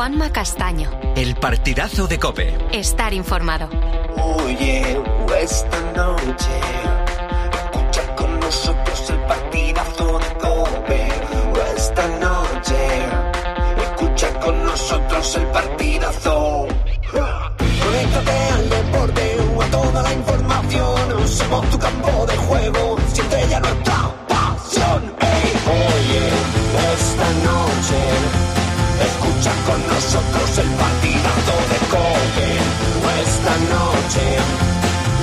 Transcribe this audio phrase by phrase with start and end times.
[0.00, 0.90] Juanma Castaño.
[1.14, 2.56] El partidazo de Cope.
[2.72, 3.68] Estar informado.
[4.16, 4.98] Oye,
[5.38, 6.48] esta noche,
[7.52, 11.08] escucha con nosotros el partidazo de Cope.
[11.76, 12.76] Esta noche,
[13.76, 16.66] escucha con nosotros el partidazo.
[17.84, 21.28] Conéctate al deporte o a toda la información.
[21.28, 22.89] Somos tu campo de juego,
[30.00, 32.50] nosotros el partidazo de Cope.
[33.68, 34.24] Noche,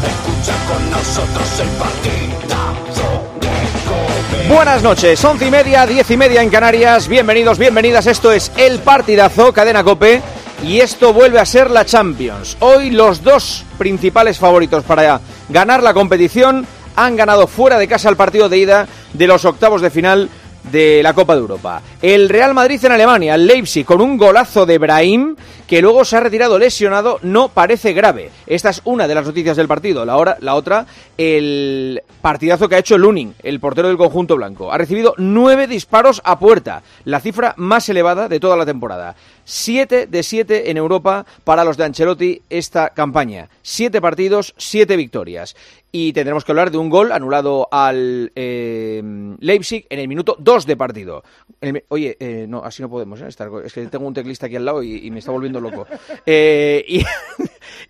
[0.06, 3.10] escucha con nosotros el partidazo
[3.42, 3.50] de
[3.88, 4.54] Cope.
[4.54, 7.08] Buenas noches, once y media, diez y media en Canarias.
[7.08, 8.06] Bienvenidos, bienvenidas.
[8.06, 10.22] Esto es El Partidazo, Cadena Cope.
[10.64, 12.58] Y esto vuelve a ser la Champions.
[12.60, 15.20] Hoy los dos principales favoritos para
[15.50, 19.82] ganar la competición han ganado fuera de casa el partido de ida de los octavos
[19.82, 20.30] de final
[20.64, 21.82] de la Copa de Europa.
[22.02, 25.36] El Real Madrid en Alemania, Leipzig, con un golazo de Brahim,
[25.68, 28.32] que luego se ha retirado lesionado, no parece grave.
[28.48, 30.06] Esta es una de las noticias del partido.
[30.06, 30.86] La, hora, la otra,
[31.18, 34.72] el partidazo que ha hecho Lunin, el portero del conjunto blanco.
[34.72, 39.16] Ha recibido nueve disparos a puerta, la cifra más elevada de toda la temporada.
[39.44, 43.50] Siete de siete en Europa para los de Ancelotti esta campaña.
[43.62, 45.56] Siete partidos, siete victorias.
[46.00, 49.02] Y tendremos que hablar de un gol anulado al eh,
[49.40, 51.24] Leipzig en el minuto 2 de partido.
[51.60, 53.28] El- oye, eh, no, así no podemos ¿eh?
[53.28, 53.50] estar.
[53.66, 55.88] Es que tengo un teclista aquí al lado y, y me está volviendo loco.
[56.30, 57.06] Eh, y,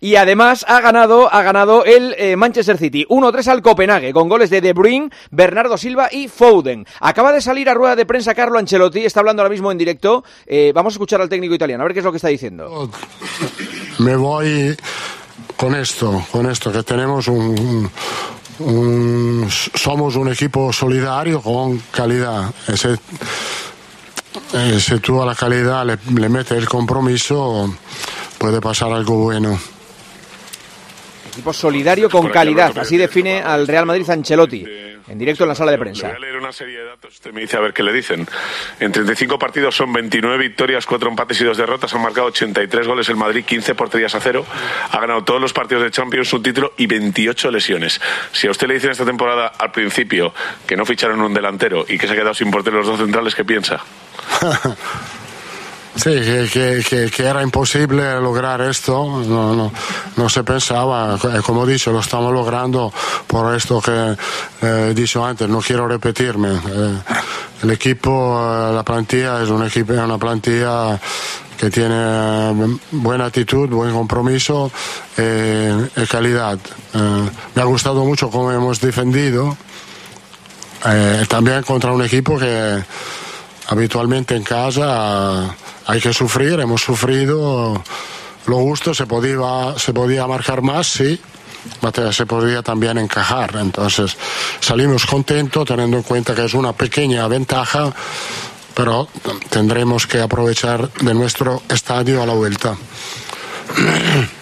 [0.00, 4.48] y además ha ganado, ha ganado el eh, Manchester City 1-3 al Copenhague con goles
[4.48, 6.86] de De Bruyne, Bernardo Silva y Foden.
[7.00, 10.24] Acaba de salir a rueda de prensa Carlo Ancelotti, está hablando ahora mismo en directo.
[10.46, 12.90] Eh, vamos a escuchar al técnico italiano, a ver qué es lo que está diciendo.
[13.98, 14.76] me voy
[15.58, 17.90] con esto, con esto, que tenemos un,
[18.60, 22.54] un- somos un equipo solidario con calidad.
[22.72, 22.92] Y se,
[24.54, 27.74] eh, si tú a la calidad le, le metes el compromiso,
[28.38, 29.58] puede pasar algo bueno.
[31.32, 34.64] Equipo solidario con calidad, así define al Real Madrid Ancelotti
[35.08, 36.08] en directo en la sala de prensa.
[36.08, 37.14] Le voy a leer una serie de datos.
[37.14, 38.26] Usted me dice a ver qué le dicen.
[38.80, 41.94] En 35 partidos son 29 victorias, 4 empates y 2 derrotas.
[41.94, 44.44] Han marcado 83 goles el Madrid, 15 porterías a cero.
[44.90, 48.00] Ha ganado todos los partidos de Champions, un título y 28 lesiones.
[48.32, 50.32] Si a usted le dicen esta temporada al principio
[50.66, 53.34] que no ficharon un delantero y que se ha quedado sin portero los dos centrales,
[53.34, 53.80] ¿qué piensa?
[55.98, 56.10] Sí,
[56.52, 59.72] que, que- que- era imposible lograr esto, no, no,
[60.16, 62.92] no se pensaba, Eh, como he dicho, lo estamos logrando
[63.26, 64.16] por esto que
[64.62, 66.50] eh, he dicho antes, no quiero repetirme.
[66.54, 66.98] Eh,
[67.64, 68.10] el equipo,
[68.40, 70.98] eh, la plantilla es un equipo, una plantilla
[71.58, 74.70] que tiene eh, buena actitud, buen compromiso
[75.16, 76.58] y calidad.
[77.54, 79.56] Me ha gustado mucho cómo hemos defendido,
[81.28, 82.80] también contra un equipo que
[83.66, 85.52] habitualmente en casa
[85.88, 87.82] hay que sufrir, hemos sufrido
[88.46, 91.18] lo justo, se podía, se podía marcar más, sí,
[92.12, 93.56] se podía también encajar.
[93.56, 94.14] Entonces
[94.60, 97.90] salimos contentos teniendo en cuenta que es una pequeña ventaja,
[98.74, 99.08] pero
[99.48, 102.76] tendremos que aprovechar de nuestro estadio a la vuelta.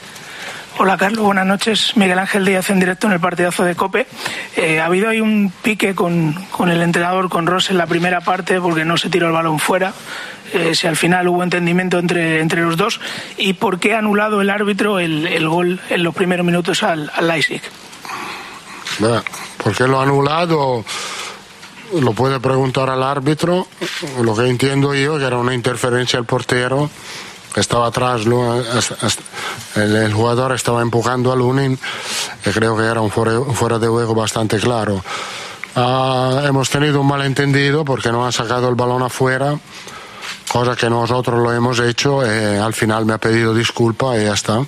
[0.78, 1.97] Hola Carlos, buenas noches.
[1.97, 4.06] Miguel Ángel Díaz en directo en el partidazo de Cope.
[4.56, 8.20] Eh, ha habido ahí un pique con, con el entrenador, con Ross en la primera
[8.20, 9.94] parte porque no se tiró el balón fuera.
[10.53, 13.00] Eh, si al final hubo entendimiento entre, entre los dos.
[13.38, 17.10] ¿Y por qué ha anulado el árbitro el, el gol en los primeros minutos al,
[17.14, 17.32] al
[19.62, 20.84] ¿Por qué lo ha anulado?
[21.98, 23.66] Lo puede preguntar al árbitro.
[24.20, 26.91] Lo que entiendo yo que era una interferencia del portero.
[27.56, 28.22] Estaba atrás,
[29.77, 31.78] el, jugador estaba empujando a Lunin
[32.44, 35.03] y creo que era un fuera, de juego bastante claro.
[35.75, 39.58] Ah, hemos tenido un malentendido porque no han sacado el balón afuera,
[40.53, 44.35] cosa que nosotros lo hemos hecho y al final me ha pedido disculpa y ya
[44.35, 44.61] está.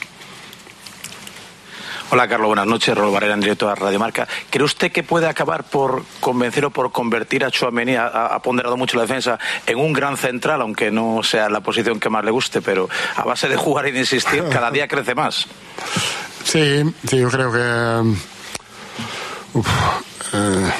[2.10, 2.96] Hola Carlos, buenas noches.
[2.96, 4.26] Rolo Barrera en directo a Radio Marca.
[4.48, 8.78] ¿Cree usted que puede acabar por convencer o por convertir a Chouameni, ha, ha ponderado
[8.78, 12.30] mucho la defensa, en un gran central, aunque no sea la posición que más le
[12.30, 15.46] guste, pero a base de jugar y de insistir, cada día crece más?
[16.44, 18.18] Sí, sí, yo creo que.
[19.52, 19.68] uf,
[20.32, 20.72] eh,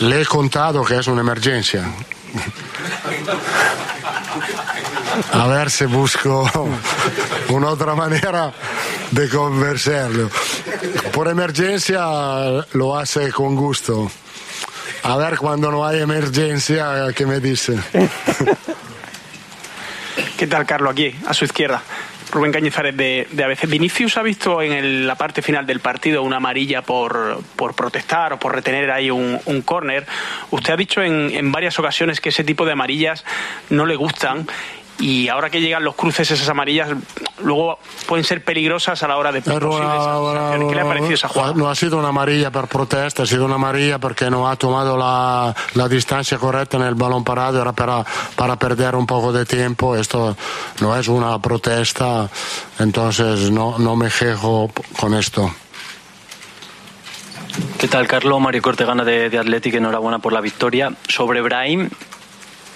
[0.00, 1.90] le he contado que es una emergencia.
[5.32, 6.50] A ver si busco
[7.48, 8.52] una otra manera
[9.10, 10.30] de convencerlo.
[11.12, 12.04] por emergencia
[12.72, 14.10] lo hace con gusto.
[15.02, 17.78] A ver cuando no hay emergencia, ¿qué me dice?
[20.36, 20.92] ¿Qué tal, Carlos?
[20.92, 21.82] Aquí, a su izquierda.
[22.30, 23.66] Rubén Cañizares de, de ABC.
[23.66, 28.38] Vinicius ha visto en la parte final del partido una amarilla por, por protestar o
[28.38, 30.06] por retener ahí un, un córner.
[30.50, 33.24] Usted ha dicho en, en varias ocasiones que ese tipo de amarillas
[33.70, 34.46] no le gustan
[34.98, 36.90] y ahora que llegan los cruces esas amarillas
[37.42, 40.68] luego pueden ser peligrosas a la hora de una-.
[40.68, 41.52] ¿Qué le ha parecido esa jugada?
[41.54, 44.96] No ha sido una amarilla por protesta, ha sido una amarilla porque no ha tomado
[44.96, 48.04] la, la distancia correcta en el balón parado, era para,
[48.36, 49.96] para perder un poco de tiempo.
[49.96, 50.36] Esto
[50.80, 52.28] no es una protesta,
[52.78, 55.52] entonces no, no me quejo con esto.
[57.78, 58.40] ¿Qué tal, Carlos?
[58.40, 60.92] Mario Cortegana de, de Athletic, enhorabuena por la victoria.
[61.08, 61.88] Sobre Brahim,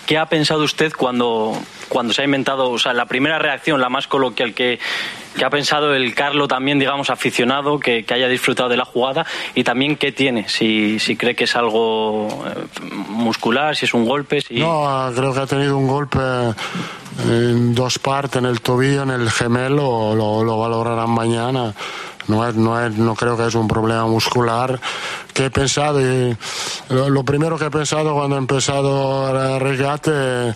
[0.06, 1.56] ¿qué ha pensado usted cuando,
[1.92, 4.78] cuando se ha inventado, o sea, la primera reacción, la más coloquial, que,
[5.36, 9.26] que ha pensado el Carlo también, digamos, aficionado, que, que haya disfrutado de la jugada
[9.54, 10.48] y también qué tiene?
[10.48, 12.64] Si, si cree que es algo eh,
[13.08, 14.58] muscular, si es un golpe, si...
[14.58, 16.18] No, creo que ha tenido un golpe
[17.28, 21.74] en dos partes, en el tobillo, en el gemelo, lo, lo valorarán mañana.
[22.28, 24.80] No, es, no, es, no creo que es un problema muscular.
[25.32, 26.36] Que he pensado, y
[26.90, 30.54] lo, primero que he pensado cuando he empezado el regate,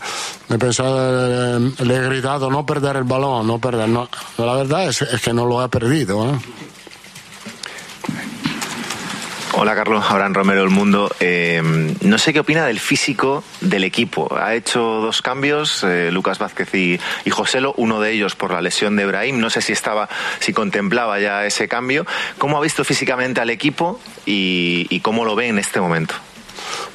[0.48, 3.88] he pensado, le he gritado no perder el balón, no perder.
[3.88, 4.08] No.
[4.38, 6.30] La verdad es, es que no lo he perdido.
[6.30, 6.38] ¿eh?
[9.58, 11.10] Hola Carlos, Abraham Romero del Mundo.
[11.18, 11.62] Eh,
[12.02, 14.36] no sé qué opina del físico del equipo.
[14.38, 18.60] Ha hecho dos cambios, eh, Lucas Vázquez y, y Joselo, uno de ellos por la
[18.60, 19.40] lesión de Brahim.
[19.40, 20.10] No sé si estaba,
[20.40, 22.06] si contemplaba ya ese cambio.
[22.36, 26.14] ¿Cómo ha visto físicamente al equipo y, cómo lo ve en este momento?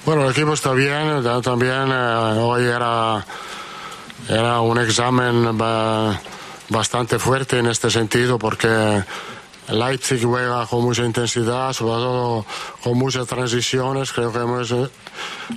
[0.05, 3.25] Bueno, el equipo está bien, también eh, hoy era,
[4.29, 6.19] era un examen ba-
[6.69, 9.03] bastante fuerte en este sentido porque
[9.69, 12.45] Leipzig juega con mucha intensidad, sobre todo
[12.83, 14.11] con muchas transiciones.
[14.11, 14.89] Creo que hemos, eh,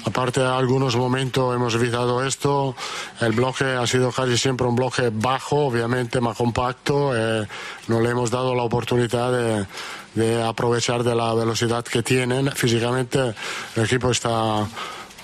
[0.05, 2.77] aparte de algunos momentos, hemos evitado esto.
[3.21, 7.17] El bloque ha sido casi siempre un bloque bajo, obviamente más compacto.
[7.17, 7.47] eh,
[7.89, 9.67] no le hemos dado la oportunidad de,
[10.15, 12.53] de aprovechar de la velocidad que tienen.
[12.53, 13.35] Físicamente
[13.77, 14.67] el equipo está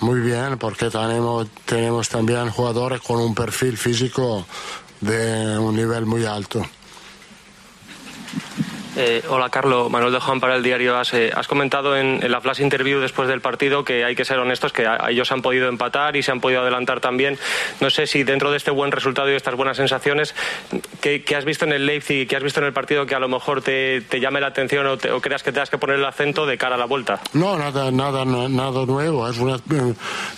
[0.01, 4.47] muy bien porque tenemos, tenemos también jugadores con un perfil físico
[5.01, 6.63] de un nivel muy alto.
[8.97, 11.15] Eh, hola Carlos, Manuel de Juan para el diario AS.
[11.15, 14.39] Eh, Has comentado en, en la flash interview después del partido que hay que ser
[14.41, 17.39] honestos, que a- ellos han podido empatar y se han podido adelantar también.
[17.81, 20.35] No sé si dentro de este buen resultado y estas buenas sensaciones,
[21.01, 23.21] ¿qué, qué has visto en el Leipzig, qué has visto en el partido que a
[23.21, 25.97] lo mejor te, te llame la atención o, te- o creas que tengas que poner
[25.97, 27.21] el acento de cara a la vuelta?
[27.33, 29.29] No, nada, nada, nada nuevo.
[29.29, 29.61] Es, una-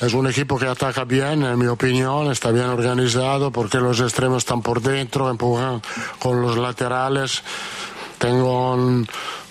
[0.03, 4.39] es un equipo que ataca bien, en mi opinión, está bien organizado porque los extremos
[4.39, 5.81] están por dentro, empujan
[6.19, 7.43] con los laterales.
[8.23, 9.05] Tengo un-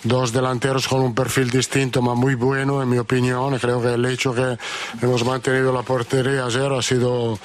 [0.04, 3.60] dos delanteros con un perfil distinto, pero muy bueno, en mi opinión.
[3.60, 4.58] Creo que el hecho que
[5.02, 7.38] hemos mantenido la portería a cero ha sido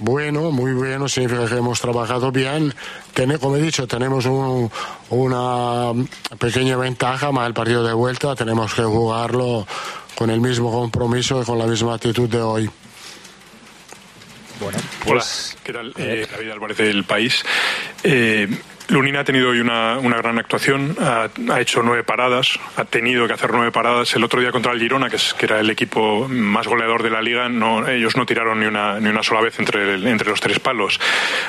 [0.00, 2.74] bueno, muy bueno, significa que hemos trabajado bien.
[3.14, 4.68] Tiene- como he dicho, tenemos un-
[5.10, 5.92] una
[6.40, 9.64] pequeña ventaja, más el partido de vuelta tenemos que jugarlo
[10.16, 12.68] con el mismo compromiso y con la misma actitud de hoy.
[15.06, 15.24] Hola,
[15.64, 15.92] ¿qué tal?
[15.96, 17.44] Eh, David Álvarez del País.
[18.02, 18.48] Eh,
[18.88, 21.28] Lunin ha tenido hoy una, una gran actuación, ha,
[21.60, 24.14] hecho nueve paradas, ha tenido que hacer nueve paradas.
[24.14, 27.10] El otro día contra el Girona, que, es, que era el equipo más goleador de
[27.10, 30.28] la liga, no, ellos no tiraron ni una, ni una sola vez entre, el- entre
[30.28, 31.00] los tres palos.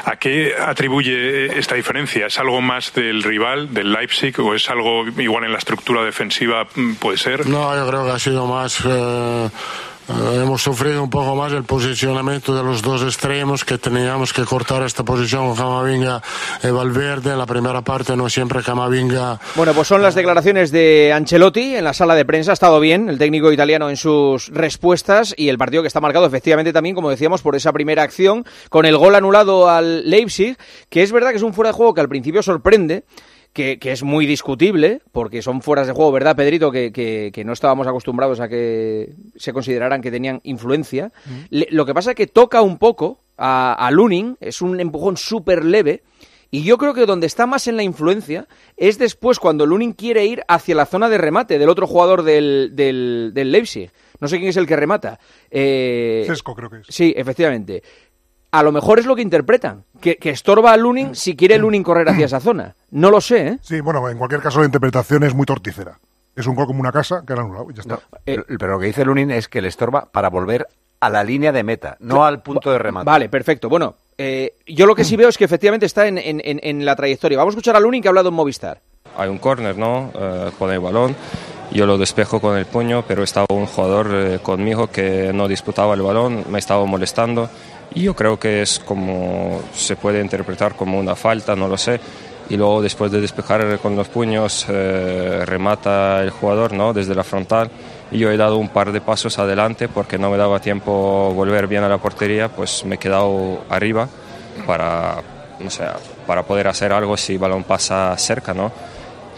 [0.05, 2.27] ¿A qué atribuye esta diferencia?
[2.27, 6.67] ¿Es algo más del rival, del Leipzig, o es algo igual en la estructura defensiva?
[6.75, 7.45] Mm, Puede ser.
[7.47, 8.81] No, yo creo que ha sido más.
[8.85, 9.49] eh,
[10.09, 14.83] hemos sufrido un poco más el posicionamiento de los dos extremos que teníamos que cortar
[14.83, 16.21] esta posición Camavinga
[16.63, 17.31] y Valverde.
[17.31, 19.39] En la primera parte no siempre Camavinga.
[19.55, 22.51] Bueno, pues son las declaraciones de Ancelotti en la sala de prensa.
[22.51, 26.25] Ha estado bien el técnico italiano en sus respuestas y el partido que está marcado
[26.25, 30.57] efectivamente también, como decíamos, por esa primera acción con el gol anulado al Leipzig,
[30.89, 33.03] que es verdad que es un fuera de juego que al principio sorprende.
[33.53, 36.71] Que, que es muy discutible, porque son fueras de juego, ¿verdad, Pedrito?
[36.71, 41.11] Que, que- que no estábamos acostumbrados a que se consideraran que tenían influencia.
[41.51, 45.17] Le- lo que pasa es que toca un poco a, a Lunin, es un empujón
[45.17, 46.01] súper leve,
[46.49, 50.25] y yo creo que donde está más en la influencia es después cuando Lunin quiere
[50.25, 53.91] ir hacia la zona de remate del otro jugador del, del, del Leipzig.
[54.19, 55.19] No sé quién es el que remata.
[55.51, 56.87] Eh, Cesco, creo que es.
[56.89, 57.83] Sí, efectivamente.
[58.53, 61.81] A lo mejor es lo que interpretan, que, que estorba a Lunin si quiere Lunin
[61.81, 62.75] correr hacia esa zona.
[62.91, 63.57] No lo sé, ¿eh?
[63.61, 65.99] Sí, bueno, en cualquier caso la interpretación es muy torticera.
[66.35, 67.99] Es un gol como una casa que han anulado y ya está.
[68.23, 70.67] Pero- Pero lo que dice Lunin es que le estorba para volver
[70.99, 73.05] a la línea de meta, no al punto de remate.
[73.05, 73.69] Vale, perfecto.
[73.69, 76.85] Bueno, eh, yo lo que sí veo es que efectivamente está en, en- en- en
[76.85, 77.37] la trayectoria.
[77.39, 78.81] Vamos a escuchar a Lunin que ha hablado en Movistar.
[79.17, 80.11] hay un córner, ¿no?
[80.13, 81.15] Eh, con el balón.
[81.71, 85.95] Yo lo despejo con el puño, pero estaba un jugador eh, conmigo que no disputaba
[85.95, 87.49] el balón, me estaba molestando.
[87.95, 91.99] Y yo creo que es como se puede interpretar como una falta, no lo sé.
[92.49, 96.93] Y luego después de despejar con los puños eh, remata el jugador ¿no?
[96.93, 97.69] desde la frontal.
[98.11, 101.67] Y yo he dado un par de pasos adelante porque no me daba tiempo volver
[101.67, 104.07] bien a la portería, pues me he quedado arriba
[104.67, 105.21] para,
[105.59, 105.83] no sé,
[106.27, 108.71] para poder hacer algo si el balón pasa cerca, ¿no?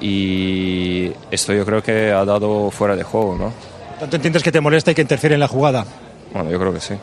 [0.01, 3.53] Y esto yo creo que ha dado fuera de juego, ¿no?
[3.99, 5.85] ¿Tanto entiendes que te molesta y que interfiere en la jugada?
[6.33, 6.95] Bueno, yo creo que sí.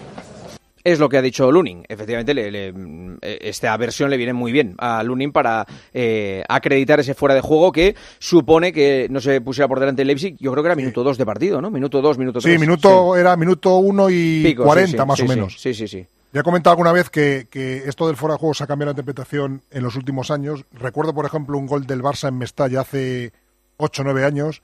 [0.85, 1.85] Es lo que ha dicho Lunin.
[1.89, 7.15] Efectivamente, le- le- esta versión le viene muy bien a Lunin para eh, acreditar ese
[7.15, 10.37] fuera de juego que supone que no se pusiera por delante el Leipzig.
[10.41, 11.71] Yo creo que era minuto 2 de partido, ¿no?
[11.71, 12.55] Minuto 2, minuto 3.
[12.55, 15.61] Sí, minuto, era minuto 1 y Pico, sí, 40 sí, más o menos.
[15.61, 16.05] Sí, sí, sí.
[16.33, 18.89] Ya he comentado alguna vez que, que esto del fuera de juego se ha cambiado
[18.89, 20.65] la interpretación en los últimos años.
[20.73, 23.33] Recuerdo, por ejemplo, un gol del Barça en Mestalla hace
[23.77, 24.63] 8 o 9 años,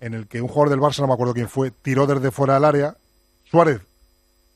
[0.00, 2.54] en el que un jugador del Barça, no me acuerdo quién fue, tiró desde fuera
[2.54, 2.96] del área.
[3.44, 3.80] Suárez,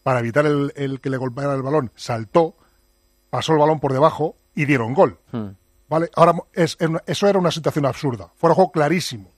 [0.04, 2.54] para evitar el, el que le golpeara el balón, saltó,
[3.30, 5.18] pasó el balón por debajo y dieron gol.
[5.88, 6.10] ¿Vale?
[6.14, 8.30] Ahora es, eso era una situación absurda.
[8.36, 9.28] Fuera de juego clarísimo,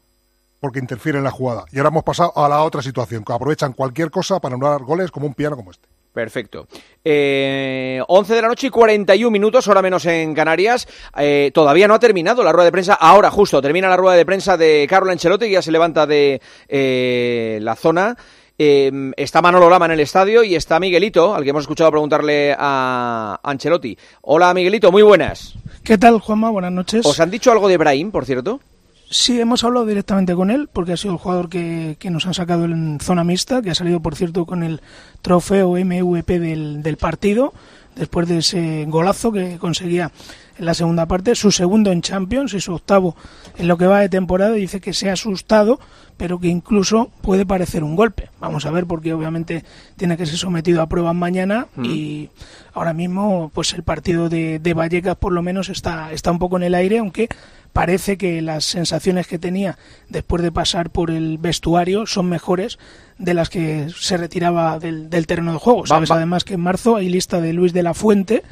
[0.61, 1.65] porque interfiere en la jugada.
[1.73, 5.11] Y ahora hemos pasado a la otra situación, que aprovechan cualquier cosa para anular goles
[5.11, 5.89] como un piano como este.
[6.13, 6.67] Perfecto.
[7.05, 10.89] Eh, 11 de la noche y 41 minutos, hora menos en Canarias.
[11.19, 12.95] Eh, todavía no ha terminado la rueda de prensa.
[12.95, 16.41] Ahora, justo, termina la rueda de prensa de Carlo Ancelotti, que ya se levanta de
[16.69, 18.17] eh, la zona.
[18.59, 22.55] Eh, está Manolo Lama en el estadio y está Miguelito, al que hemos escuchado preguntarle
[22.59, 23.97] a Ancelotti.
[24.23, 25.55] Hola, Miguelito, muy buenas.
[25.83, 26.51] ¿Qué tal, Juanma?
[26.51, 27.05] Buenas noches.
[27.05, 28.61] ¿Os han dicho algo de Brahim, por cierto?
[29.09, 32.35] Sí, hemos hablado directamente con él, porque ha sido el jugador que, que nos han
[32.35, 34.81] sacado en zona mixta, que ha salido, por cierto, con el
[35.23, 37.53] trofeo MVP del, del partido,
[37.95, 40.11] después de ese golazo que conseguía
[40.59, 43.17] en la segunda parte, su segundo en Champions y su octavo
[43.59, 45.79] en lo que va de temporada, dice que se ha asustado,
[46.17, 48.31] pero que incluso puede parecer un golpe.
[48.41, 49.65] Vamos a ver, porque obviamente
[49.97, 51.85] tiene que ser sometido a pruebas mañana Mm.
[51.85, 52.31] y
[52.75, 56.57] ahora mismo pues el partido de, de Vallecas por lo menos está, está un poco
[56.57, 57.29] en el aire, aunque
[57.73, 59.77] parece que las sensaciones que tenía
[60.09, 62.79] después de pasar por el vestuario son mejores
[63.19, 65.87] de las que se retiraba del, del terreno de juego.
[65.87, 68.43] Sabes además que en marzo hay lista de Luis de la Fuente.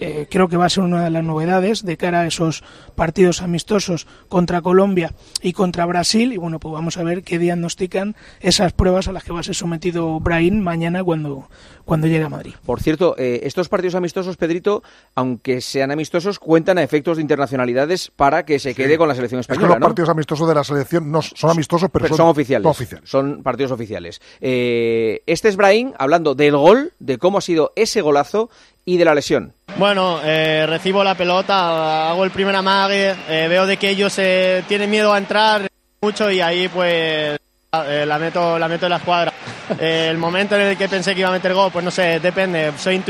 [0.00, 2.64] Eh, creo que va a ser una de las novedades de cara a esos
[2.94, 6.32] partidos amistosos contra Colombia y contra Brasil.
[6.32, 9.42] Y bueno, pues vamos a ver qué diagnostican esas pruebas a las que va a
[9.44, 11.48] ser sometido Brahim mañana cuando,
[11.84, 12.54] cuando llegue a Madrid.
[12.64, 14.82] Por cierto, eh, estos partidos amistosos, Pedrito,
[15.14, 19.40] aunque sean amistosos, cuentan a efectos de internacionalidades para que se quede con la selección
[19.40, 19.86] Es que española, los ¿no?
[19.86, 22.62] partidos amistosos de la selección no son amistosos, pero, Pero son oficiales.
[22.64, 23.10] son oficiales.
[23.10, 24.20] Son partidos oficiales.
[24.40, 28.50] Eh, este es Brahim hablando del gol, de cómo ha sido ese golazo
[28.90, 29.52] y de la lesión.
[29.76, 34.64] Bueno, eh, recibo la pelota, hago el primer amague, eh, veo de que ellos eh,
[34.66, 35.68] tienen miedo a entrar
[36.02, 37.38] mucho y ahí pues
[37.72, 39.32] eh, la meto la meto en la escuadra.
[39.78, 42.18] Eh, el momento en el que pensé que iba a meter gol, pues no sé,
[42.18, 42.72] depende.
[42.76, 43.00] Soy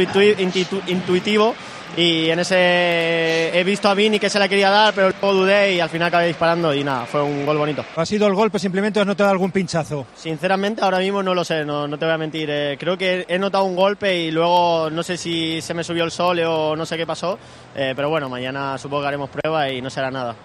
[0.86, 1.54] intuitivo
[1.96, 5.74] y en ese he visto a Vini que se la quería dar, pero luego dudé
[5.74, 7.84] y al final acabé disparando y nada, fue un gol bonito.
[7.96, 10.06] ¿Ha sido el golpe simplemente o has notado algún pinchazo?
[10.14, 12.48] Sinceramente, ahora mismo no lo sé, no, no te voy a mentir.
[12.50, 16.04] Eh, creo que he notado un golpe y luego no sé si se me subió
[16.04, 17.38] el sol o no sé qué pasó.
[17.74, 20.36] Eh, pero bueno, mañana supongo que haremos prueba y no será nada.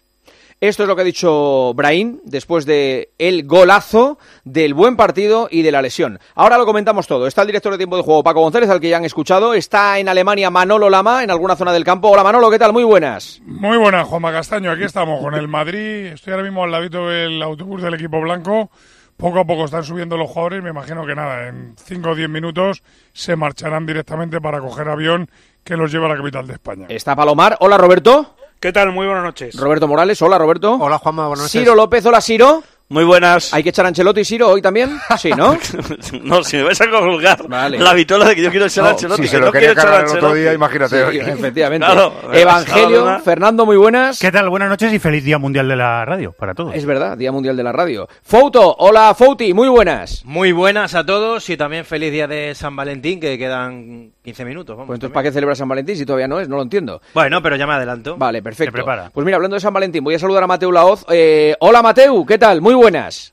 [0.68, 5.62] Esto es lo que ha dicho Brahim después de el golazo, del buen partido y
[5.62, 6.20] de la lesión.
[6.34, 7.28] Ahora lo comentamos todo.
[7.28, 9.54] Está el director de tiempo de juego, Paco González, al que ya han escuchado.
[9.54, 12.10] Está en Alemania Manolo Lama, en alguna zona del campo.
[12.10, 12.74] Hola Manolo, ¿qué tal?
[12.74, 13.42] Muy buenas.
[13.46, 14.72] Muy buenas, Juanma Castaño.
[14.72, 16.08] Aquí estamos con el Madrid.
[16.08, 18.72] Estoy ahora mismo al ladito del autobús del equipo blanco.
[19.18, 20.64] Poco a poco están subiendo los jugadores.
[20.64, 22.82] Me imagino que nada, en 5 o 10 minutos
[23.14, 25.30] se marcharán directamente para coger avión
[25.64, 26.88] que los lleva a la capital de España.
[26.90, 27.56] Está Palomar.
[27.60, 28.36] Hola Roberto.
[28.66, 28.92] ¿Qué tal?
[28.92, 29.56] Muy buenas noches.
[29.60, 30.20] Roberto Morales.
[30.24, 30.74] Hola Roberto.
[30.82, 31.52] Hola Juanma, buenas noches.
[31.62, 32.04] Ciro López.
[32.04, 32.64] Hola Ciro.
[32.90, 33.54] Muy buenas.
[33.54, 34.98] ¿Hay que echar a Ancelotti y Ciro hoy también?
[35.20, 35.56] Sí, ¿no?
[36.24, 37.78] no, si me vais a colgar Vale.
[37.78, 39.22] la vitola de que yo quiero echar a No, Ancelotti.
[39.22, 40.42] si se que lo no quería quiero echar a cargar el otro Ancelotti.
[40.42, 41.18] día, imagínate hoy.
[41.20, 41.86] efectivamente.
[41.86, 43.20] Claro, Evangelio, Barcelona.
[43.20, 44.18] Fernando, muy buenas.
[44.20, 44.50] ¿Qué tal?
[44.50, 46.74] Buenas noches y feliz Día Mundial de la Radio para todos.
[46.74, 48.08] Es verdad, Día Mundial de la Radio.
[48.24, 50.26] Fouto, hola Fouti, muy buenas.
[50.26, 54.76] Muy buenas a todos y también feliz día de San Valentín, que quedan 15 minutos.
[54.76, 56.50] Vamos, Pues entonces, ¿para qué celebra San Valentín si todavía no es?
[56.50, 57.02] No lo entiendo.
[57.14, 58.18] Bueno, pero ya me adelanto.
[58.18, 58.72] Vale, perfecto.
[58.72, 59.10] Se prepara.
[59.14, 61.06] Pues mira, hablando de San Valentín, voy a saludar a Mateu Laoz.
[61.10, 62.60] Eh, hola Mateu, ¿qué tal?
[62.62, 63.32] Muy buenas.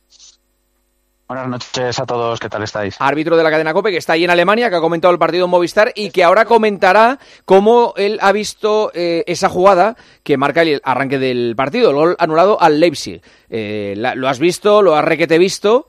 [1.29, 2.97] Buenas noches a todos, ¿qué tal estáis?
[2.99, 5.47] Árbitro de la cadena COPE que está ahí en Alemania, que ha comentado el partido
[5.47, 10.61] en Movistar y que ahora comentará cómo él ha visto eh, esa jugada que marca
[10.61, 13.23] el arranque del partido, el gol anulado al Leipzig.
[13.49, 14.83] Eh, la- ¿Lo has visto?
[14.83, 15.87] ¿Lo has requete visto?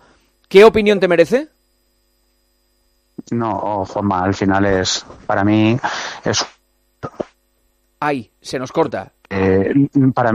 [0.47, 1.49] ¿Qué opinión te merece?
[3.31, 5.77] No, oh, Juanma, al final es, para mí,
[6.23, 6.45] es,
[7.99, 9.11] Ay, se nos corta.
[9.29, 9.73] eh,
[10.13, 10.33] para,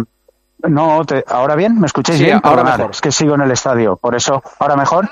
[0.69, 1.79] No, te- ¿ahora bien?
[1.79, 2.41] ¿Me escucháis Sí, bien?
[2.43, 2.91] ahora Perdonad, mejor.
[2.93, 4.43] Es que sigo en el estadio, por eso.
[4.59, 5.09] ¿Ahora mejor?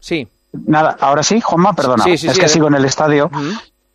[0.00, 0.28] Sí.
[0.66, 1.72] Nada, ¿ahora sí, Juanma?
[1.72, 2.04] Perdona.
[2.04, 3.30] Sí, sí, es que sigo en el estadio.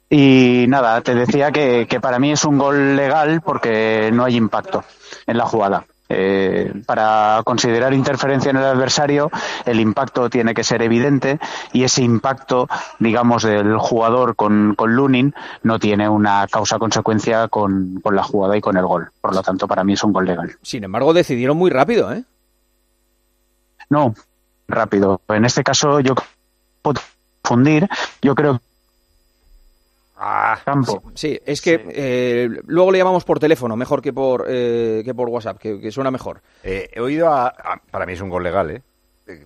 [0.10, 4.38] Y nada, te decía que, que para mí es un gol legal porque no hay
[4.38, 4.84] impacto
[5.27, 5.86] en la jugada.
[6.10, 9.30] Eh, para considerar interferencia en el adversario,
[9.66, 11.40] el impacto tiene que ser evidente
[11.74, 12.68] y ese impacto,
[13.00, 15.34] digamos, del jugador con, con Lunin
[15.64, 19.10] no tiene una causa-consecuencia con, con la jugada y con el gol.
[19.20, 20.56] Por lo tanto, para mí es un gol legal.
[20.62, 22.24] Sin embargo, decidieron muy rápido, ¿eh?
[23.90, 24.14] No,
[24.68, 25.22] rápido.
[25.30, 26.16] En este caso, yo
[26.82, 27.02] puedo
[27.42, 27.88] confundir.
[28.22, 28.62] Yo creo
[30.64, 31.04] campo.
[31.16, 35.30] Sí, es que eh, luego le llamamos por teléfono, mejor que por, eh, que por
[35.30, 36.42] WhatsApp, que, que suena mejor.
[36.64, 38.82] Eh, he oído a, a- Para mí es un gol legal, ¿eh?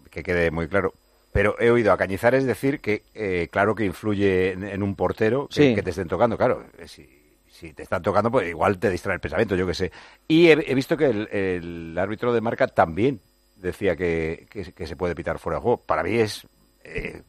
[0.09, 0.93] Que quede muy claro.
[1.33, 5.47] Pero he oído a Cañizares decir que, eh, claro que influye en, en un portero
[5.47, 5.75] que, Sí.
[5.75, 6.37] que te estén tocando.
[6.37, 7.07] Claro, eh, si,
[7.49, 9.91] si te están tocando, pues igual te distrae el pensamiento, yo qué sé.
[10.27, 13.21] Y he, he visto que el, el árbitro de marca también
[13.55, 15.77] decía que, que- que se puede pitar fuera de juego.
[15.77, 16.45] Para mí es.
[16.83, 17.21] Eh,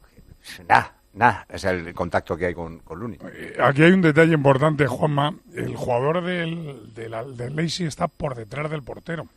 [0.69, 1.47] nada, nada.
[1.55, 3.19] Sea, el contacto que hay con, con Lunin.
[3.61, 5.35] Aquí hay un detalle importante, Juanma.
[5.55, 9.29] El jugador del, del, del está por detrás del portero.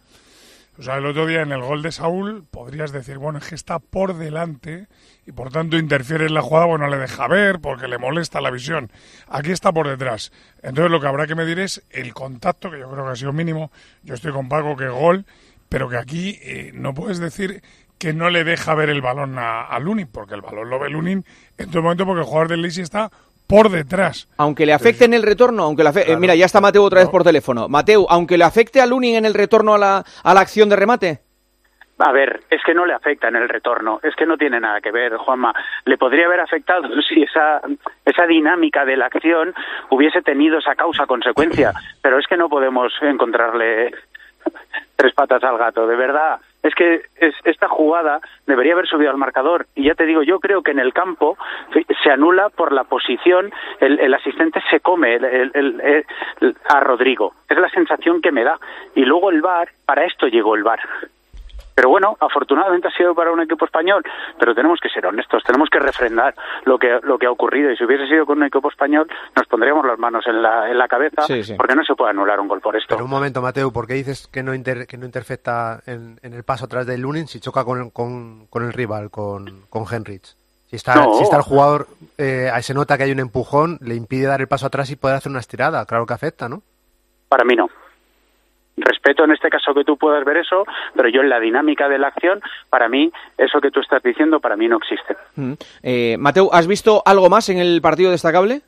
[0.77, 3.55] O sea, el otro día en el gol de Saúl podrías decir, bueno, es que
[3.55, 4.88] está por delante
[5.25, 8.51] y por tanto interfiere en la jugada, bueno, le deja ver porque le molesta la
[8.51, 8.91] visión.
[9.29, 10.34] Aquí está por detrás.
[10.62, 13.32] Entonces lo que habrá que medir es el contacto, que yo creo que ha sido
[13.32, 13.72] mínimo.
[14.03, 15.25] Yo estoy con Paco que gol,
[15.70, 17.63] pero que aquí eh, no puedes decir
[17.98, 20.90] que no le deja ver el balón a, a Lunin, porque el balón lo ve
[20.90, 21.24] Lunin
[21.58, 23.10] en todo momento porque el jugador del Leipzig está
[23.48, 24.28] por detrás.
[24.38, 27.10] Aunque le afecte en el retorno, aunque le eh, mira, ya está Mateo otra vez
[27.10, 27.68] por teléfono.
[27.70, 30.75] Mateo, aunque le afecte a Lunin en el retorno a la, a la acción de
[30.75, 31.22] remate.
[31.98, 34.82] A ver, es que no le afecta en el retorno, es que no tiene nada
[34.82, 35.54] que ver, Juanma.
[35.86, 37.62] Le podría haber afectado si esa,
[38.04, 39.54] esa dinámica de la acción
[39.90, 43.92] hubiese tenido esa causa-consecuencia, pero es que no podemos encontrarle
[44.98, 46.40] tres patas al gato, de verdad.
[46.65, 49.67] Es que es- esta jugada debería haber subido al marcador.
[49.75, 51.38] Y ya te digo, yo creo que en el campo
[52.04, 57.34] se anula por la posición, el, el asistente se come el- el- a Rodrigo.
[57.47, 58.60] Es la sensación que me da.
[58.95, 60.80] Y luego el VAR, para esto llegó el VAR.
[61.76, 64.02] Pero bueno, afortunadamente ha sido para un equipo español,
[64.40, 66.34] pero tenemos que ser honestos, tenemos que refrendar
[66.64, 67.70] lo que, lo que ha ocurrido.
[67.70, 70.78] Y si hubiese sido con un equipo español, nos pondríamos las manos en la, en
[70.78, 71.54] la cabeza, Sí, sí.
[71.58, 72.96] porque no se puede anular un gol por esto.
[72.96, 76.34] Pero un momento, Mateo, ¿por qué dices que no, inter- que no intercepta en, en
[76.34, 80.34] el paso atrás del Lunin si choca con, con, con el rival, con, con Henrich?
[80.68, 81.14] Si está, No.
[81.16, 84.40] si está el jugador, eh, ahí se nota que hay un empujón, le impide dar
[84.40, 85.86] el paso atrás y poder hacer una estirada.
[85.86, 86.64] Claro que afecta, ¿no?
[87.28, 87.68] Para mí no.
[88.78, 91.98] Respeto en este caso que tú puedas ver eso, pero yo en la dinámica de
[91.98, 95.16] la acción, para mí, eso que tú estás diciendo, para mí no existe.
[95.36, 95.54] Mm.
[95.82, 98.62] Eh, Mateo, ¿has visto algo más en el partido destacable?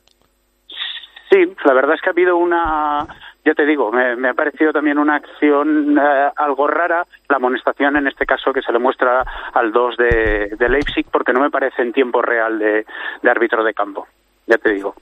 [1.30, 3.06] Sí, la verdad es que ha habido una,
[3.44, 7.98] ya te digo, me, me ha parecido también una acción eh, algo rara, la amonestación
[7.98, 11.50] en este caso que se le muestra al 2 de, de Leipzig, porque no me
[11.50, 12.86] parece en tiempo real de,
[13.22, 14.08] de árbitro de campo,
[14.46, 14.96] ya te digo.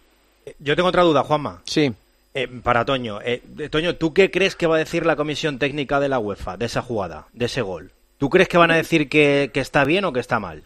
[0.59, 1.61] Yo tengo otra duda, Juanma.
[1.65, 1.91] Sí.
[2.35, 3.21] Eh, para Toño.
[3.21, 6.19] Eh, eh, Toño, ¿tú qué crees que va a decir la comisión técnica de la
[6.19, 7.91] UEFA de esa jugada, de ese gol?
[8.17, 10.63] ¿Tú crees que van a decir que, que está bien o que está mal?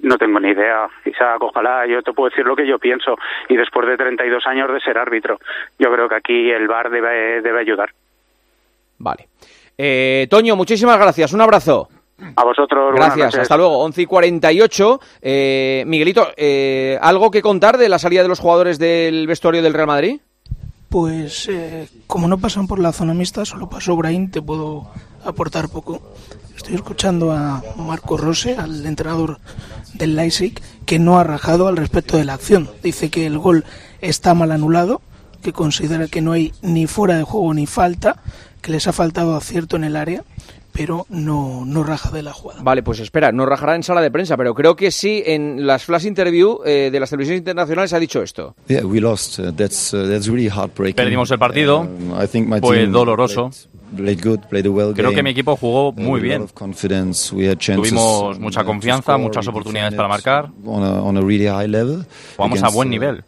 [0.00, 3.14] No tengo ni idea, Isaac, ojalá, yo te puedo decir lo que yo pienso,
[3.48, 5.38] y después de 32 años de ser árbitro,
[5.78, 7.90] yo creo que aquí el VAR debe, debe ayudar.
[8.98, 9.28] Vale.
[9.78, 11.32] Eh, Toño, muchísimas gracias.
[11.32, 11.88] Un abrazo.
[12.36, 13.78] A vosotros, Gracias, hasta luego.
[13.78, 15.00] 11 y 48.
[15.20, 19.74] Eh, Miguelito, eh, ¿algo que contar de la salida de los jugadores del vestuario del
[19.74, 20.20] Real Madrid?
[20.92, 24.90] Pues eh, como no pasan por la zona mixta, solo pasó Brain, te puedo
[25.24, 26.02] aportar poco.
[26.54, 29.40] Estoy escuchando a Marco Rose, al entrenador
[29.94, 32.68] del Leipzig, que no ha rajado al respecto de la acción.
[32.82, 33.64] Dice que el gol
[34.02, 35.00] está mal anulado,
[35.40, 38.16] que considera que no hay ni fuera de juego ni falta,
[38.60, 40.24] que les ha faltado acierto en el área,
[40.72, 42.62] pero no, no raja de la jugada.
[42.62, 45.84] Vale, pues espera, no rajará en sala de prensa, pero creo que sí en las
[45.84, 48.54] flash interview eh, de las televisiones internacionales ha dicho esto.
[48.68, 49.38] Yeah, we lost.
[49.38, 50.96] Uh, that's uh, that's really heartbreaking.
[50.96, 51.80] Perdimos el partido.
[51.80, 53.50] Um, I think my Fue team doloroso.
[53.50, 53.71] Played,
[54.94, 56.46] Creo que mi equipo jugó muy bien.
[57.76, 60.48] Tuvimos mucha confianza, muchas oportunidades para marcar.
[62.36, 63.22] Jugamos a buen nivel.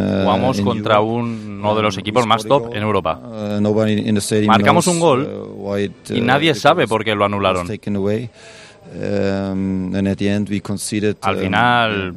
[0.00, 3.18] uh, Jugamos contra uno de los Um, equipos más top en Europa.
[3.22, 3.60] Uh,
[4.46, 5.76] Marcamos un gol uh,
[6.10, 7.66] y nadie sabe por qué lo anularon.
[7.66, 7.72] Um,
[11.22, 12.14] Al um, final.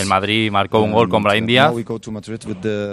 [0.00, 1.72] El Madrid marcó un gol con And, Brahim Díaz.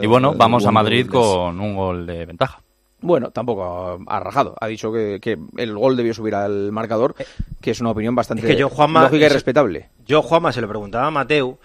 [0.02, 2.62] Y bueno, vamos a Madrid con un gol de ventaja.
[3.00, 4.56] Bueno, tampoco ha rajado.
[4.60, 7.16] Ha dicho que, que el gol debió subir al marcador,
[7.62, 9.90] que es una opinión bastante Es que yo, Juanma, lógica y es- respetable.
[10.06, 11.60] Yo, Juanma, se lo preguntaba a Mateo,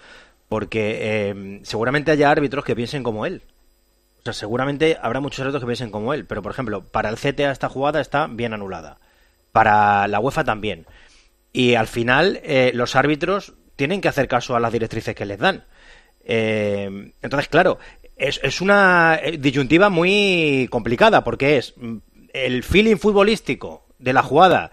[0.47, 0.99] porque
[1.31, 3.41] eh, seguramente haya árbitros que piensen como él.
[4.17, 7.09] O O sea, seguramente habrá muchos árbitros que piensen como él, pero por ejemplo, para
[7.09, 8.99] el CTA esta jugada está bien anulada.
[9.51, 10.85] Para la UEFA también.
[11.51, 15.39] Y al final, eh, los árbitros tienen que hacer caso a las directrices que les
[15.39, 15.63] dan.
[16.25, 17.79] Eh, entonces, claro,
[18.17, 21.97] es, es una eh, disyuntiva muy complicada porque es mm,
[22.33, 24.71] el feeling futbolístico de la jugada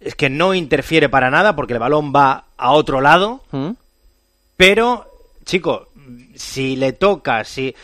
[0.00, 3.42] es que no interfiere para nada porque el balón va a otro lado,
[4.56, 5.06] pero,
[5.44, 5.88] chico,
[6.34, 7.74] si le toca, si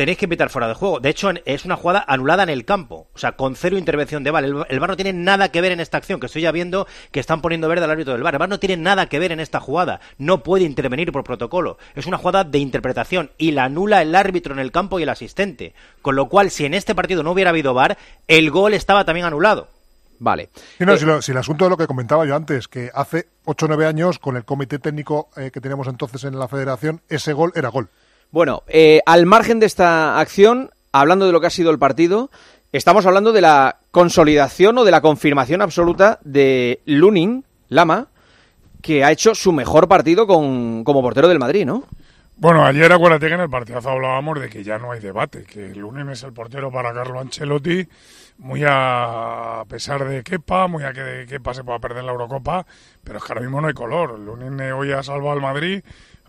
[0.00, 0.98] tenéis que pitar fuera de juego.
[0.98, 3.08] De hecho, es una jugada anulada en el campo.
[3.14, 4.44] O sea, con cero intervención de VAR.
[4.44, 6.86] El, el VAR no tiene nada que ver en esta acción, que estoy ya viendo
[7.12, 8.34] que están poniendo verde al árbitro del VAR.
[8.34, 10.00] El VAR no tiene nada que ver en esta jugada.
[10.16, 11.76] No puede intervenir por protocolo.
[11.94, 15.08] Es una jugada de interpretación y la anula el árbitro en el campo y el
[15.10, 15.74] asistente.
[16.00, 19.26] Con lo cual, si en este partido no hubiera habido VAR, el gol estaba también
[19.26, 19.68] anulado.
[20.22, 20.50] Vale.
[20.76, 22.90] Sí, no, Eh, si, lo- si el asunto de lo que comentaba yo antes, que
[22.94, 26.46] hace 8 o 9 años, con el comité técnico eh, que teníamos entonces en la
[26.46, 27.88] federación, ese gol era gol.
[28.32, 32.30] Bueno, eh, al margen de esta acción, hablando de lo que ha sido el partido,
[32.70, 38.06] estamos hablando de la consolidación o de la confirmación absoluta de Lunin, Lama,
[38.82, 41.84] que ha hecho su mejor partido con, como portero del Madrid, ¿no?
[42.36, 45.74] Bueno, ayer acuérdate que en el partidazo hablábamos de que ya no hay debate, que
[45.74, 47.86] Lunin es el portero para Carlo Ancelotti,
[48.38, 52.64] muy a pesar de Kepa, muy a que Kepa se pueda perder la Eurocopa,
[53.04, 54.18] pero es que ahora mismo no hay color.
[54.18, 55.82] Lunin eh, hoy ha salvado al Madrid,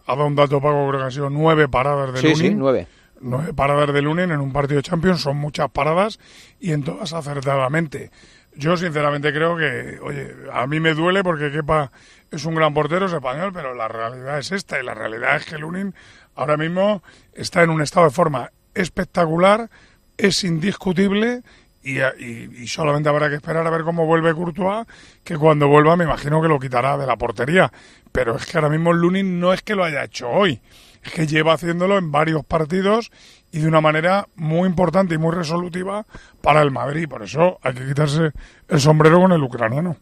[0.05, 2.37] ha dado un dato pago, creo que han sido nueve paradas de Sí, Lunin.
[2.51, 2.87] sí, nueve.
[3.23, 6.19] Nueve paradas de Lunin en un partido de Champions son muchas paradas
[6.59, 8.11] y en todas acertadamente.
[8.55, 11.91] Yo sinceramente creo que, oye, a mí me duele porque Kepa
[12.31, 15.45] es un gran portero, es español, pero la realidad es esta y la realidad es
[15.45, 15.93] que Lunin
[16.35, 17.01] ahora mismo
[17.33, 19.69] está en un estado de forma espectacular,
[20.17, 21.43] es indiscutible
[21.83, 24.85] y, y- solamente habrá que esperar a ver cómo vuelve Courtois,
[25.23, 27.71] que cuando vuelva me imagino que lo quitará de la portería.
[28.11, 30.61] Pero es que ahora mismo Lunin no es que lo haya hecho hoy,
[31.03, 33.11] es que lleva haciéndolo en varios partidos
[33.51, 36.05] y de una manera muy importante y muy resolutiva
[36.41, 37.07] para el Madrid.
[37.09, 38.31] Por eso hay que quitarse
[38.67, 39.97] el sombrero con el ucraniano.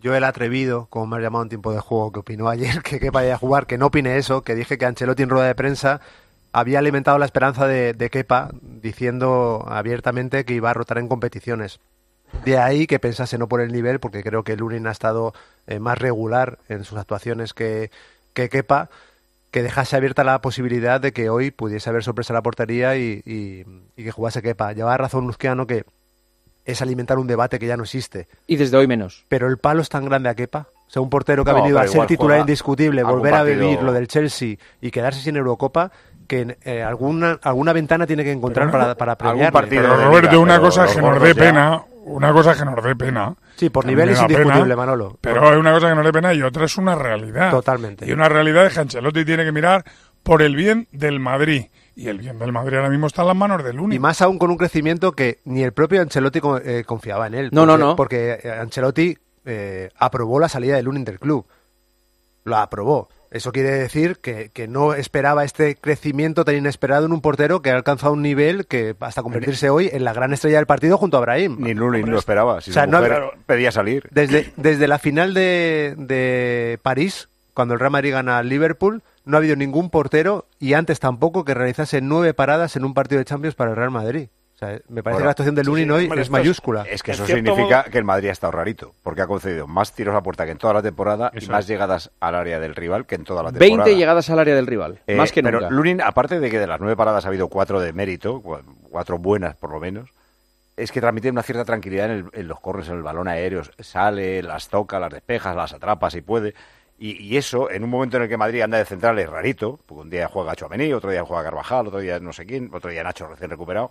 [0.00, 3.00] Yo el atrevido, como me has llamado en tiempo de juego, que opinó ayer que
[3.00, 5.54] Kepa iba a jugar, que no opine eso, que dije que Ancelotti en rueda de
[5.56, 6.00] prensa
[6.52, 8.50] había alimentado la esperanza de, de Kepa
[8.82, 11.78] diciendo abiertamente que iba a rotar en competiciones.
[12.44, 15.32] De ahí que pensase no por el nivel, porque creo que Lunin ha estado
[15.66, 17.90] eh, más regular en sus actuaciones que,
[18.34, 18.90] que Kepa,
[19.50, 23.22] que dejase abierta la posibilidad de que hoy pudiese haber sorpresa en la portería y,
[23.24, 23.64] y-
[23.96, 24.72] y que jugase Kepa.
[24.74, 25.84] Llevaba razón Luzquiano que
[26.66, 28.28] es alimentar un debate que ya no existe.
[28.46, 29.24] Y desde hoy menos.
[29.28, 30.68] Pero el palo es tan grande a Kepa.
[30.86, 33.82] O sea, un portero que No, ha venido a ser titular indiscutible, volver a vivir
[33.82, 35.92] lo del Chelsea y quedarse sin Eurocopa,
[36.28, 39.66] que eh, alguna, alguna ventana tiene que encontrar para, para premiarle.
[39.68, 42.94] Pero Roberto, una cosa es que nos dé pena, una cosa es que nos dé
[42.94, 43.34] pena.
[43.56, 45.18] Sí, por nivel es pena, indiscutible, Manolo.
[45.20, 47.50] Pero hay una cosa que nos dé pena y otra es una realidad.
[47.50, 48.06] Totalmente.
[48.06, 49.84] Y una realidad es que Ancelotti tiene que mirar
[50.22, 51.64] por el bien del Madrid.
[51.96, 53.96] Y el bien del Madrid ahora mismo está en las manos del único.
[53.96, 57.48] Y más aún con un crecimiento que ni el propio Ancelotti eh, confiaba en él.
[57.52, 57.96] No, no, Porque- no.
[57.96, 61.44] Porque eh, Ancelotti eh, aprobó la salida del Lunin del club.
[62.44, 63.08] Lo aprobó.
[63.30, 67.70] Eso quiere decir que, que no esperaba este crecimiento tan inesperado en un portero que
[67.70, 71.18] ha alcanzado un nivel que hasta convertirse hoy en la gran estrella del partido junto
[71.18, 71.56] a Brahim.
[71.58, 72.60] Ni Lunin lo esperaba.
[72.60, 74.08] Si O sea, su no mujer pedía salir.
[74.10, 79.36] Desde, desde la final de, de París, cuando el Real Madrid gana al Liverpool, no
[79.36, 83.26] ha habido ningún portero y antes tampoco que realizase nueve paradas en un partido de
[83.26, 84.28] Champions para el Real Madrid.
[84.58, 86.82] O sea, me parece Bueno, que la actuación de Lunin hoy hombre, es mayúscula.
[86.90, 90.16] Es que eso significa que el Madrid ha estado rarito, porque ha concedido más tiros
[90.16, 91.68] a puerta que en toda la temporada y más es.
[91.68, 93.84] llegadas al área del rival que en toda la temporada.
[93.84, 95.72] 20 llegadas al área del rival, Eh, más que pero nunca.
[95.72, 99.18] Lunin, aparte de que de las nueve paradas ha habido cuatro de mérito, cua- cuatro
[99.18, 100.10] buenas por lo menos,
[100.76, 103.62] es que transmite una cierta tranquilidad en, el- en los corres, en el balón aéreo.
[103.78, 106.54] Sale, las toca, las despejas, las atrapa si puede.
[106.98, 109.78] Y, y eso, en un momento en el que Madrid anda de central, es rarito,
[109.86, 112.90] porque un día juega Chouameni, otro día juega Carvajal, otro día no sé quién, otro
[112.90, 113.90] día Nacho recién recuperado.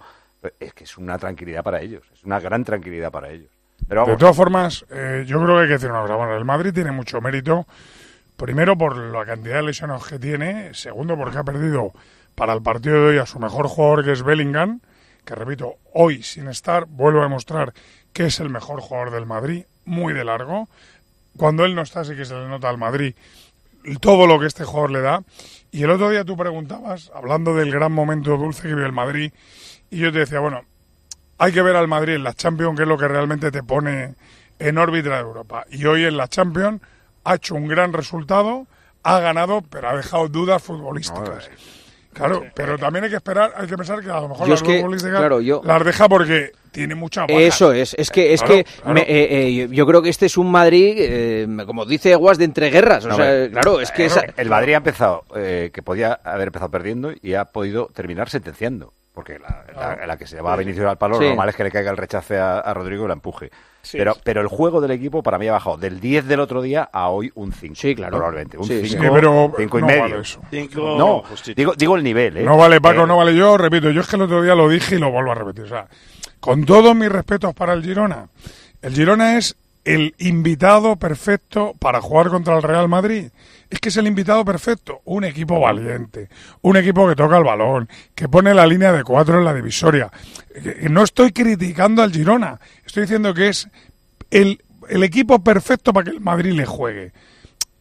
[0.60, 3.50] Es que es una tranquilidad para ellos, es una gran tranquilidad para ellos.
[3.88, 6.15] Pero De todas formas, eh, yo creo que hay que decir una cosa.
[6.15, 7.65] Bueno, el Madrid tiene mucho mérito.
[8.36, 10.74] Primero, por la cantidad de lesionados que tiene.
[10.74, 11.93] Segundo, porque ha perdido
[12.36, 14.82] para el partido de hoy a su mejor jugador, que es Bellingham.
[15.24, 17.74] Que repito, hoy sin estar, vuelvo a demostrar
[18.13, 20.70] que es el mejor jugador del Madrid, muy de largo.
[21.38, 23.13] Cuando él no está, sí que se le nota al Madrid
[24.02, 25.23] todo lo que este jugador le da.
[25.71, 29.32] Y el otro día tú preguntabas, hablando del gran momento dulce que vive el Madrid,
[29.89, 30.63] y yo te decía, bueno,
[31.38, 34.15] hay que ver al Madrid en la Champions, que es lo que realmente te pone
[34.60, 35.65] en órbita de Europa.
[35.69, 36.82] Y hoy en la Champions
[37.23, 38.67] ha hecho un gran resultado,
[39.04, 41.50] ha ganado, pero ha dejado dudas futbolísticas.
[42.13, 44.62] Claro, pero también hay que esperar, hay que pensar que a lo mejor Yo las
[44.62, 47.38] es que, futbolísticas claro, yo- las deja porque tiene mucha bajas.
[47.42, 48.94] Eso es, es que, es Claro, que claro.
[48.94, 52.46] me- eh, eh, yo- creo que este es un Madrid, eh, como dice Guas, de
[52.46, 53.04] entreguerras.
[53.06, 56.48] O No, sea, claro, es que esa- el Madrid ha empezado, eh, que podía haber
[56.50, 58.94] empezado perdiendo y ha podido terminar sentenciando.
[59.13, 61.24] Porque la, la- la que se llevaba a Vinicius al palo, Sí.
[61.24, 63.50] lo normal es que le caiga el rechace a, a Rodrigo y la empuje.
[63.82, 63.98] Sí.
[63.98, 66.90] pero, pero el juego del equipo para mí ha bajado del 10 del otro día
[66.92, 67.74] a hoy un 5.
[67.76, 68.18] Sí, claro.
[68.18, 68.58] Probablemente.
[68.58, 68.98] Un Sí, 5, sí.
[68.98, 70.02] Sí, pero cinco y no medio.
[70.02, 70.42] vale eso.
[70.52, 71.24] Cinco No,
[71.56, 72.36] digo, digo el nivel.
[72.38, 72.44] ¿eh?
[72.44, 73.34] No vale, Paco, Eh, no vale.
[73.34, 75.63] Yo repito, yo es que el otro día lo dije y lo vuelvo a repetir.
[75.63, 75.88] O sea,
[76.39, 78.28] con todos mis respetos para el Girona,
[78.82, 83.28] el Girona es el invitado perfecto para jugar contra el Real Madrid.
[83.69, 85.02] Es que es el invitado perfecto.
[85.06, 86.30] Un equipo valiente,
[86.62, 90.10] un equipo que toca el balón, que pone la línea de cuatro en la divisoria.
[90.54, 93.67] Que- que No estoy criticando al Girona, estoy diciendo que es
[94.32, 97.12] el, el equipo perfecto para que el Madrid le juegue.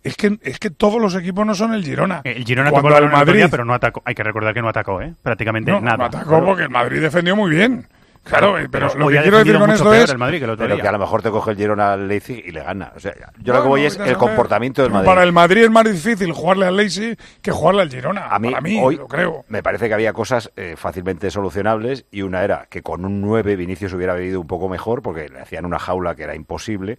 [0.05, 2.21] Es que, es que todos los equipos no son el Girona.
[2.23, 4.03] El Girona Cuando tocó el Madrid pero no atacó.
[4.05, 5.12] Hay que recordar que no atacó, ¿eh?
[5.23, 5.97] Prácticamente no, nada.
[5.97, 7.88] no atacó porque el Madrid defendió muy bien.
[8.27, 10.11] Claro, pero, lo que quiero decir con esto es...
[10.11, 10.83] el Madrid que el otro Pero día.
[10.83, 12.93] que a lo mejor te coge el Girona al Leipzig y le gana.
[12.97, 15.07] O sea, yo lo que voy es el comportamiento del Madrid.
[15.07, 18.29] Para el Madrid es más difícil jugarle al Leipzig que jugarle al Girona.
[18.29, 19.45] A mí, para mí, hoy lo creo.
[19.49, 23.57] me parece que había cosas eh, fácilmente solucionables y una era que con un 9
[23.57, 26.99] Vinicius hubiera vivido un poco mejor porque le hacían una jaula que era imposible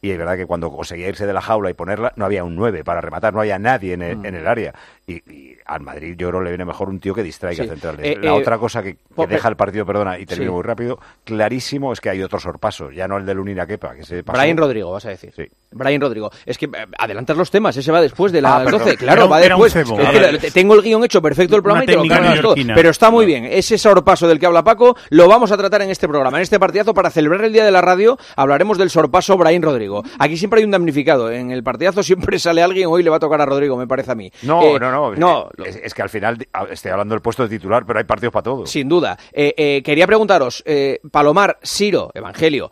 [0.00, 2.54] y es verdad que cuando conseguía irse de la jaula y ponerla no había un
[2.54, 4.26] 9 para rematar, no había nadie en el, Mm.
[4.26, 4.74] en el área
[5.06, 7.68] y, y al Madrid yo creo le viene mejor un tío que distraiga Sí.
[7.68, 8.00] centrales.
[8.06, 8.96] Eh, la eh, otra cosa que,
[9.28, 10.54] deja el partido, perdona, y termino Sí.
[10.54, 14.04] muy rápido, clarísimo es que hay otro sorpaso, ya no el de Lunina Kepa, que
[14.04, 14.38] se pasó.
[14.40, 15.32] Brian Rodrigo, vas a decir.
[15.34, 15.46] Sí.
[15.70, 16.30] Brian Rodrigo.
[16.46, 18.80] Es que eh, adelantas los temas, ese va después de las Ah, perdón.
[18.80, 18.96] 12.
[18.96, 19.72] Claro, un- va después.
[19.72, 19.98] cebo.
[20.00, 22.54] Es que tengo el guion hecho perfecto del programa Una y te lo cargas todo.
[22.74, 23.44] Pero está muy bien.
[23.44, 26.58] Ese sorpaso del que habla Paco lo vamos a tratar en este programa, en este
[26.58, 28.18] partidazo, para celebrar el Día de la Radio.
[28.36, 30.02] Hablaremos del sorpaso Brian Rodrigo.
[30.18, 31.30] Aquí siempre hay un damnificado.
[31.30, 34.12] En el partidazo siempre sale alguien, hoy le va a tocar a Rodrigo, me parece
[34.12, 34.30] a mí.
[34.42, 36.38] No, Eh, no, no, No, Es, es que al final
[36.70, 38.70] estoy hablando del puesto de titular, pero hay partidos para todos.
[38.70, 39.18] Sin duda.
[39.32, 42.70] Eh, eh, quería preguntaros, eh, Palomar, Siro, Evangelio,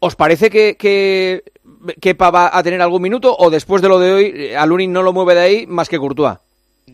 [0.00, 1.42] ¿os parece que, que
[2.00, 5.02] Kepa va a tener algún minuto o después de lo de hoy, eh, Alunin no
[5.02, 6.38] lo mueve de ahí más que Courtois?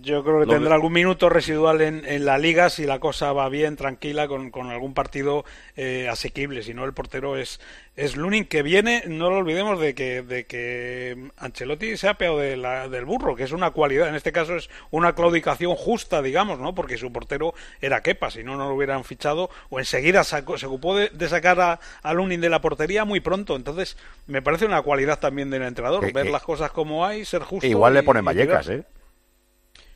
[0.05, 3.49] Yo creo que tendrá algún minuto residual en, en la liga si la cosa va
[3.49, 5.45] bien, tranquila, con, con algún partido
[5.77, 6.62] eh, asequible.
[6.62, 7.61] Si no, el portero es,
[7.97, 12.38] es Lunin, que viene, no lo olvidemos, de que, de que Ancelotti se ha peado
[12.38, 14.09] de la- del burro, que es una cualidad.
[14.09, 16.75] En este caso es una claudicación justa, digamos, ¿no?
[16.75, 19.49] Porque su portero era Kepa, si no, no lo hubieran fichado.
[19.71, 23.21] O enseguida sacó- se ocupó de, de sacar a, a Lunin de la portería muy
[23.21, 23.57] pronto.
[23.57, 27.25] Entonces, me parece una cualidad también del entrenador, Que- ver que- las cosas como hay,
[27.25, 27.67] ser justo.
[27.67, 28.69] Igual le ponen Vallecas.
[28.69, 28.83] ¿eh?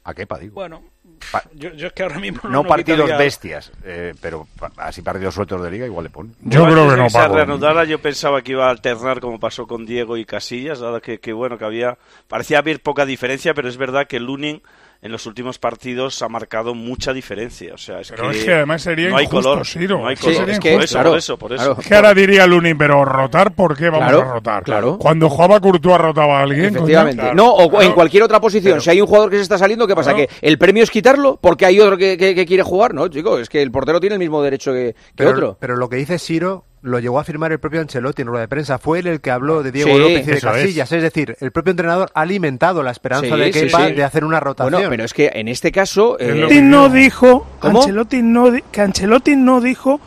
[0.09, 0.55] ¿A Kepa, digo?
[0.55, 0.83] Bueno,
[1.31, 4.47] Pa- yo, yo es que ahora mismo no no partidos quitaría- bestias, eh, pero
[4.79, 6.35] así partidos sueltos de liga igual le ponen.
[6.41, 9.85] Yo creo que no, se reanudara, yo pensaba que iba a alternar como pasó con
[9.85, 13.77] Diego y Casillas, dado que, que, bueno, que había, parecía haber poca diferencia, pero es
[13.77, 14.63] verdad que Lunin
[15.01, 18.53] en los últimos partidos ha marcado mucha diferencia, o sea, es Pero que es que
[18.55, 19.99] además sería no hay color, Siro.
[19.99, 21.77] no hay Sí, color, es por que, eso, claro, por eso, por eso.
[21.81, 24.63] Es que ahora diría Lunin, pero rotar, ¿por qué vamos Claro, a rotar?
[24.65, 24.99] claro.
[24.99, 26.75] Cuando jugaba Courtois rotaba a alguien.
[26.75, 27.33] Efectivamente.
[27.35, 27.85] no, o Claro.
[27.85, 28.81] en cualquier otra posición.
[28.81, 30.15] si hay un jugador que se está saliendo, ¿qué pasa?
[30.15, 30.27] Claro.
[30.29, 32.93] ¿Que el premio es quitarlo porque hay otro que, que- que quiere jugar?
[32.93, 35.57] No, chico, es que el portero tiene el mismo derecho que, que Pero, otro.
[35.61, 38.49] pero lo que dice Siro lo llegó a firmar el propio Ancelotti en rueda de
[38.49, 38.79] prensa.
[38.79, 40.45] Fue él el que habló de Diego Sí, López y de es.
[40.45, 40.93] Casillas.
[40.93, 41.03] Es.
[41.03, 43.93] decir, el propio entrenador ha alimentado la esperanza Sí, de Kepa sí.
[43.95, 44.73] de hacer una rotación.
[44.75, 46.19] Bueno, pero es que en este caso...
[46.21, 47.81] eh, Ancelotti no dijo, ¿Cómo?
[47.81, 50.01] Ancelotti no, di- que Ancelotti no dijo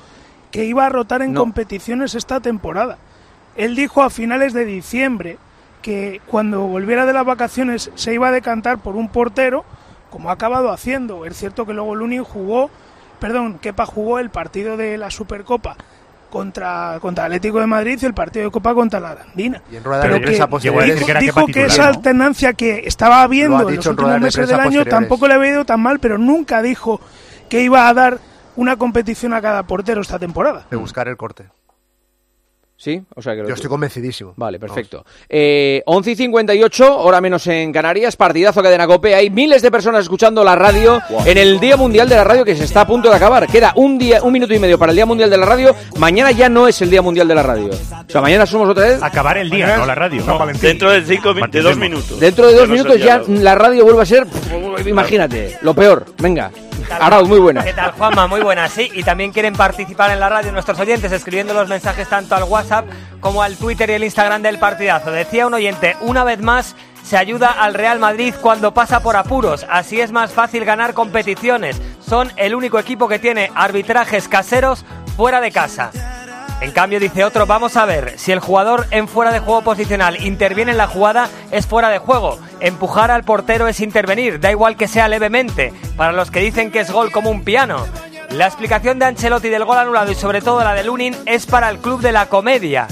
[0.52, 1.42] que iba a rotar en No.
[1.42, 2.98] competiciones esta temporada.
[3.58, 5.38] Él dijo a finales de diciembre
[5.82, 9.66] que cuando volviera de las vacaciones se iba a decantar por un portero,
[10.10, 11.26] como ha acabado haciendo.
[11.26, 12.70] Es cierto que luego Lunin jugó,
[13.20, 15.76] perdón, Kepa jugó el partido de la Supercopa
[16.32, 19.62] contra, contra Atlético de Madrid y el partido de Copa contra la Arandina.
[19.72, 22.82] Y en rueda de Pero prensa que posterior dijo, que dijo que esa alternancia que
[22.88, 25.80] estaba habiendo en los en últimos de meses del año tampoco le había ido tan
[25.82, 27.00] mal, pero nunca dijo
[27.48, 28.17] que iba a dar
[28.56, 30.65] una competición a cada portero esta temporada.
[30.72, 31.46] De buscar el corte.
[32.82, 34.34] Sí, o sea que lo Yo estoy convencidísimo.
[34.38, 35.06] Vale, perfecto.
[35.30, 39.13] Eh, 11 y 58, hora menos en Canarias, partidazo cadena cope.
[39.13, 42.56] Hay miles de personas escuchando la radio en el Día Mundial de la Radio que
[42.56, 43.46] se está a punto de acabar.
[43.46, 45.76] Queda un día, un minuto y medio para el Día Mundial de la Radio.
[46.00, 47.70] Mañana ya no es el Día Mundial de la Radio.
[47.70, 49.04] O sea, mañana somos otra vez.
[49.04, 50.24] Acabar el día, no la radio.
[50.60, 52.20] Dentro de cinco de dos minutos.
[52.20, 56.08] Dentro de dos no minutos ya la radio vuelve a ser, pff, imagínate, lo peor.
[56.17, 56.50] Venga.
[56.89, 57.63] Arauz, muy buena.
[57.63, 58.28] ¿Qué tal, Juanma?
[58.28, 58.89] Muy buenas, sí.
[58.94, 62.86] Y también quieren participar en la radio nuestros oyentes escribiendo los mensajes tanto al WhatsApp
[63.20, 65.12] como al Twitter y el Instagram del partidazo.
[65.12, 69.65] Decía un oyente, una vez más se ayuda al Real Madrid cuando pasa por apuros.
[69.70, 71.82] Así es más fácil ganar competiciones.
[72.00, 74.86] Son el único equipo que tiene arbitrajes caseros
[75.17, 75.91] fuera de casa.
[76.62, 80.24] En cambio, dice otro, vamos a ver, si el jugador en fuera de juego posicional
[80.24, 82.38] interviene en la jugada, es fuera de juego.
[82.60, 86.82] Empujar al portero es intervenir, da igual que sea levemente, para los que dicen que
[86.82, 87.88] es gol como un piano.
[88.30, 91.67] La explicación de Ancelotti del gol anulado y sobre todo la de Lunin es para
[91.67, 92.88] el club de la comedia.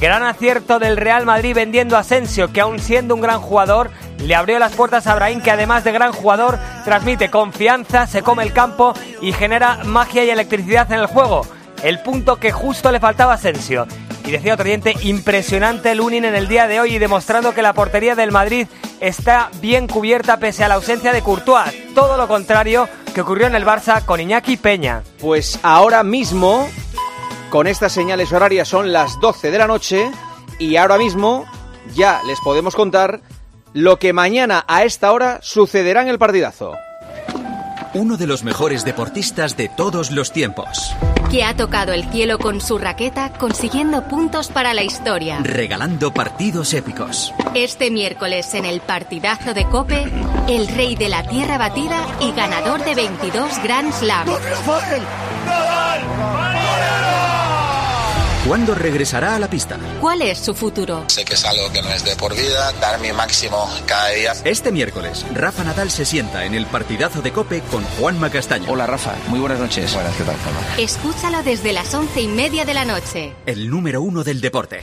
[0.00, 4.34] Gran acierto del Real Madrid vendiendo a Asensio, que aun siendo un gran jugador, le
[4.34, 8.52] abrió las puertas a Brahim, que además de gran jugador, transmite confianza, se come el
[8.52, 11.46] campo y genera magia y electricidad en el juego.
[11.84, 13.86] El punto que justo le faltaba a Asensio.
[14.24, 17.74] Y decía otro oyente, impresionante Lunin en el día de hoy y demostrando que la
[17.74, 18.68] portería del Madrid
[19.00, 21.94] está bien cubierta pese a la ausencia de Courtois.
[21.94, 25.02] Todo lo contrario que ocurrió en el Barça con Iñaki Peña.
[25.20, 26.66] Pues ahora mismo,
[27.50, 30.10] con estas señales horarias son las 12 de la noche
[30.58, 31.44] y ahora mismo
[31.94, 33.20] ya les podemos contar
[33.74, 36.72] lo que mañana a esta hora sucederá en el partidazo.
[37.94, 40.92] Uno de los mejores deportistas de todos los tiempos.
[41.30, 45.38] Que ha tocado el cielo con su raqueta consiguiendo puntos para la historia.
[45.44, 47.32] Regalando partidos épicos.
[47.54, 50.06] Este miércoles en el partidazo de Cope,
[50.48, 54.26] el rey de la tierra batida y ganador de 22 Grand Slam.
[58.46, 59.78] ¿Cuándo regresará a la pista?
[60.02, 61.04] ¿Cuál es su futuro?
[61.06, 64.32] Sé que es algo que no es de por vida, dar mi máximo cada día.
[64.44, 68.70] Este miércoles, Rafa Nadal se sienta en el partidazo de Cope con Juanma Castaño.
[68.70, 69.94] Hola Rafa, muy buenas noches.
[69.94, 70.36] Buenas, ¿qué tal,
[70.78, 73.32] Escúchalo desde las once y media de la noche.
[73.46, 74.82] El número uno del deporte.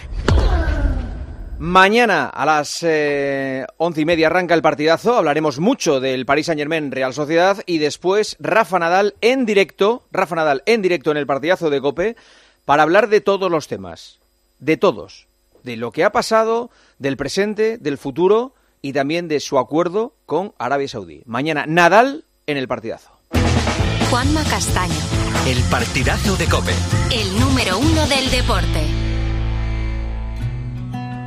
[1.60, 5.16] Mañana a las eh, once y media arranca el partidazo.
[5.16, 10.34] Hablaremos mucho del Paris Saint Germain Real Sociedad y después Rafa Nadal en directo, Rafa
[10.34, 12.16] Nadal en directo en el partidazo de Cope
[12.72, 14.20] para hablar de todos los temas,
[14.60, 15.28] de todos,
[15.62, 20.54] de lo que ha pasado, del presente, del futuro y también de su acuerdo con
[20.58, 21.22] Arabia Saudí.
[21.26, 23.10] Mañana Nadal en el partidazo.
[24.10, 24.96] Juanma Castaño,
[25.46, 26.72] El partidazo de Cope.
[27.12, 29.01] el número uno del deporte.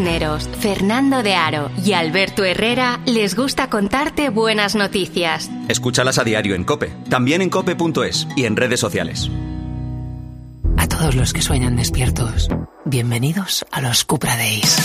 [0.00, 5.50] Cisneros, Fernando de Aro y Alberto Herrera les gusta contarte buenas noticias.
[5.68, 9.30] Escúchalas a diario en Cope, también en cope.es y en redes sociales.
[10.78, 12.48] A todos los que sueñan despiertos,
[12.86, 14.78] bienvenidos a los Cupra Days.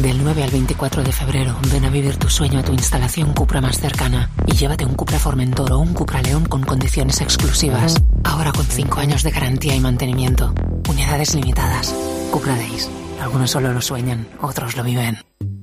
[0.00, 3.60] Del 9 al 24 de febrero, ven a vivir tu sueño a tu instalación Cupra
[3.60, 8.00] más cercana y llévate un Cupra Formentor o un Cupra León con condiciones exclusivas.
[8.22, 10.54] Ahora con 5 años de garantía y mantenimiento.
[10.88, 11.92] Unidades limitadas.
[12.30, 12.88] Cupra Days.
[13.20, 15.18] Algunos solo lo sueñan, otros lo viven.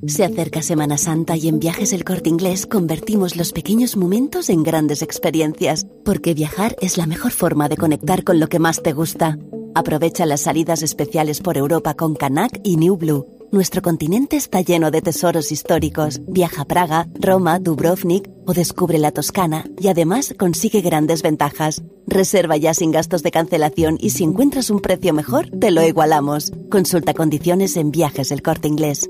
[0.05, 4.61] Se acerca Semana Santa y en Viajes El Corte Inglés convertimos los pequeños momentos en
[4.61, 8.93] grandes experiencias, porque viajar es la mejor forma de conectar con lo que más te
[8.93, 9.39] gusta.
[9.73, 13.36] Aprovecha las salidas especiales por Europa con Canac y New Blue.
[13.49, 16.19] Nuestro continente está lleno de tesoros históricos.
[16.27, 21.81] Viaja a Praga, Roma, Dubrovnik o descubre la Toscana y además consigue grandes ventajas.
[22.07, 26.51] Reserva ya sin gastos de cancelación y si encuentras un precio mejor, te lo igualamos.
[26.69, 29.09] Consulta condiciones en Viajes El Corte Inglés.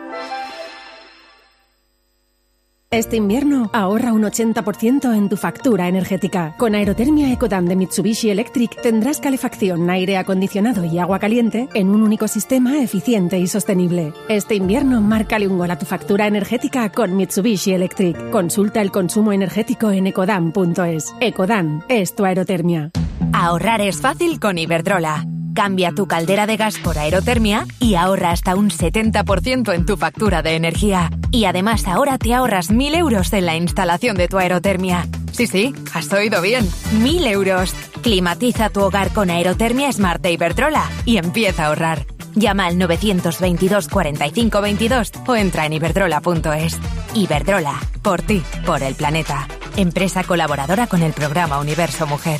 [2.93, 6.55] Este invierno ahorra un 80% en tu factura energética.
[6.57, 12.01] Con Aerotermia Ecodan de Mitsubishi Electric tendrás calefacción, aire acondicionado y agua caliente en un
[12.03, 14.11] único sistema eficiente y sostenible.
[14.27, 18.29] Este invierno márcale un gol a tu factura energética con Mitsubishi Electric.
[18.29, 21.15] Consulta el consumo energético en ecodan.es.
[21.21, 22.91] Ecodan es tu aerotermia.
[23.31, 25.25] Ahorrar es fácil con Iberdrola.
[25.53, 30.41] Cambia tu caldera de gas por aerotermia y ahorra hasta un 70% en tu factura
[30.41, 31.11] de energía.
[31.31, 35.07] Y además ahora te ahorras 1.000 euros en la instalación de tu aerotermia.
[35.33, 36.65] Sí, sí, has oído bien.
[37.01, 37.73] 1.000 euros.
[38.01, 42.05] Climatiza tu hogar con aerotermia Smart de Iberdrola y empieza a ahorrar.
[42.33, 46.79] Llama al 922 45 22 o entra en iberdrola.es.
[47.13, 49.47] Iberdrola, por ti, por el planeta.
[49.75, 52.39] Empresa colaboradora con el programa Universo Mujer.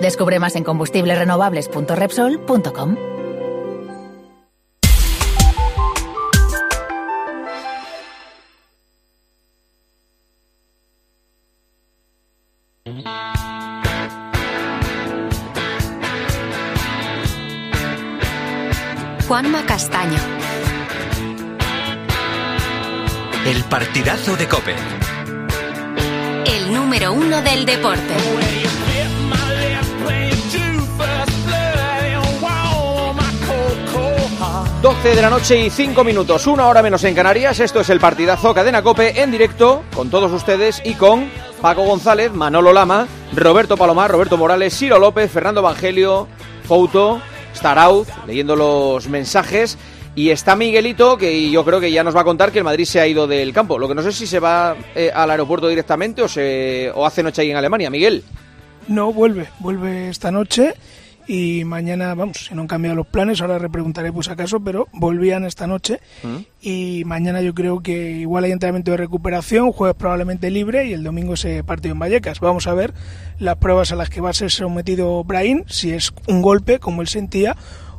[0.00, 2.96] Descubre más en combustiblesrenovables.repsol.com.
[19.28, 20.18] Juanma Castaño.
[23.44, 24.74] El partidazo de Cope.
[26.46, 28.14] El número uno del deporte.
[34.82, 37.58] 12 de la noche y 5 minutos, una hora menos en Canarias.
[37.58, 41.28] Esto es el partidazo Cadena Cope en directo con todos ustedes y con
[41.60, 46.28] Paco González, Manolo Lama, Roberto Palomar, Roberto Morales, Ciro López, Fernando Evangelio,
[46.62, 47.20] Fouto,
[47.56, 49.76] Starauz, leyendo los mensajes.
[50.14, 52.84] Y está Miguelito, que yo creo que ya nos va a contar que el Madrid
[52.84, 53.80] se ha ido del campo.
[53.80, 57.24] Lo que no sé si se va eh, al aeropuerto directamente o, se, o hace
[57.24, 57.90] noche ahí en Alemania.
[57.90, 58.22] Miguel.
[58.86, 60.74] No, vuelve, vuelve esta noche
[61.28, 65.44] y mañana, vamos, si no han cambiado los planes, ahora repreguntaré pues acaso, pero volvían
[65.44, 66.00] esta noche
[66.62, 71.04] y mañana yo creo que igual hay entrenamiento de recuperación, jueves probablemente libre y el
[71.04, 72.40] domingo ese partido en Vallecas.
[72.40, 72.94] Vamos a ver
[73.38, 77.02] las pruebas a las que va a ser sometido Brahim, si es un golpe como
[77.02, 77.56] él sentía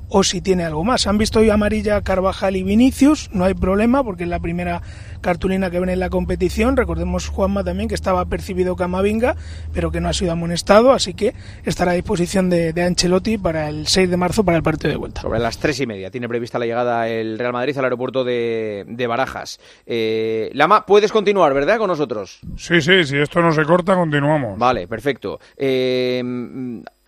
[0.09, 1.05] o si tiene algo más.
[1.05, 4.81] Han visto hoy amarilla Carvajal y Vinicius, no hay problema porque es la primera
[5.21, 6.77] cartulina que ven en la competición.
[6.77, 9.35] Recordemos Juanma también que estaba percibido Camavinga,
[9.73, 11.33] pero que no ha sido amonestado, así que
[11.65, 14.97] estará a disposición de, de, Ancelotti para el 6 de marzo para el partido de
[14.97, 15.21] vuelta.
[15.21, 18.85] Sobre las tres y media tiene prevista la llegada el Real Madrid al aeropuerto de,
[18.87, 19.59] de Barajas.
[19.85, 21.77] Eh, Lama, puedes continuar, ¿verdad?
[21.77, 22.39] Con nosotros.
[22.57, 24.57] Sí, sí, si esto no se corta, continuamos.
[24.57, 25.39] Vale, perfecto.
[25.57, 26.23] Eh,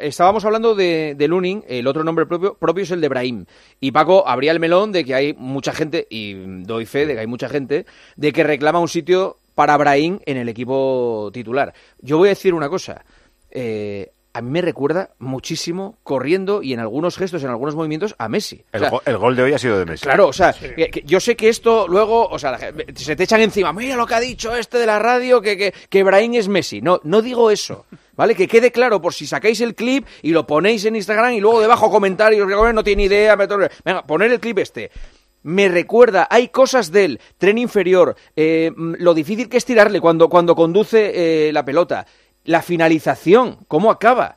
[0.01, 3.45] estábamos hablando de, de, Lunin, el otro nombre propio, propio es el de Brahim.
[3.79, 6.33] Y Paco abría el melón de que hay mucha gente, y
[6.63, 10.37] doy fe de que hay mucha gente, de que reclama un sitio para Brahim en
[10.37, 11.73] el equipo titular.
[11.99, 13.03] Yo voy a decir una cosa.
[13.49, 18.29] Eh, a mí me recuerda muchísimo corriendo y en algunos gestos, en algunos movimientos, a
[18.29, 18.63] Messi.
[18.71, 20.03] El, o sea, go el gol de hoy ha sido de Messi.
[20.03, 20.67] Claro, o sea, sí.
[20.75, 22.57] que, que yo sé que esto luego, o sea,
[22.95, 25.73] se te echan encima, mira lo que ha dicho este de la radio, que, que,
[25.89, 26.81] que Brahim es Messi.
[26.81, 27.85] No, no digo eso.
[28.15, 28.35] ¿Vale?
[28.35, 31.59] Que quede claro por si sacáis el clip y lo ponéis en Instagram y luego
[31.59, 34.91] debajo comentarios, que no tiene idea, venga, poner el clip este
[35.43, 40.55] me recuerda, hay cosas del tren inferior, eh, lo difícil que es tirarle cuando, cuando
[40.55, 42.05] conduce eh, la pelota,
[42.45, 44.35] la finalización, cómo acaba.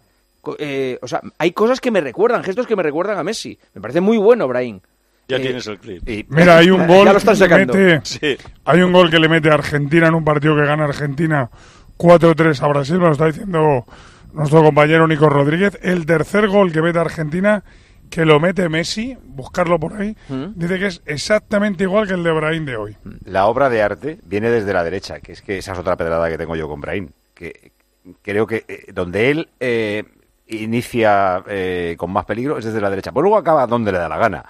[0.59, 3.59] Eh, o sea, hay cosas que me recuerdan, gestos que me recuerdan a Messi.
[3.75, 4.81] Me parece muy bueno, Brahim.
[5.27, 6.07] Ya tienes el clip.
[6.07, 8.37] Y, Mira, hay un gol que le mete, sí.
[8.65, 11.51] hay un gol que le mete a Argentina en un partido que gana Argentina
[11.99, 13.87] 4-3 a Brasil, me lo está diciendo
[14.35, 15.79] nuestro compañero Nico Rodríguez.
[15.83, 17.65] El tercer gol que mete a Argentina
[18.15, 20.53] que lo mete Messi, buscarlo por ahí, ¿Mm?
[20.55, 22.97] dice que es exactamente igual que el de Brahim de hoy.
[23.25, 26.31] La obra de arte viene desde la derecha, que es que esa es otra pedrada
[26.31, 27.73] que tengo yo con Brahim, que
[28.23, 30.05] creo que eh, donde él eh,
[30.47, 34.09] inicia eh, con más peligro es desde la derecha, pues luego acaba donde le da
[34.09, 34.45] la gana.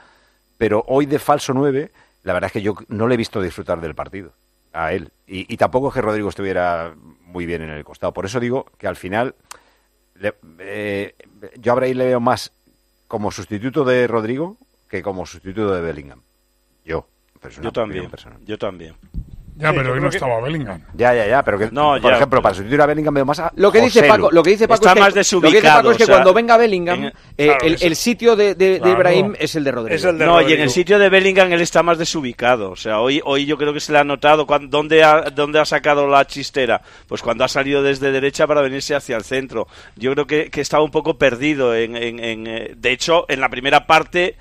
[0.58, 1.90] Pero hoy de falso 9,
[2.22, 4.34] la verdad es que yo no le he visto disfrutar del partido
[4.74, 5.10] a él.
[5.26, 8.12] Y, y tampoco es que Rodrigo estuviera muy bien en el costado.
[8.12, 9.34] Por eso digo que al final
[10.16, 11.14] le, eh,
[11.58, 12.52] yo a Brahim le veo más
[13.14, 14.56] como sustituto de Rodrigo
[14.90, 16.20] que como sustituto de Bellingham.
[16.84, 17.06] Yo.
[17.62, 18.10] yo también.
[18.44, 18.96] Yo también.
[19.56, 20.16] Ya, sí, pero hoy no que...
[20.16, 20.80] estaba Bellingham.
[20.94, 23.38] Ya, ya, ya, pero que, no, por ya, ejemplo, para sustituir a Bellingham veo más
[23.38, 24.02] a Lo que dice.
[24.02, 25.96] Paco, lo que dice Paco Está es que, más desubicado, lo que dice Paco es
[25.96, 28.90] que o sea, cuando venga Bellingham, en- eh, claro, el, el sitio de, de, de.
[28.90, 29.94] Ibrahim es el de Rodrigo.
[29.94, 32.72] Es el de no, y en el sitio de Bellingham él está más desubicado.
[32.72, 34.44] O sea, hoy, hoy yo creo que se le ha notado.
[34.68, 36.82] ¿dónde, ha, ¿Dónde ha sacado la chistera?
[37.06, 39.68] Pues cuando ha salido desde derecha para venirse hacia el centro.
[39.94, 41.74] Yo creo que, que estaba un poco perdido.
[41.76, 44.36] En, en- en, eh, de hecho, en la primera parte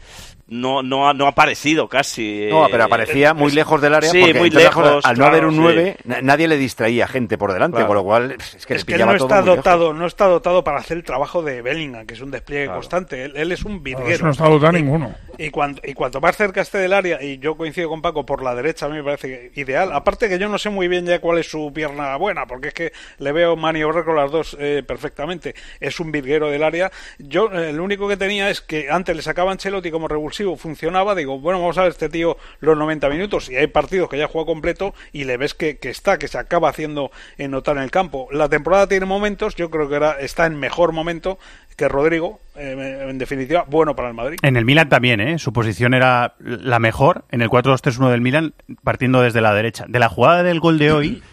[0.47, 2.47] no, no, ha, no ha aparecido casi.
[2.49, 5.05] No, pero aparecía eh, muy es- lejos del área Sí, porque muy lejos.
[5.05, 5.59] al no haber un sí.
[5.61, 7.87] 9 na- nadie le distraía gente por delante, Claro.
[7.87, 9.55] con lo cual es que Es que no está muy lejos.
[9.57, 12.79] dotado, no está dotado para hacer el trabajo de Bellingham, que es un despliegue Claro.
[12.81, 13.23] constante.
[13.23, 14.09] Él, él es un virguero.
[14.13, 15.15] eso no está dotado ninguno.
[15.37, 18.25] Y, Y, cuanto, y cuanto más cerca esté del área, y yo coincido con Paco,
[18.25, 19.91] por la derecha a mí me parece ideal.
[19.93, 22.73] Aparte que yo no sé muy bien ya cuál es su pierna buena, porque es
[22.73, 25.55] que le veo maniobrar con las dos eh, perfectamente.
[25.79, 26.91] Es un virguero del área.
[27.17, 31.15] Yo eh, lo único que tenía es que antes le sacaban Ancelotti como revulsivo, funcionaba.
[31.15, 33.49] Digo, bueno, vamos a ver este tío los 90 minutos.
[33.49, 36.37] Y hay partidos que ya juega completo y le ves que, que está, que se
[36.37, 38.27] acaba haciendo en notar en el campo.
[38.31, 41.37] La temporada tiene momentos, yo creo que era, está en mejor momento
[41.77, 44.37] que Rodrigo, eh, en definitiva, bueno para el Madrid.
[44.43, 45.39] En el Milan también, ¿eh?
[45.39, 48.53] Su posición era la mejor en el 4-2-3-1 del Milan,
[48.83, 49.85] partiendo desde la derecha.
[49.87, 51.23] De la jugada del gol de hoy,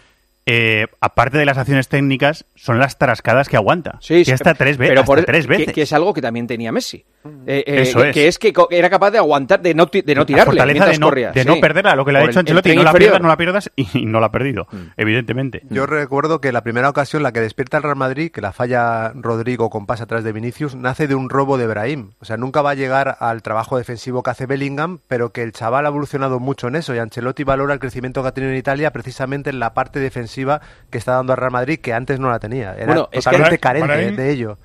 [0.47, 3.99] eh, aparte de las acciones técnicas, son las tarascadas que aguanta.
[4.01, 5.73] Sí, que hasta tres, ve pero hasta por- tres que- veces.
[5.73, 7.05] Que, es algo que también tenía Messi.
[7.45, 8.13] Eh, eh, Eso es.
[8.13, 10.91] que es que era capaz de aguantar, de no, de no la tirarle fortaleza mientras
[10.95, 11.31] de no, corría.
[11.31, 11.47] de sí.
[11.47, 12.99] no perderla, lo que le ha dicho el- el Ancelotti, no la inferior.
[13.11, 14.77] pierdas, no la pierdas, y no la ha perdido, Mm.
[14.97, 15.61] evidentemente.
[15.69, 19.11] Yo recuerdo que la primera ocasión, la que despierta el Real Madrid, que la falla
[19.15, 22.11] Rodrigo con pase atrás de Vinicius, nace de un robo de Brahim.
[22.21, 25.51] O sea, nunca va a llegar al trabajo defensivo que hace Bellingham, pero que el
[25.51, 28.57] chaval ha evolucionado mucho en eso y Ancelotti valora el crecimiento que ha tenido en
[28.57, 32.29] Italia precisamente en la parte defensiva que está dando al Real Madrid, que antes no
[32.29, 32.73] la tenía.
[32.75, 34.57] Era Bueno, es que- totalmente Brahim- carente Brahim- de ello.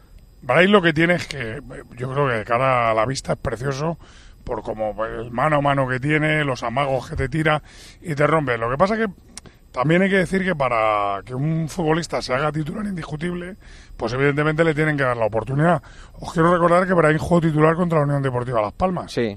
[0.46, 1.60] Brahim lo que tiene es que
[1.96, 3.98] yo creo que de cara a la vista es precioso
[4.44, 7.62] por como el mano a mano que tiene, los amagos que te tira
[8.00, 8.56] y te rompe.
[8.56, 9.08] Lo que pasa que
[9.72, 13.56] también hay que decir que para que un futbolista se haga titular indiscutible,
[13.96, 15.82] pues evidentemente le tienen que dar la oportunidad.
[16.20, 19.10] Os quiero recordar que Brahim jugó titular contra la Unión Deportiva Las Palmas.
[19.10, 19.36] Sí.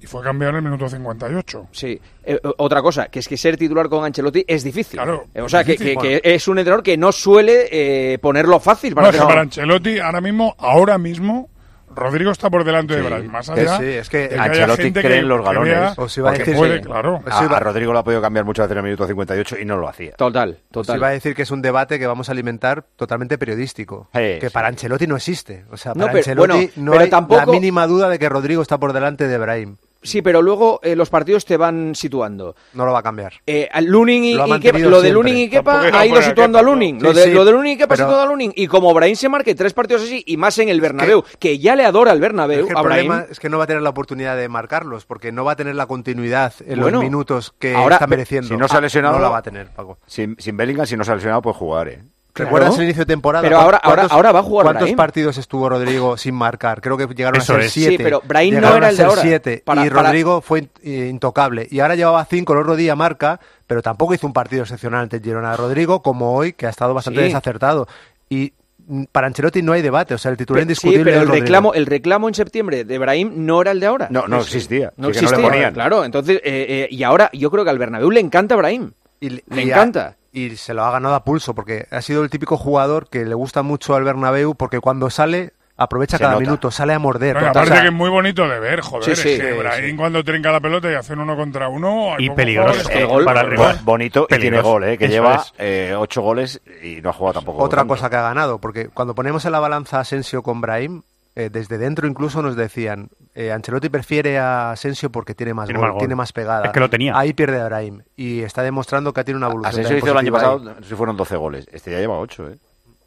[0.00, 1.68] Y fue campeón en el minuto 58.
[1.72, 1.98] Sí.
[2.24, 4.98] Eh, otra cosa, que es que ser titular con Ancelotti es difícil.
[4.98, 5.98] Claro, Eh, o sea, es que, difícil.
[5.98, 9.40] que- que es un entrenador que no suele eh, ponerlo fácil para No, que para
[9.40, 11.48] Ancelotti, ahora mismo, ahora mismo,
[11.94, 13.06] Rodrigo está por delante de Sí.
[13.06, 13.30] Brahim.
[13.30, 15.44] Más Que allá sí, es que de haya Ancelotti gente cree que- en los que
[15.46, 15.98] galones.
[15.98, 16.84] Os iba a decir- puede, sí.
[16.84, 17.22] claro.
[17.26, 19.76] A, a Rodrigo lo ha podido cambiar muchas veces en el minuto 58 y no
[19.76, 20.12] lo hacía.
[20.12, 24.08] Total, Os iba a decir que es un debate que vamos a alimentar totalmente periodístico.
[24.12, 24.48] que sí.
[24.52, 25.64] para Ancelotti no existe.
[25.70, 28.18] O sea, No, para pero- Ancelotti bueno, no pero hay tampoco- la mínima duda de
[28.18, 29.76] que Rodrigo está por delante de Brahim.
[30.04, 32.54] Sí, pero luego eh, los partidos te van situando.
[32.74, 33.32] No lo va a cambiar.
[33.46, 35.10] Eh, al Lunin y, Lo y Kepa- lo de.
[35.10, 36.98] Lunin y Kepa Tampoco ha ido situando a Lunin.
[37.00, 38.52] Sí, lo, de, sí, lo de Lunin y Kepa ha pero- situado a Lunin.
[38.54, 41.74] Y como Brahim se marque tres partidos así, y más en el Bernabéu, que, ya
[41.74, 43.06] le adora el Bernabéu Es que a el Brahim.
[43.08, 45.56] problema es que no va a tener la oportunidad de marcarlos, porque no va a
[45.56, 48.48] tener la continuidad en Bueno, los minutos que ahora, está mereciendo.
[48.48, 49.98] Si no se ha Ah, lesionado, No la va a tener, Paco.
[50.06, 52.02] Sin, sin Bellingham, si no se ha lesionado, puede jugar, ¿eh?
[52.34, 53.42] ¿Recuerdas el inicio de temporada?
[53.42, 54.96] Pero ahora- ¿Cuántos- ahora- ahora va a jugar ¿Cuántos Brahim?
[54.96, 56.80] partidos estuvo Rodrigo sin marcar?
[56.80, 57.72] Creo que llegaron Eso a ser es.
[57.72, 58.02] Sí, siete.
[58.02, 59.22] pero Brahim no Llegaron era a el de ser ahora.
[59.22, 59.62] siete.
[59.64, 61.68] Para- y para- Rodrigo fue eh, intocable.
[61.70, 65.18] Y ahora llevaba cinco, el otro día marca, pero tampoco hizo un partido excepcional ante
[65.18, 67.26] el Girona de Rodrigo, como hoy, que ha estado bastante Sí.
[67.26, 67.86] desacertado.
[68.28, 68.52] Y
[68.86, 71.26] mm, para Ancelotti no hay debate, o sea, el titular Pero- sí, indiscutible pero el
[71.28, 71.44] Rodrigo.
[71.44, 74.08] reclamo, el reclamo en septiembre de Brahim no era el de ahora.
[74.10, 74.92] No, no existía.
[74.96, 75.72] No le existía, ponían.
[75.72, 76.04] claro.
[76.04, 78.90] Entonces, eh, eh, y ahora yo creo que al Bernabéu le encanta Brahim.
[79.20, 80.16] Y, le y a- encanta.
[80.34, 83.34] Y se lo ha ganado a pulso, porque ha sido el típico jugador que le
[83.34, 86.42] gusta mucho al Bernabéu, porque cuando sale aprovecha Se cada nota.
[86.44, 87.34] minuto, sale a morder.
[87.34, 89.04] No, y O aparte sea, que es muy bonito de ver, joder.
[89.04, 89.40] Sí, es sí.
[89.40, 92.14] que Sí, Brahim cuando trinca la pelota y hacen uno contra uno.
[92.18, 92.88] Y peligroso.
[92.88, 93.80] que- El gol para el rival.
[93.82, 94.68] bonito y tiene Peligroso.
[94.70, 94.98] gol, ¿eh?
[94.98, 97.62] que Eso lleva eh, ocho goles y no ha jugado tampoco.
[97.62, 97.94] Otra tanto.
[97.94, 101.02] cosa que ha ganado, porque cuando ponemos en la balanza a Asensio con Brahim,
[101.36, 105.78] eh, desde dentro incluso nos decían, eh, Ancelotti prefiere a Asensio porque tiene más Tiene
[105.80, 105.98] gol, más gol.
[106.00, 106.66] tiene más pegada.
[106.66, 107.16] Es que lo tenía.
[107.18, 109.70] Ahí pierde a Brahim y está demostrando que tiene una evolución.
[109.80, 111.66] Asensio hizo el año pasado, no sé si fueron 12 goles.
[111.72, 112.58] Este ya lleva 8, ¿eh?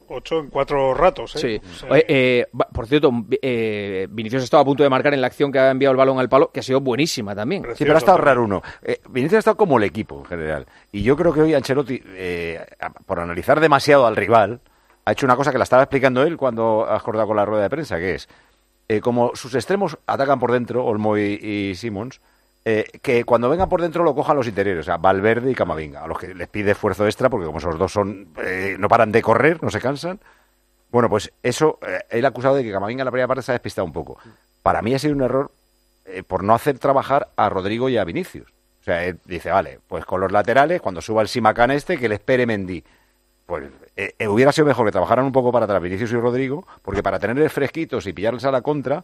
[0.10, 1.40] Ocho en cuatro ratos, ¿eh?
[1.40, 1.62] Sí.
[1.70, 3.12] O sea, eh, por cierto,
[3.42, 6.18] eh, Vinicius estaba a punto de marcar en la acción que ha enviado el balón
[6.18, 7.64] al palo, que ha sido buenísima también.
[7.76, 8.62] Sí, pero ha estado raro uno.
[8.84, 10.66] Eh, Vinicius ha estado como el equipo en general.
[10.94, 12.66] Y yo creo que hoy Ancelotti, eh,
[13.06, 14.62] por analizar demasiado al rival,
[15.08, 17.64] ha hecho una cosa que la estaba explicando él cuando ha acordado con la rueda
[17.64, 18.28] de prensa, que es,
[18.90, 22.20] eh, como sus extremos atacan por dentro, Olmo y, y Simons,
[22.66, 26.04] eh, que cuando vengan por dentro lo cojan los interiores, o sea, Valverde y Camavinga,
[26.04, 29.14] a los que les pide esfuerzo extra, porque como esos dos son eh, no paran
[29.14, 30.20] de correr, no se cansan.
[30.92, 33.54] Bueno, pues eso, eh, él ha acusado de que Camavinga en la primera parte se
[33.54, 34.18] ha despistado un poco.
[34.62, 35.52] Para mí ha sido un error
[36.28, 38.50] por no hacer trabajar a Rodrigo y a Vinicius.
[38.82, 42.10] O sea, él dice, vale, pues con los laterales, cuando suba el Simacán este, que
[42.10, 42.84] le espere Mendy.
[43.48, 43.64] Pues
[43.96, 47.02] eh, eh, hubiera sido mejor que trabajaran un poco para atrás Vinicius y Rodrigo, porque
[47.02, 49.04] para tenerles fresquitos y pillarles a la contra,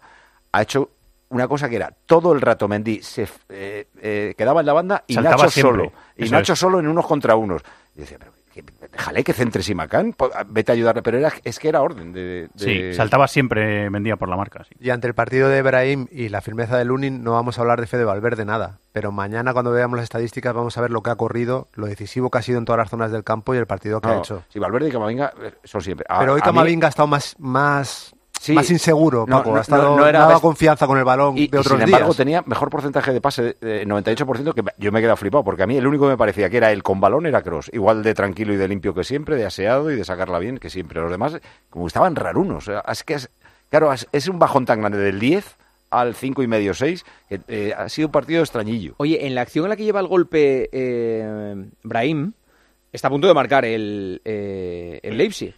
[0.52, 0.92] ha hecho
[1.30, 5.04] una cosa que era todo el rato Mendy se eh, eh, quedaba en la banda
[5.08, 5.86] y Saltaba Nacho siempre.
[5.86, 5.94] solo.
[6.18, 6.60] Y Eso Nacho es.
[6.60, 7.62] solo en unos contra unos.
[7.96, 10.16] Y decía, pero que- déjale que centre Simacán,
[10.48, 11.02] vete a ayudarle.
[11.02, 12.50] Pero era, es que era orden de...
[12.54, 14.64] de- Sí, saltaba siempre, vendía por la marca.
[14.64, 14.76] sí.
[14.80, 17.82] Y ante el partido de Brahim y la firmeza de Lunin no vamos a hablar
[17.82, 18.80] de Fede Valverde nada.
[18.92, 22.30] Pero mañana cuando veamos las estadísticas vamos a ver lo que ha corrido, lo decisivo
[22.30, 24.18] que ha sido en todas las zonas del campo y el partido que No, ha
[24.20, 24.44] hecho.
[24.50, 26.06] Sí, Valverde y Camavinga eh, son siempre.
[26.08, 28.52] A- Pero hoy mí- Camavinga ha estado más, más, Sí.
[28.52, 29.52] más inseguro, No, Paco.
[29.52, 31.68] no, ha estado, no- era daba best- confianza con el balón Y, de y otros
[31.78, 32.18] sin embargo días.
[32.18, 35.68] tenía mejor porcentaje de pase, de 98%, que yo me he quedado flipado, porque a
[35.68, 37.70] mí el único que me parecía que era el con balón era Cross.
[37.74, 40.70] Igual de tranquilo y de limpio que siempre, de aseado y de sacarla bien que
[40.70, 41.00] siempre.
[41.00, 41.40] Los demás,
[41.70, 42.70] como estaban rarunos.
[42.90, 43.30] es que es,
[43.70, 45.56] claro, es, un bajón tan grande del 10
[45.90, 47.06] al cinco y medio, seis.
[47.30, 48.96] que, eh, ha sido un partido extrañillo.
[48.98, 52.34] Oye, en la acción en la que lleva el golpe eh, Brahim,
[52.92, 55.56] está a punto de marcar el, eh, el Leipzig.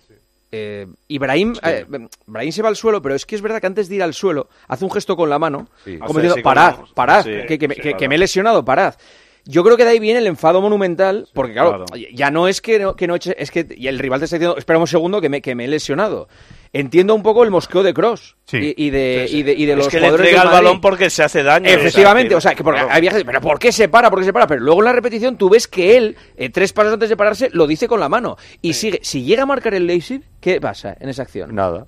[0.58, 1.86] Eh, y Brahim, eh,
[2.26, 4.14] Brahim se va al suelo, pero es que es verdad que antes de ir al
[4.14, 5.98] suelo hace un gesto con la mano, Sí.
[5.98, 8.96] como diciendo, parad, parad, que, que que- que me he lesionado, parad.
[9.48, 12.04] Yo creo que de ahí viene el enfado monumental, porque claro, claro.
[12.14, 14.38] ya no es que no, que no eche- es que y el rival te está
[14.38, 16.28] diciendo, espera un segundo que me, que me he lesionado.
[16.74, 19.78] Entiendo un poco el mosqueo de Cross y, y de, y de, y de Es
[19.78, 21.70] los que le jugadores entrega del el balón porque se hace daño.
[21.70, 22.94] Efectivamente, o sea, que porque Claro.
[22.96, 24.10] había gente, pero ¿por qué se para?
[24.10, 24.46] ¿Por qué se para?
[24.48, 27.50] Pero luego en la repetición tú ves que él, eh, tres pasos antes de pararse,
[27.54, 28.36] lo dice con la mano.
[28.62, 29.00] Y sigue.
[29.04, 31.56] Si llega a marcar el Leipzig, ¿qué pasa en esa acción?
[31.56, 31.86] Nada.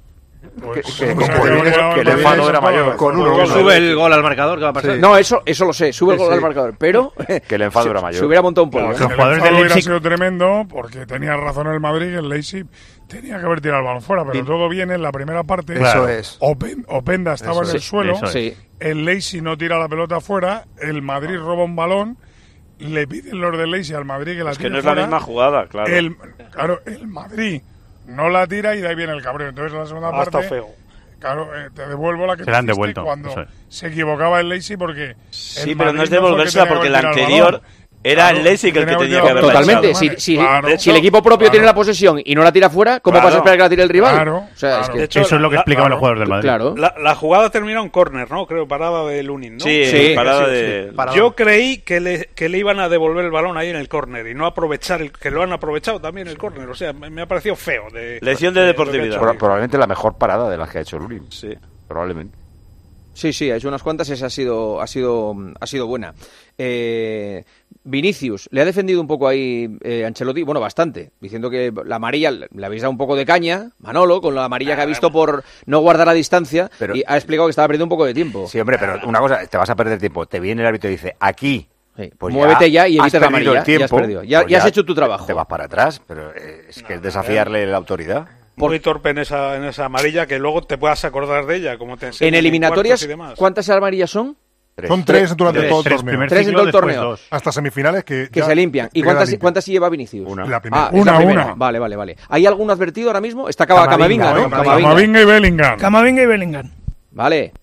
[0.64, 2.96] Pues, que- el era mayor.
[2.96, 3.46] Con uno.
[3.48, 4.98] Sube el gol al marcador, ¿qué va a pasar?
[4.98, 6.36] No, eso, eso lo sé, sube el Sí, gol sí.
[6.38, 6.76] al marcador.
[6.78, 7.12] Pero.
[7.48, 8.20] Que el enfado era mayor.
[8.20, 8.92] Se hubiera montado un polvo.
[8.92, 12.66] el enfado hubiera sido tremendo porque tenía razón el Madrid el Leipzig
[13.08, 15.74] tenía que haber tirado el balón fuera, pero todo viene en la primera parte.
[15.74, 16.08] Eso Claro.
[16.10, 16.38] es.
[16.40, 18.58] Open- Openda estaba Eso en el suelo, es.
[18.80, 22.18] El Leipzig no tira la pelota fuera, el Madrid roba un balón,
[22.80, 24.94] le piden los del Leipzig al Madrid que la Es que tire no es la
[24.96, 25.92] misma jugada, claro.
[25.94, 26.16] El,
[26.52, 27.62] claro, el Madrid
[28.06, 29.50] no la tira y de ahí viene el cabreo.
[29.50, 30.50] Entonces en la segunda Ah, está parte...
[30.50, 30.68] feo.
[31.20, 33.48] Claro, eh, te devuelvo la que Se han devuelto, cuando es.
[33.70, 35.16] se equivocaba el Leipzig porque...
[35.32, 37.62] Sí, el pero no es devolvérsela fue porque que la anterior.
[38.04, 39.96] Era Claro, el Leipzig el que tenía que haberla Totalmente.
[39.96, 43.00] Si, si- Claro, si el equipo propio tiene la posesión y no la tira fuera,
[43.00, 43.26] ¿cómo Claro.
[43.28, 44.14] vas a esperar que la tire el rival?
[44.16, 44.94] Claro, o sea, es claro.
[44.94, 45.96] que De hecho, Eso es lo que explicaban claro.
[45.96, 46.44] los jugadores del Madrid.
[46.48, 46.76] Claro.
[46.78, 48.46] La, la jugada termina en córner, ¿no?
[48.48, 49.64] Creo, parada de Lunin, ¿no?
[49.64, 50.92] Sí, Sí, parada sí, de...
[51.16, 54.28] Yo creí que le, que le iban a devolver el balón ahí en el córner
[54.28, 56.70] y no aprovechar, el, que lo han aprovechado también el córner.
[56.70, 57.90] O sea, me, me ha parecido feo.
[57.92, 59.20] De, Lección de deportividad.
[59.20, 61.26] Pro- probablemente la mejor parada de las que ha hecho Lurin.
[61.32, 61.50] Sí.
[61.88, 62.37] Probablemente.
[63.18, 66.14] Sí, sí, ha hecho unas cuantas, esa ha sido, ha sido, ha sido buena.
[66.56, 67.44] Eh,
[67.84, 72.30] Vinicius, le ha defendido un poco ahí eh, Ancelotti, bueno, bastante, diciendo que la amarilla
[72.30, 75.44] le habéis dado un poco de caña, Manolo, con la amarilla que ha visto por
[75.66, 78.48] no guardar la distancia, Pero- y ha explicado que estaba perdiendo un poco de tiempo.
[78.48, 80.28] Sí, hombre, pero una cosa, te vas a perder tiempo.
[80.28, 81.68] Te viene el árbitro y dice, aquí.
[82.20, 84.24] Pues Muévete ya y has evitas la amarilla, el tiempo, ya has perdido.
[84.24, 85.26] Ya- pues ya has hecho tu trabajo.
[85.26, 88.28] Te vas para atrás, pero eh, es que es desafiarle la autoridad.
[88.58, 91.96] Muy torpe en esa, en esa amarilla que luego te puedas acordar de ella, como
[91.98, 93.34] te En eliminatorias, demás.
[93.38, 94.36] ¿cuántas amarillas son?
[94.88, 95.70] Son tres durante Tres.
[95.72, 96.28] todo el Tres, torneo.
[96.28, 97.04] Tres en todo el torneo.
[97.04, 97.28] dos.
[97.32, 98.90] Hasta semifinales que, Que ya se limpian.
[98.94, 99.42] ¿Y cuántas, limpias.
[99.42, 100.28] cuántas lleva Vinicius?
[100.30, 100.46] Una.
[100.46, 100.86] La primera.
[100.86, 101.46] Ah, la Una, primera.
[101.46, 101.54] una.
[101.56, 102.18] Vale, vale, vale.
[102.30, 103.50] ¿Hay alguno advertido ahora mismo?
[103.50, 104.50] Está Camavinga, Camavinga, ¿no?
[104.52, 104.76] Camavinga.
[104.90, 105.80] Camavinga y Bellingham.
[105.80, 106.72] Camavinga y Bellingham.
[107.12, 107.54] Vale.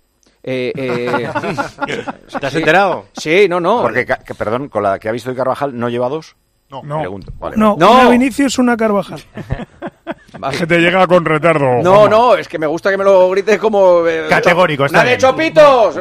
[0.43, 1.29] Eh, eh,
[2.41, 3.07] ¿Te has enterado?
[3.17, 3.83] Sí, no, no.
[3.83, 4.05] Porque,
[4.37, 6.35] perdón, con la que ha visto hoy Carvajal, ¿no lleva dos?
[6.83, 7.01] No.
[7.01, 7.33] Pregunto.
[7.39, 7.93] Vale, No, No.
[8.01, 9.21] una Vinicius, una Carvajal.
[10.39, 10.59] Vale.
[10.59, 11.81] Que te llega con retardo.
[11.83, 12.09] No, Juanma.
[12.17, 14.05] no, es que me gusta que me lo grites como...
[14.07, 15.97] eh, Categórico, está ¡La de chopitos!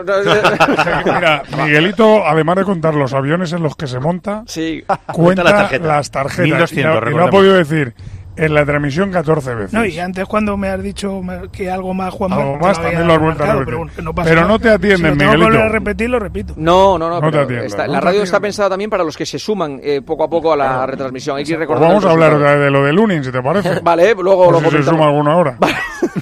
[1.06, 4.84] Mira, Miguelito, además de contar los aviones en los que se monta, sí.
[5.14, 5.88] cuenta las tarjetas.
[5.88, 6.46] las tarjetas.
[6.46, 7.94] 1200, y, no- y no ha podido decir
[8.36, 9.74] en la transmisión 14 veces.
[9.74, 11.22] No, y antes cuando me has dicho
[11.52, 13.76] que algo más, Juan Algo más también lo has vuelto a repetir.
[13.96, 15.46] Pero, no, Pero no te atienden, si Miguelito.
[15.46, 16.54] volver a repetir, lo repito.
[16.58, 17.22] No, no, no.
[17.22, 19.80] No te atiendo, está- no la radio está pensada también para los que se suman
[19.84, 21.38] eh, poco a poco a la retransmisión.
[21.38, 23.80] Hay que Pues vamos a hablar de, de lo de Lunin, si te parece.
[23.84, 24.86] Vale, luego lo si se comentamos.
[25.00, 25.58] suma alguna hora.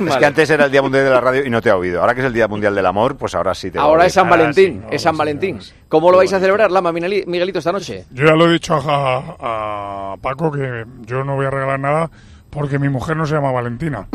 [0.07, 2.01] Es que antes era el Día Mundial de la Radio y no te ha oído.
[2.01, 4.30] Ahora que es el Día Mundial del Amor, pues ahora sí te Ahora es San
[4.30, 5.59] Valentín, es San Valentín.
[5.91, 8.05] ¿Cómo lo vais a celebrar, Lama, Miguelito, esta noche?
[8.11, 12.09] Yo ya lo he dicho a, a Paco que yo no voy a regalar nada
[12.49, 14.07] porque mi mujer no se llama Valentina.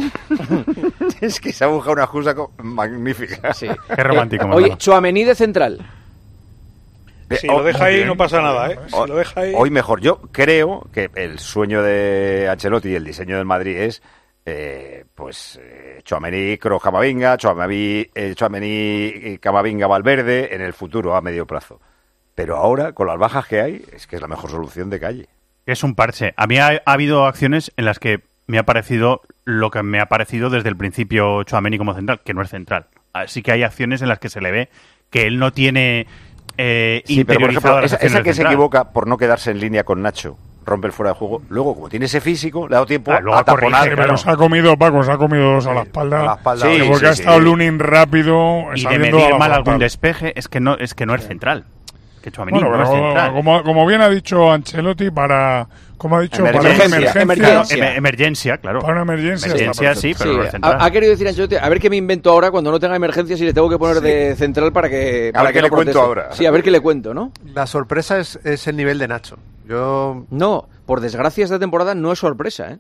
[1.21, 3.53] es que se ha buscado una excusa magnífica.
[3.53, 3.67] Sí.
[3.95, 5.87] Qué romántico, Eh, oye, Chuamení de central.
[7.39, 8.79] Si lo deja ahí no pasa nada, ¿eh?
[8.89, 9.53] Si Hoy- lo deja ahí...
[9.55, 10.01] Hoy mejor.
[10.01, 14.01] Yo creo que el sueño de Ancelotti y el diseño del Madrid es,
[14.47, 21.21] eh, pues, eh, Chouameni, Kroos, Camavinga, Chouameni, eh, Tchouaméni, Camavinga, Valverde en el futuro a
[21.21, 21.81] medio plazo.
[22.35, 25.29] Pero ahora, con las bajas que hay, es que es la mejor solución de calle.
[25.67, 26.33] Es un parche.
[26.37, 30.01] A mí ha, ha habido acciones en las que me ha parecido lo que me
[30.01, 32.87] ha parecido desde el principio Chouameni como central, que no es central.
[33.13, 34.69] Así que hay acciones en las que se le ve
[35.11, 36.07] que él no tiene
[36.59, 40.03] eh, Sí, pero por ejemplo, esa, que se equivoca por no quedarse en línea con
[40.03, 41.43] Nacho, rompe el fuera de juego.
[41.49, 43.89] Luego, como tiene ese físico, le ha dado tiempo Ah, luego a taponar.
[43.95, 46.21] Pero se ha comido, Paco, se ha comido dos a la espalda.
[46.21, 46.67] a la espalda.
[46.67, 47.21] Sí, porque sí, ha sí.
[47.23, 48.65] estado Lunin rápido.
[48.75, 51.27] Y de saliendo a medir mal algún despeje es que no es que no es
[51.27, 51.65] central.
[52.37, 53.33] Bueno, no es pero central.
[53.35, 55.69] como, como bien ha dicho Ancelotti, para.
[55.97, 57.23] Como ha dicho, para una Emergencia, emergencia.
[57.23, 57.91] emergencia.
[57.93, 58.81] Em- emergencia, claro.
[58.81, 59.47] Para una emergencia.
[59.49, 60.77] Emergencia sí, pero Sí, no es central.
[60.81, 63.41] ha, ha querido decir Ancelotti, a ver qué me invento ahora cuando no tenga emergencias
[63.41, 65.31] y le tengo que poner de central para que.
[65.33, 66.29] para ver qué que le no cuento ahora.
[66.33, 67.31] Sí, a ver qué le cuento, ¿no?
[67.55, 69.39] La sorpresa es, es el nivel de Nacho.
[69.67, 72.79] Yo No, por desgracia esta temporada no es sorpresa, ¿eh?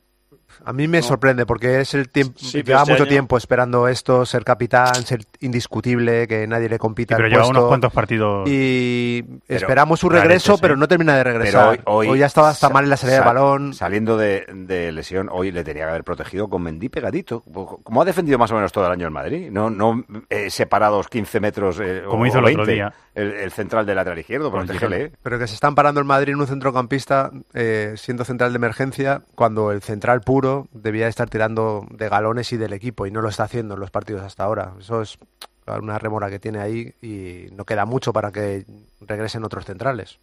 [0.64, 3.88] A mí me sorprende porque es el tiempo, Sí, lleva este mucho año- tiempo esperando
[3.88, 7.14] esto, ser capitán, ser indiscutible, que nadie le compita.
[7.14, 7.58] Sí, pero el lleva puesto.
[7.58, 8.48] unos cuantos partidos.
[8.48, 11.78] Y Pero- esperamos su regreso, pero no termina de regresar.
[11.78, 13.74] Pero hoy, hoy, ya estaba hasta mal en la salida de balón.
[13.74, 17.42] Saliendo de, de lesión, hoy le tenía que haber protegido con Mendy pegadito.
[17.82, 19.50] Como ha defendido más o menos todo el año el Madrid.
[19.50, 21.78] No, no eh, separados 15 metros.
[21.82, 22.94] eh, Como o hizo el otro 20, día.
[23.16, 24.96] El, el central del lateral izquierdo, protégele.
[24.96, 25.14] Giroud.
[25.22, 29.22] Pero que se están parando el Madrid en un centrocampista eh, siendo central de emergencia
[29.34, 33.30] cuando el central puro debía estar tirando de galones y del equipo y no lo
[33.30, 34.74] está haciendo en los partidos hasta ahora.
[34.78, 35.18] Eso es
[35.66, 38.66] una remora que tiene ahí y no queda mucho para que
[39.00, 40.18] regresen otros centrales.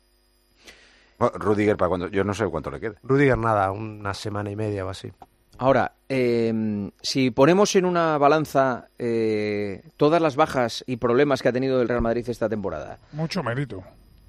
[1.17, 2.95] Bueno, Rudiger, para cuando, yo no sé cuánto le quede.
[3.01, 5.11] Rudiger nada, una semana y media o así.
[5.57, 11.53] Ahora, eh, si ponemos en una balanza eh, todas las bajas y problemas que ha
[11.53, 13.83] tenido el Real Madrid esta temporada Mucho mérito.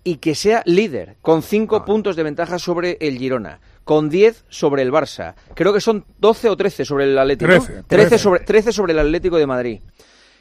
[0.05, 1.85] y que sea líder, con cinco Ah.
[1.85, 6.49] puntos de ventaja sobre el Girona, con 10 sobre el Barça, creo que son 12
[6.51, 7.59] o 13 sobre el Atlético, ¿no?
[7.65, 9.81] 13, 13 sobre, 13 sobre el Atlético de Madrid.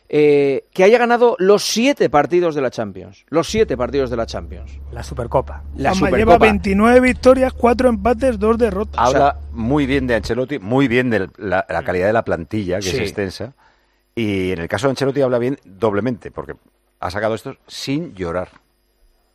[0.10, 3.26] Eh, que haya ganado los siete partidos de la Champions.
[3.30, 4.80] Los siete partidos de la Champions.
[4.92, 5.64] La Supercopa.
[5.76, 6.38] La lleva Supercopa.
[6.38, 9.00] 29 victorias, 4 empates, 2 derrotas.
[9.00, 12.84] Habla muy bien de Ancelotti, muy bien de la, la calidad de la plantilla, que
[12.90, 12.98] Sí.
[12.98, 13.54] es extensa.
[14.16, 16.54] Y en el caso de Ancelotti habla bien doblemente, porque
[17.00, 18.50] ha sacado esto sin llorar.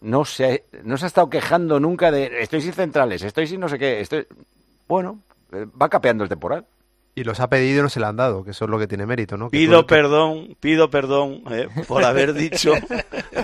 [0.00, 3.58] No se, ha, no se ha estado quejando nunca de estoy sin centrales, estoy sin
[3.58, 4.00] no sé qué.
[4.00, 4.28] Estoy...
[4.86, 5.18] Bueno,
[5.50, 6.66] eh, va capeando el temporal.
[7.18, 8.86] Y los ha pedido y no se le han dado, que eso es lo que
[8.86, 9.50] tiene mérito, ¿no?
[9.50, 12.72] Que Pido tú- perdón, pido perdón eh, por haber dicho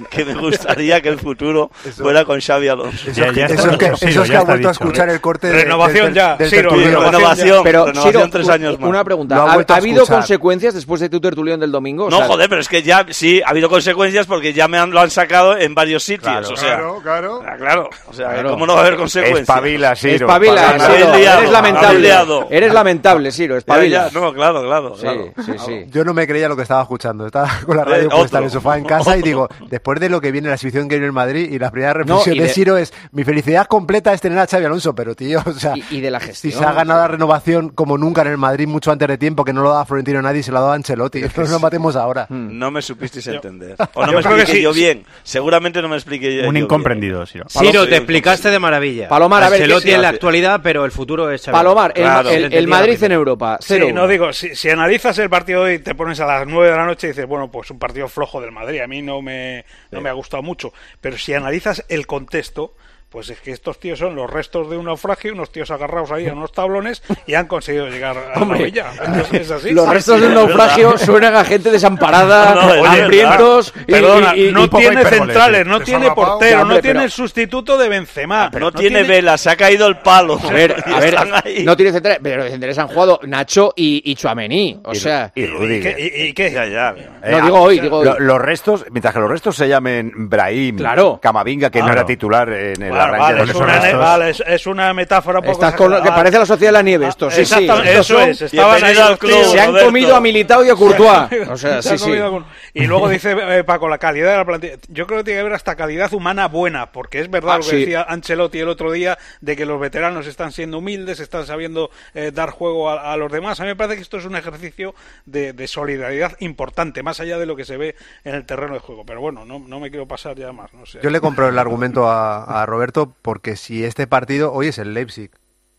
[0.11, 3.11] que me gustaría que el futuro fuera con Xavi Alonso.
[3.11, 5.49] Eso es que, eso es que- eso es que ha vuelto a escuchar el corte
[5.49, 7.01] de- Renovación del- ya, del Ciro, tertuliano.
[7.11, 7.61] renovación.
[7.65, 8.89] Pero, renovación Ciro, tres años más.
[8.89, 9.37] una pregunta.
[9.37, 12.07] Ha ¿Ha, vuelto a ha habido consecuencias después de tu tertulión del domingo?
[12.07, 14.79] O No, sea, joder, pero es que ya, sí, ha habido consecuencias porque ya me
[14.79, 16.23] han, lo han sacado en varios sitios.
[16.31, 17.43] Claro, o sea, Claro, claro.
[17.47, 18.51] Ah, claro, o sea, Claro.
[18.51, 19.41] ¿cómo no va a haber consecuencias?
[19.41, 20.27] Espabila, Siro.
[20.27, 20.87] Espabila, espabila.
[20.97, 22.13] Ciro, liado, eres lamentable.
[22.51, 24.09] Eres lamentable, Siro, Ya, espabila.
[24.13, 24.95] ya, no, claro, claro.
[24.97, 25.33] Sí, claro.
[25.45, 25.85] sí, sí.
[25.91, 27.27] Yo no me creía lo que estaba escuchando.
[27.27, 29.49] Estaba con la Eh, radio puesta en el sofá en casa y digo,
[29.85, 32.35] después de lo que viene la exhibición que viene en Madrid y la primera reflexión
[32.35, 35.43] y de de- Siro es, mi felicidad completa es tener a Xavi Alonso, pero tío,
[35.45, 36.53] o sea, Y, y de la si gestión.
[36.55, 39.53] se ha ganado la renovación como nunca en el Madrid mucho antes de tiempo, que
[39.53, 41.21] no lo daba Florentino a nadie, se lo ha dado a Ancelotti.
[41.37, 42.27] No nos matemos ahora.
[42.31, 43.77] No me supisteis entender.
[43.93, 45.05] O no yo me creo que expliqué sí, yo bien.
[45.23, 46.65] Seguramente no me expliqué yo Un bien.
[46.65, 47.45] incomprendido, Siro.
[47.51, 49.09] Ciro, te explicaste de maravilla.
[49.09, 51.53] Palomar, a ver, Ancelotti ¿qué- en la actualidad, pero el futuro es Xavi.
[51.53, 53.59] Palomar, el, Claro, el- Madrid en Europa.
[53.61, 56.47] Sí, no digo, si, si analizas el partido de hoy y te pones a las
[56.47, 59.03] 9 de la noche y dices, bueno, pues un partido flojo del Madrid, a mí
[59.03, 60.73] no me, no me ha gustado mucho.
[61.01, 62.75] Pero si analizas el contexto,
[63.15, 66.27] pues es que estos tíos son los restos de un naufragio, unos tíos agarrados ahí
[66.27, 68.87] a unos tablones y han conseguido llegar a Hombre, la orilla.
[69.07, 69.71] Entonces, es así.
[69.71, 74.49] Los restos de un naufragio suenan a gente desamparada, No, oye, hambrientos y, Perdona, y-
[74.49, 77.89] y- no y tiene centrales, no tiene portero, hombre, no tiene pero- el sustituto de
[77.89, 78.51] Benzema.
[78.59, 80.37] No, tiene vela, se ha caído el palo.
[80.43, 81.63] A ver, a ver, están ahí.
[81.65, 84.81] no tiene centrales, pero los centrales han jugado Nacho y, y Chuamení.
[84.85, 85.95] O Y- sea, y ¿Y Rudiger.
[85.95, 86.03] qué?
[86.03, 86.51] y- y qué?
[86.51, 86.95] Ya, ya.
[87.31, 88.07] no, digo hoy, digo hoy.
[88.07, 91.21] Lo- los restos, mientras que los restos se llamen Brahim, Claro.
[91.23, 92.01] Camavinga, que no Claro.
[92.01, 93.99] era titular en el vale, es una, restos.
[94.01, 96.17] vale, es, es una metáfora un poco Estás con lo que exagerada.
[96.17, 97.69] parece la sociedad de la nieve, esto, sí, sí.
[97.85, 98.43] Eso es.
[98.43, 99.45] Estaban ahí al club.
[99.45, 99.87] Se han Roberto.
[99.87, 101.49] comido a Militao y a Courtois.
[101.51, 102.05] O sea, Se sí, ha sí.
[102.05, 104.75] comido algún- Y luego dice eh, Paco, la calidad de la plantilla.
[104.89, 107.65] Yo creo que tiene que haber hasta calidad humana buena, porque es verdad Ah, lo
[107.65, 107.77] que sí.
[107.81, 112.31] decía Ancelotti el otro día, de que los veteranos están siendo humildes, están sabiendo eh,
[112.35, 113.61] dar juego a, a los demás.
[113.61, 114.95] A mí me parece que esto es un ejercicio
[115.27, 118.81] de, de solidaridad importante, más allá de lo que se ve en el terreno de
[118.81, 119.05] juego.
[119.07, 120.73] Pero bueno, no, no me quiero pasar ya más.
[120.75, 120.99] No sé.
[121.03, 124.95] Yo le compro el argumento a, a Roberto porque si este partido, hoy es el
[124.95, 125.31] Leipzig,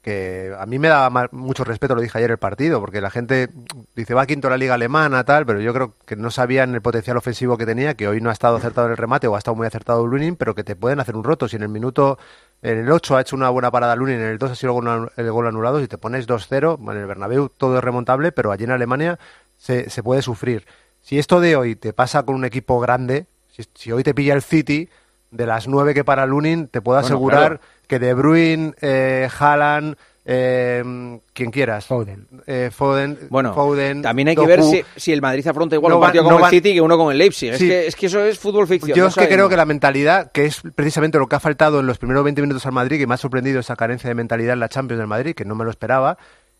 [0.01, 3.09] que a mí me da ma- mucho respeto, lo dije ayer el partido, porque la
[3.09, 3.49] gente
[3.95, 7.17] dice va quinto la liga alemana, tal, pero yo creo que no sabían el potencial
[7.17, 9.55] ofensivo que tenía, que hoy no ha estado acertado en el remate o ha estado
[9.55, 11.47] muy acertado Lunin, pero que te pueden hacer un roto.
[11.47, 12.19] Si en el minuto,
[12.61, 14.79] en el 8 ha hecho una buena parada Lunin, en el 2 ha sido
[15.17, 18.65] el gol, anulado, si te pones 2-0, en el Bernabéu todo es remontable, pero allí
[18.65, 19.17] en Alemania
[19.57, 20.67] se, puede sufrir.
[21.01, 23.25] Si esto de hoy te pasa con un equipo grande,
[23.73, 24.87] si hoy te pilla el City,
[25.35, 27.59] de las nueve que para Lunin, te puedo Bueno, asegurar claro.
[27.87, 29.95] que De Bruyne, eh, Haaland,
[30.27, 32.27] eh, quien quieras, Foden.
[32.47, 34.49] eh, Foden, Bueno, Foden, también hay que Doku.
[34.49, 36.51] ver si, si el Madrid afronta igual No un van- partido no con el van-
[36.51, 37.53] City que uno con el Leipzig.
[37.53, 38.97] Es, que, es que eso es fútbol ficción.
[38.97, 41.79] Yo no es que creo que la mentalidad, que es precisamente lo que ha faltado
[41.79, 44.53] en los primeros 20 minutos al Madrid, que me ha sorprendido esa carencia de mentalidad
[44.53, 46.17] en la Champions del Madrid, que no me lo esperaba,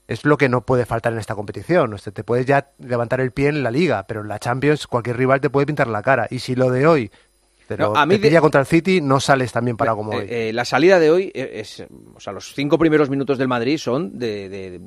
[0.07, 1.91] es lo que no puede faltar en esta competición.
[1.93, 4.86] O sea, te puedes ya levantar el pie en la Liga, pero en la Champions
[4.86, 6.28] cualquier rival te puede pintar la cara.
[6.30, 7.11] Y si lo de hoy
[7.68, 10.11] Pero No, a mí te de- contra el City, no sales tan bien parado como
[10.11, 10.26] hoy.
[10.30, 13.47] Eh, eh, la salida de hoy eh, es, o sea, los cinco primeros minutos del
[13.47, 14.82] Madrid son de, de-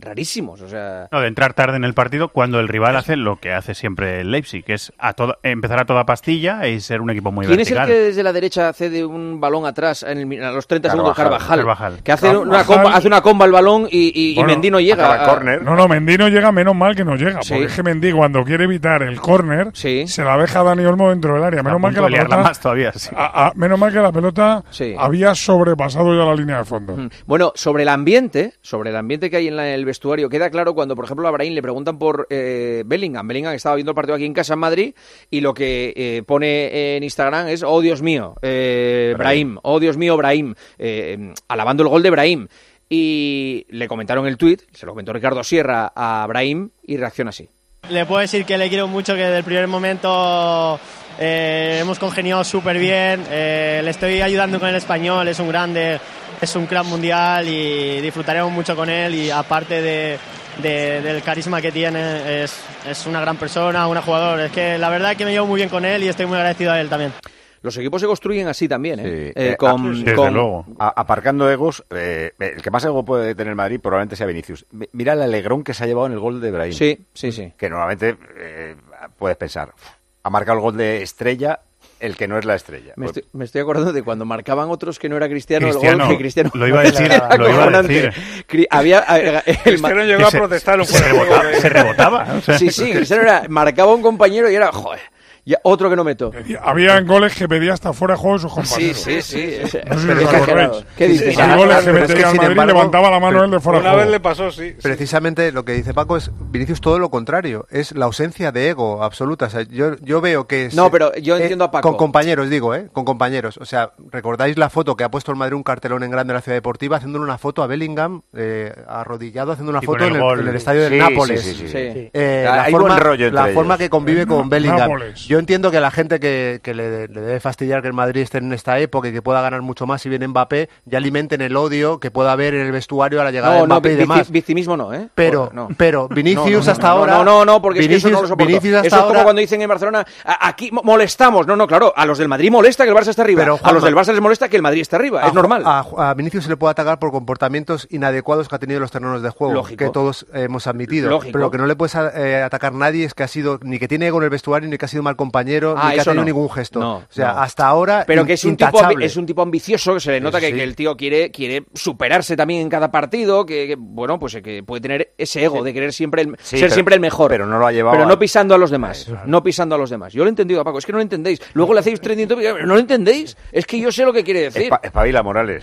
[0.00, 3.36] rarísimos, o sea, No, de entrar tarde en el partido cuando el rival hace lo
[3.36, 7.00] que hace siempre el Leipzig, que es a toda, empezar a toda pastilla y ser
[7.00, 7.96] un equipo muy ¿quién es el vertical.
[7.96, 11.16] que desde la derecha cede un balón atrás en el a los 30 segundos?
[11.16, 12.48] Carvajal, que hace Carvajal.
[12.48, 15.24] una comba, hace una comba al balón y, y, y Bueno, Mendy no llega.
[15.32, 17.42] a- No, no, Mendy no llega, menos mal que no llega.
[17.42, 17.54] Sí.
[17.54, 21.10] Porque es que Mendy, cuando quiere evitar el córner, se la deja a Dani Olmo
[21.10, 21.62] dentro del área.
[21.62, 22.48] Menos mal que la liarla pelota.
[22.48, 23.10] más todavía, sí.
[23.16, 24.94] a- a- menos mal que la pelota Sí.
[24.98, 26.96] había sobrepasado ya la línea de fondo.
[26.96, 27.08] Mm.
[27.26, 30.74] Bueno, sobre el ambiente, sobre el ambiente que hay en la- el vestuario, queda claro
[30.74, 33.26] cuando, por ejemplo, a Brahim le preguntan por eh, Bellingham.
[33.26, 34.94] Bellingham estaba viendo el partido aquí en casa en Madrid
[35.30, 39.96] y lo que eh, pone en Instagram es, oh Dios mío, eh, Brahim, oh Dios
[39.96, 42.48] mío, Brahim, eh, alabando el gol de Brahim.
[42.90, 47.48] Y le comentaron el tuit, se lo comentó Ricardo Sierra a Brahim y reacciona así.
[47.90, 50.80] Le puedo decir que le quiero mucho, que desde el primer momento
[51.18, 53.24] eh, hemos congeniado súper bien.
[53.30, 55.98] eh, le estoy ayudando con el español, es un grande,
[56.40, 59.14] es un crack mundial y disfrutaremos mucho con él.
[59.14, 60.18] Y aparte de,
[60.62, 62.56] de- del carisma que tiene, es,
[62.88, 64.40] es una gran persona, un jugador.
[64.40, 66.36] Es que la verdad es que me llevo muy bien con él y estoy muy
[66.36, 67.12] agradecido a él también.
[67.60, 69.02] Los equipos se construyen así también, ¿eh?
[69.02, 73.34] Sí, Eh, eh, con, a- con- A- aparcando egos, eh, el que más ego puede
[73.34, 74.64] tener Madrid probablemente sea Vinicius.
[74.70, 76.72] Mi- Mira el alegrón que se ha llevado en el gol de Brahim.
[76.72, 77.52] Sí, sí, sí.
[77.58, 78.76] Que normalmente eh,
[79.18, 79.82] puedes pensar, "Uf,
[80.22, 81.60] ha marcado el gol de estrella
[82.00, 82.92] el que no es la estrella.
[82.96, 86.08] Me estoy, me estoy acordando de cuando marcaban otros que no era Cristiano, Cristiano, el
[86.08, 87.08] gol que Cristiano lo iba a decir,
[87.38, 88.12] lo iba a decir.
[88.48, 92.58] Cri- Había, el Cristiano llegó a protestar un se rebotaba, se rebotaba, o sea.
[92.58, 95.00] Sí, sí, Cristiano era, marcaba un compañero y era, joder,
[95.48, 96.30] ya otro que no meto.
[96.62, 98.98] Había goles que pedía hasta fuera de juego de sus compañeros.
[98.98, 99.78] Sí, sí, sí.
[99.88, 100.84] No sé si os acordáis.
[100.96, 101.38] ¿Qué dices?
[101.38, 103.60] Hay goles que Pero es que, metía al Madrid embargo, levantaba la mano él de
[103.60, 104.12] fuera de Una vez juego.
[104.12, 104.68] le pasó, sí.
[104.70, 104.76] sí.
[104.82, 109.02] Precisamente lo que dice Paco es Vinicius todo lo contrario, es la ausencia de ego
[109.02, 109.46] absoluta.
[109.46, 111.88] O sea, yo, yo veo que es, No, pero yo eh, entiendo a Paco.
[111.88, 112.88] Con compañeros, digo, ¿eh?
[112.92, 113.56] Con compañeros.
[113.58, 116.36] O sea, ¿recordáis la foto que ha puesto el Madrid un cartelón en grande en
[116.36, 120.08] la ciudad deportiva haciéndole una foto a Bellingham eh, arrodillado haciendo una Y foto con
[120.08, 121.40] el en el, en el estadio del Sí, Nápoles?
[121.42, 122.10] sí, sí, sí, sí.
[122.12, 124.78] Eh, la forma, rollo la forma que convive con Na- Bellingham.
[124.80, 125.28] Nápoles.
[125.38, 128.38] Yo entiendo que la gente que, que le, le debe fastidiar que el Madrid esté
[128.38, 131.54] en esta época y que pueda ganar mucho más si viene Mbappé, ya alimenten el
[131.56, 133.94] odio que pueda haber en el vestuario a la llegada No, de no, Mbappé y
[133.94, 134.30] demás.
[134.32, 135.08] victimismo no, ¿eh?
[135.14, 135.68] Pero, no.
[135.76, 137.12] pero Vinicius No, no, no, hasta ahora.
[137.18, 138.46] No, no, no, porque es que eso no lo Vinicius- soporto.
[138.48, 141.46] Vinicius hasta eso es como ahora- cuando dicen en Barcelona, "A- aquí mo- molestamos.
[141.46, 143.42] No, no, claro, a los del Madrid molesta que el Barça esté arriba.
[143.44, 145.22] Pero, a los del Barça les molesta que el Madrid esté arriba.
[145.22, 145.62] a es normal.
[145.64, 148.90] A, a Vinicius se le puede atacar por comportamientos inadecuados que ha tenido en los
[148.90, 149.84] terrenos de juego, Lógico.
[149.84, 151.10] que todos hemos admitido.
[151.10, 151.30] Lógico.
[151.30, 153.86] Pero lo que no le puedes eh, atacar nadie es que ha sido ni que
[153.86, 156.04] tiene ego en el vestuario, ni que ha sido mal compañero, Ah, ni que ha
[156.04, 156.24] tenido no.
[156.26, 156.80] ningún gesto.
[156.80, 157.38] No, o sea, no.
[157.40, 158.04] hasta ahora.
[158.06, 160.54] Pero que es un, tipo, es un tipo ambicioso, que se le nota que, sí.
[160.54, 164.62] que el tío quiere, quiere superarse también en cada partido, que, que, bueno, pues que
[164.62, 167.30] puede tener ese ego de querer siempre el, Sí, ser pero- siempre el mejor.
[167.30, 169.08] pero no lo ha llevado Pero a- no pisando a los demás.
[169.26, 170.12] No pisando a los demás.
[170.12, 170.78] Yo lo he entendido, Paco.
[170.78, 171.40] Es que no lo entendéis.
[171.52, 173.36] Luego le hacéis trending topic, pero no lo entendéis.
[173.52, 174.70] Es que yo sé lo que quiere decir.
[174.70, 175.62] Espa- espabila, Morales.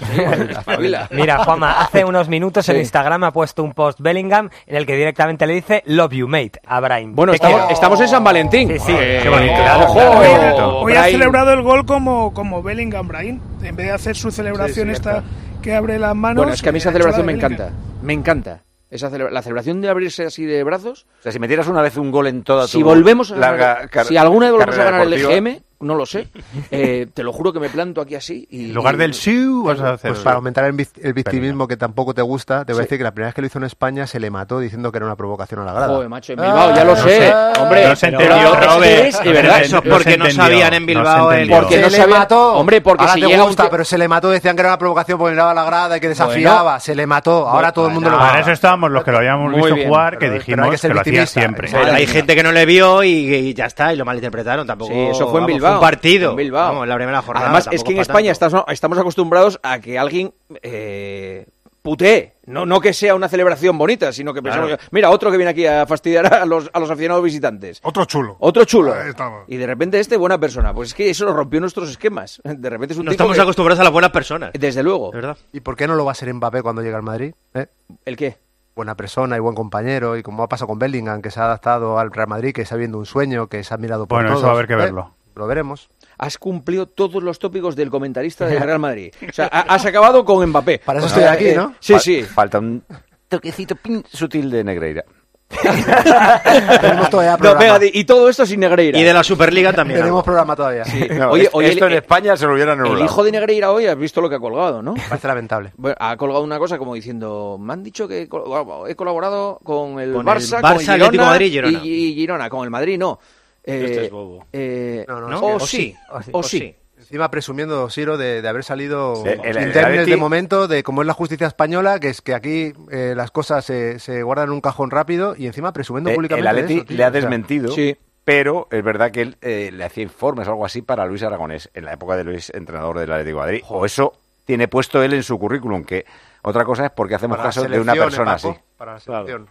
[0.49, 1.07] Espabila.
[1.11, 2.75] Mira, Juanma, hace unos minutos en.
[2.77, 6.59] Instagram ha puesto un post Bellingham en el que directamente le dice Love you, mate,
[6.65, 7.15] a Brahim.
[7.15, 8.69] Bueno, estamos, estamos en San Valentín.
[8.69, 9.29] Sí, sí, Eh, qué
[9.63, 9.83] bonito.
[9.83, 13.39] ojo, Claro, Hoy ha celebrado el gol como, como Bellingham, Brahim.
[13.63, 15.23] En vez de hacer su celebración Sí, esta
[15.61, 16.37] que abre las manos.
[16.37, 17.69] Bueno, es que a mí esa eh, celebración me encanta.
[18.03, 18.61] Me encanta.
[18.91, 21.07] Esa celebra- la celebración de abrirse así de brazos.
[21.19, 23.73] O sea, si metieras una vez un gol en toda Si tu volvemos a larga
[23.73, 26.27] ganar, car- si alguna vez volvemos a ganar el EGM, no lo sé.
[26.71, 28.47] Eh, te lo juro que me planto aquí así.
[28.49, 30.11] Y, En lugar del siu, vas a hacer.
[30.11, 32.97] Pues para aumentar el, vic- el victimismo que tampoco te gusta, te voy a decir
[32.97, 35.05] que la primera vez que lo hizo en España se le mató diciendo que era
[35.05, 35.87] una provocación a la grada.
[35.95, 37.29] Joder, macho, en Bilbao, ya lo Ah, sé.
[37.55, 39.23] no Hombre, No se entendió, es que Robert.
[39.23, 42.19] de verdad, Eso es porque no sabían en Bilbao el- Porque no se sabían- le
[42.19, 42.53] mató.
[42.55, 44.77] Hombre, porque Ahora si te llega gusta, pero se le mató, decían que era una
[44.79, 47.47] provocación porque miraba a la grada y que desafiaba, se le mató.
[47.47, 49.87] Ahora todo el mundo lo Para eso estábamos los que lo habíamos Muy visto bien,
[49.89, 51.69] jugar, que dijimos hay que, lo hacía siempre.
[51.75, 54.65] Hay gente que no le vio y, ya está, y lo malinterpretaron.
[54.67, 54.91] Tampoco.
[54.91, 55.79] Sí, eso fue en vamos, Bilbao.
[55.79, 56.29] un partido.
[56.31, 56.67] En Bilbao.
[56.69, 57.47] Vamos, en la primera jornada.
[57.47, 58.45] Además, es que en pa' España tanto.
[58.45, 61.47] estamos, estamos acostumbrados a que alguien eh,
[61.81, 62.33] putee.
[62.47, 64.81] No, no que sea una celebración bonita, sino que pensamos Claro.
[64.81, 67.79] que, mira, otro que viene aquí a fastidiar a los, a los aficionados visitantes.
[67.83, 68.35] Otro chulo.
[68.39, 68.93] Otro chulo.
[68.93, 69.43] Ahí estamos.
[69.47, 70.73] Y de repente este, buena persona.
[70.73, 72.41] Pues es que eso lo rompió nuestros esquemas.
[72.43, 74.51] De repente es un No tipo estamos que- acostumbrados a las buenas personas.
[74.53, 75.09] Desde luego.
[75.11, 75.37] De verdad.
[75.53, 77.33] ¿Y por qué no lo va a ser Mbappé cuando llegue al Madrid?
[77.53, 77.67] ¿Eh?
[78.05, 78.37] ¿El qué?
[78.75, 81.97] Buena persona y buen compañero, y como ha pasado con Bellingham, que se ha adaptado
[81.97, 84.39] al Real Madrid, que está viendo un sueño, que se ha mirado por Bueno, todos.
[84.41, 84.91] eso va a haber que ¿eh?
[85.35, 85.89] Lo veremos.
[86.17, 89.13] Has cumplido todos los tópicos del comentarista del Real Madrid.
[89.29, 90.79] O sea, ha- has acabado con Mbappé.
[90.85, 91.75] Para eso estoy aquí, ¿no?
[91.79, 92.23] Sí, Fal- sí.
[92.23, 92.83] Falta un
[93.27, 95.03] toquecito pin sutil de Negreira.
[96.81, 97.59] Tenemos todavía No, programa.
[97.59, 98.97] venga, di- y todo esto sin Negreira.
[98.97, 99.99] Y de la Superliga también.
[99.99, 100.85] Tenemos programa todavía.
[100.85, 101.07] Sí.
[101.11, 103.05] No, Oye, es- oye, esto el- en España se lo hubieran El anulado.
[103.05, 104.95] hijo de Negreira hoy has visto lo que ha colgado, ¿no?
[105.09, 105.71] Parece lamentable.
[105.77, 108.43] Bueno, ha colgado una cosa como diciendo, me han dicho que he col-
[108.89, 111.79] he colaborado con el Con el Barça, Barça, con Girona, Madrid y Girona.
[111.83, 113.19] Y, y Girona, con el Madrid no.
[113.65, 114.45] Eh, Este es bobo.
[114.53, 115.35] eh, No, no, ¿no?
[115.35, 116.75] es que- O o sí, sí, o sí.
[116.97, 121.01] Encima presumiendo Siro de, de haber salido Sí, el- el Atleti- de momento, de cómo
[121.01, 124.53] es la justicia española, que es que aquí eh, las cosas se, se guardan en
[124.53, 127.11] un cajón rápido y encima presumiendo Eh, el públicamente de Atleti eso, le ha O
[127.11, 127.97] sea, desmentido, Sí.
[128.23, 131.69] pero es verdad que él eh, le hacía informes o algo así para Luis Aragonés
[131.73, 133.63] en la época de Luis, entrenador del Atlético de Madrid.
[133.69, 134.13] O eso
[134.45, 136.05] tiene puesto él en su currículum, que
[136.43, 138.49] otra cosa es porque hacemos para caso de una persona eh, así.
[138.77, 139.47] Para la selección.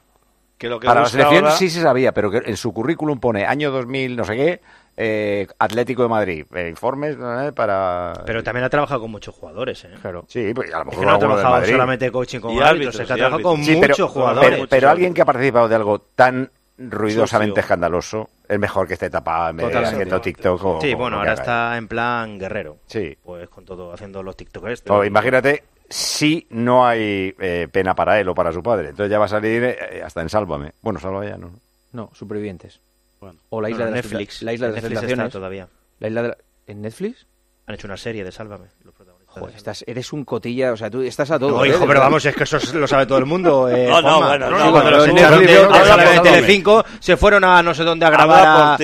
[0.59, 3.19] Que lo que Para la selección ahora- sí se sabía, pero que en su currículum
[3.19, 4.61] pone año 2000, no sé qué,
[4.97, 8.23] eh, Atlético de Madrid, eh, informes eh, para...
[8.25, 9.91] Pero también ha trabajado con muchos jugadores, ¿eh?
[10.01, 10.25] Claro.
[10.29, 12.71] Sí, pues a lo Es mejor que no ha trabajado solamente coaching con Y árbitros,
[12.71, 13.65] árbitros, es que ha trabajado con.
[13.65, 14.51] Sí, muchos pero, jugadores.
[14.51, 17.61] pero, pero alguien que ha participado de algo tan ruidosamente Sucio.
[17.61, 21.19] escandaloso es mejor que esté tapado en vez de haciendo TikTok o Sí, o bueno,
[21.19, 22.79] ahora está en plan guerrero.
[22.87, 23.17] Sí.
[23.25, 24.85] Pues con todo, haciendo los TikTokers.
[24.89, 28.89] O imagínate si no hay eh, pena para él o para su padre.
[28.91, 30.72] Entonces ya va a salir eh, hasta en Sálvame.
[30.82, 31.53] Bueno, Sálvame ya no.
[31.93, 32.80] No, supervivientes.
[33.20, 33.39] Bueno.
[33.51, 34.43] O la isla de las Netflix.
[34.43, 35.32] La isla de las Netflix tentaciones.
[35.32, 35.68] todavía.
[36.01, 37.26] La isla de la- ¿En Netflix?
[37.66, 38.66] Han hecho una serie de Sálvame.
[39.41, 41.51] Joder, estás, eres un cotilla, o sea, tú estás a todo.
[41.51, 41.70] No, ¿eh?
[41.70, 43.68] hijo, pero vamos, es que eso lo sabe todo el mundo.
[43.74, 47.62] Eh, No, no, bueno, no, Sí, cuando los echaron de, de Telecinco, se fueron a
[47.62, 48.78] no sé dónde a grabar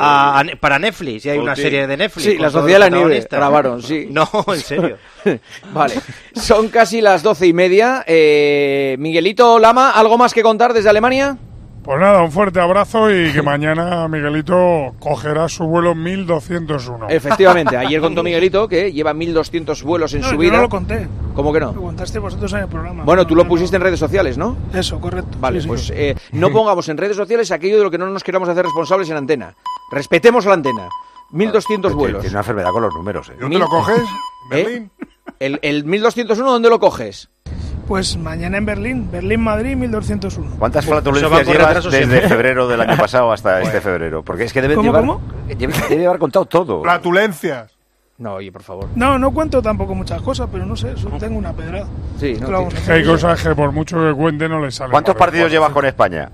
[0.00, 1.26] a, para Netflix.
[1.26, 2.24] Y hay una serie de Netflix.
[2.24, 4.08] Sí, la Sociedad de la Nieve grabaron, sí.
[4.10, 4.98] No, en serio.
[5.72, 5.94] Vale,
[6.34, 8.04] son casi las doce y media.
[8.06, 11.36] Eh, Miguelito Lama, ¿algo más que contar desde Alemania?
[11.84, 17.08] Pues nada, un fuerte abrazo y que mañana Miguelito cogerá su vuelo 1201.
[17.10, 20.52] Efectivamente, ayer contó Miguelito que lleva 1200 vuelos en No, su yo vida.
[20.56, 21.06] no lo conté.
[21.34, 21.82] ¿Cómo que Lo no?
[21.82, 23.04] contaste vosotros en el programa.
[23.04, 24.56] Bueno, tú lo No, pusiste en redes sociales, ¿no?
[24.72, 25.36] Eso, correcto.
[25.40, 25.68] Vale, Sí, sí.
[25.68, 28.64] pues eh, no pongamos en redes sociales aquello de lo que no nos queramos hacer
[28.64, 29.54] responsables en antena.
[29.92, 30.88] Respetemos la antena.
[31.32, 32.20] 1200 Tiene- vuelos.
[32.22, 33.28] Tiene una enfermedad con los números.
[33.28, 33.36] ¿eh?
[33.38, 33.98] ¿Dónde lo coges?
[33.98, 34.04] ¿Eh?
[34.50, 34.90] ¿Berlín?
[35.40, 37.28] El, el 1201, ¿dónde lo coges?
[37.86, 40.56] Pues mañana en Berlín, Berlín-Madrid 1201.
[40.58, 42.28] ¿Cuántas flatulencias llevas desde siempre.
[42.28, 44.22] febrero del año pasado hasta este febrero?
[44.24, 45.20] Porque es que debe ¿Cómo, llevar, cómo?
[45.48, 46.82] Debe, debe haber contado todo.
[46.82, 47.72] Flatulencias.
[48.16, 48.88] No, oye, por favor.
[48.94, 51.86] No, no cuento tampoco muchas cosas, pero no sé, tengo una pedrada.
[52.18, 52.94] Sí, no, ¿Qué lo vamos a Que hacer?
[52.94, 54.92] hay cosas que por mucho que cuente no le salen.
[54.92, 56.30] ¿Cuántos partidos llevas con España?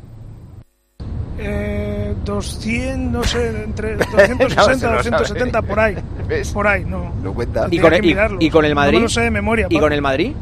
[1.39, 5.67] Eh, 200, no sé, entre 260, No, se lo 270, sabe.
[5.69, 5.97] por ahí.
[6.29, 6.53] ¿Ves?
[6.53, 7.13] Por ahí, no.
[7.25, 7.67] Lo cuenta.
[7.71, 8.37] ¿Y con, que el, y- mirarlo.
[8.41, 9.01] y con el No me Madrid?
[9.03, 9.87] lo sé de memoria, ¿Y Paco.
[9.87, 10.33] con el Madrid?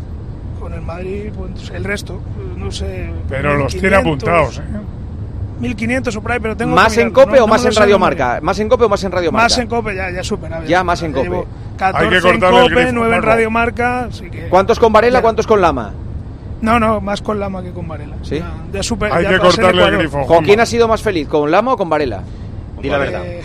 [0.68, 2.20] Con el Madrid, pues el resto,
[2.56, 3.10] no sé.
[3.28, 4.62] Pero los tiene 1500, apuntados, ¿eh?
[5.60, 7.74] 1500 o por ahí, pero tengo ¿Más que en Cope no- o no más en
[7.74, 7.98] Radio.
[7.98, 8.38] Marca?
[8.42, 9.44] ¿Más en Cope o más en Radio Marca?
[9.44, 10.64] Más en Cope, ya, ya superado.
[10.66, 11.24] Ya más en Cope.
[11.24, 11.46] Llevo
[11.78, 13.22] 14 Hay que en cortarle el Cope, grifo, 9 en.
[13.22, 14.48] Radio Marca, así que...
[14.48, 15.22] ¿Cuántos con Varela, Ya.
[15.22, 15.92] cuántos con Lama?
[16.60, 18.16] No, no, más con Lama que con Varela.
[18.22, 18.38] ¿Sí?
[18.40, 20.26] Ya, ya super, Hay ya que cortarle el grifo.
[20.26, 21.26] ¿Con quién has sido más feliz?
[21.28, 22.22] ¿Con Lama o con Varela?
[22.82, 23.22] Di la verdad.
[23.24, 23.40] Eh,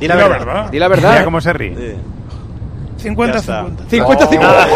[0.00, 0.70] Di la Di la verdad.
[0.70, 1.24] Di la Mira verdad.
[1.24, 1.96] cómo se ríe.
[3.02, 3.08] Sí.
[3.08, 3.88] 50-50.
[3.88, 4.28] 50 Oh.
[4.28, 4.66] 50.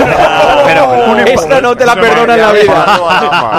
[0.66, 2.86] Pero Esta no te la perdona en la vida.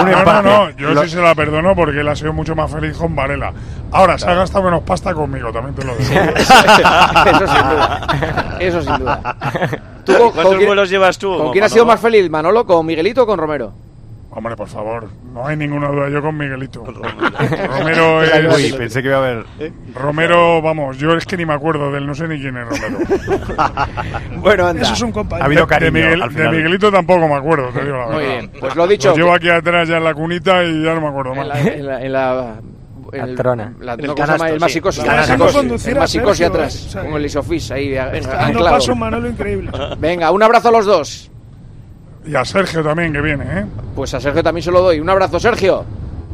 [0.06, 2.98] No, no, no, yo sí se la perdono porque él ha sido mucho más feliz
[2.98, 3.54] con Varela.
[3.92, 6.12] Ahora, se ha gastado menos pasta conmigo, también te lo digo.
[6.36, 8.08] Eso sin duda.
[8.60, 9.36] Eso sin duda.
[10.06, 11.38] ¿Tú con, ¿Cuántos vuelos llevas tú?
[11.38, 12.30] con quién has sido más feliz?
[12.30, 13.74] ¿Manolo, con Miguelito o con Romero?
[14.38, 16.10] Hombre, por favor, no hay ninguna duda.
[16.10, 16.84] Yo con Miguelito.
[17.80, 18.74] Romero Uy, es.
[18.76, 19.46] pensé que iba a haber.
[19.96, 22.68] Romero, vamos, yo es que ni me acuerdo de él, no sé ni quién es
[22.70, 23.00] Romero.
[24.38, 24.84] Bueno, anda.
[24.84, 25.46] Eso es un Ha compañero.
[25.46, 26.56] habido De, cariño Miguel- al de final.
[26.56, 28.30] Miguelito tampoco me acuerdo, te digo la Muy verdad.
[28.30, 28.52] bien.
[28.60, 29.10] Pues lo dicho.
[29.10, 31.48] Lo llevo aquí atrás ya en la cunita y ya no me acuerdo En más.
[31.48, 32.56] la, en la, en la-
[33.14, 33.74] en el- La trona.
[33.80, 34.60] la- El no, canasto, el sí.
[34.60, 35.04] masicosis.
[35.04, 35.38] La el
[35.98, 38.76] masicosis, atrás, eh, o sea, con el isofis ahí Está dando anclado.
[38.78, 39.72] paso Manolo increíble.
[39.98, 41.32] Venga, un abrazo a los dos.
[42.28, 43.66] Y a Sergio también, que viene, ¿eh?
[43.96, 45.00] Pues a Sergio también se lo doy.
[45.00, 45.86] Un abrazo, Sergio.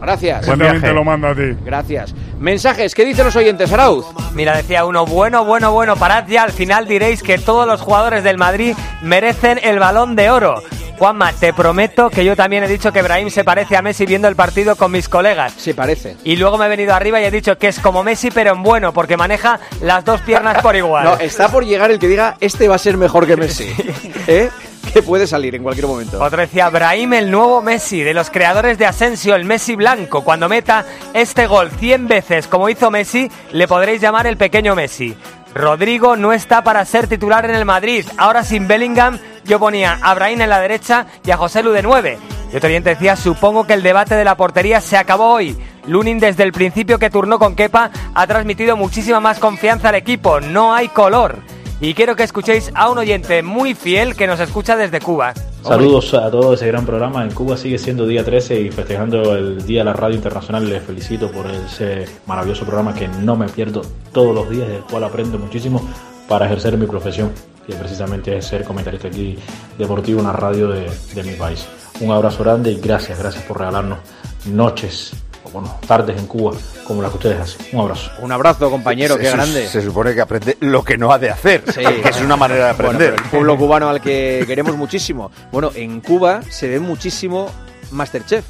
[0.01, 0.45] Gracias.
[0.47, 0.79] Buen viaje.
[0.81, 1.55] te lo manda a ti.
[1.63, 2.13] Gracias.
[2.39, 4.05] Mensajes, ¿qué dicen los oyentes, Arauz?
[4.33, 8.23] Mira, decía uno, bueno, bueno, bueno, parad ya, al final diréis que todos los jugadores
[8.23, 10.61] del Madrid merecen el balón de oro.
[11.03, 14.29] Juanma, te prometo que yo también he dicho que Brahim se parece a Messi viendo
[14.29, 15.51] el partido con mis colegas.
[15.57, 16.15] Se parece.
[16.23, 18.63] Y luego me he venido arriba y he dicho que es como Messi pero en
[18.63, 21.03] bueno, porque maneja las dos piernas por igual.
[21.03, 23.67] No, está por llegar el que diga, este va a ser mejor que Messi.
[24.27, 24.49] ¿Eh?
[24.93, 26.23] Que puede salir en cualquier momento.
[26.23, 30.23] Otro decía, Brahim el nuevo Messi, de los creadores de Asensio, el Messi blanco.
[30.23, 35.17] Cuando meta este gol 100 veces como hizo Messi, le podréis llamar el pequeño Messi.
[35.53, 38.05] Rodrigo no está para ser titular en el Madrid.
[38.17, 41.83] Ahora sin Bellingham, yo ponía a Brahim en la derecha y a José Lu de
[41.83, 42.17] 9.
[42.51, 45.57] Y otro oyente decía, supongo que el debate de la portería se acabó hoy.
[45.87, 50.39] Lunin desde el principio que turnó con Kepa ha transmitido muchísima más confianza al equipo.
[50.39, 51.39] No hay color.
[51.81, 55.33] Y quiero que escuchéis a un oyente muy fiel que nos escucha desde Cuba.
[55.63, 57.23] Saludos a todo ese gran programa.
[57.23, 60.69] En Cuba sigue siendo día 13 y festejando el Día de la Radio Internacional.
[60.69, 63.81] Les felicito por ese maravilloso programa que no me pierdo
[64.13, 65.81] todos los días, del cual aprendo muchísimo
[66.27, 67.31] para ejercer mi profesión,
[67.67, 69.37] que precisamente es ser comentarista aquí
[69.77, 71.65] deportivo en la radio de, de mi país.
[72.01, 73.99] Un abrazo grande y gracias, gracias por regalarnos
[74.45, 75.13] noches
[75.45, 76.53] o, bueno, tardes en Cuba
[76.85, 77.65] como las que ustedes hacen.
[77.73, 78.11] Un abrazo.
[78.19, 79.67] Un abrazo, compañero, qué Se- grande.
[79.67, 81.63] Se supone que aprende lo que no ha de hacer.
[81.71, 81.81] Sí.
[82.03, 83.15] que es una manera de aprender.
[83.17, 85.31] el pueblo cubano al que queremos muchísimo.
[85.51, 87.49] Bueno, en Cuba se ve muchísimo
[87.91, 88.45] Masterchef.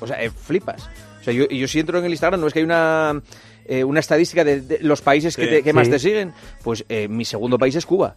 [0.00, 0.82] O sea, eh, flipas.
[1.20, 3.20] O sea, yo, y yo si entro en el Instagram, no es que hay una,
[3.64, 6.32] eh, una estadística de, de los países que, te- que más te siguen.
[6.62, 8.14] Pues eh, mi segundo país es Cuba.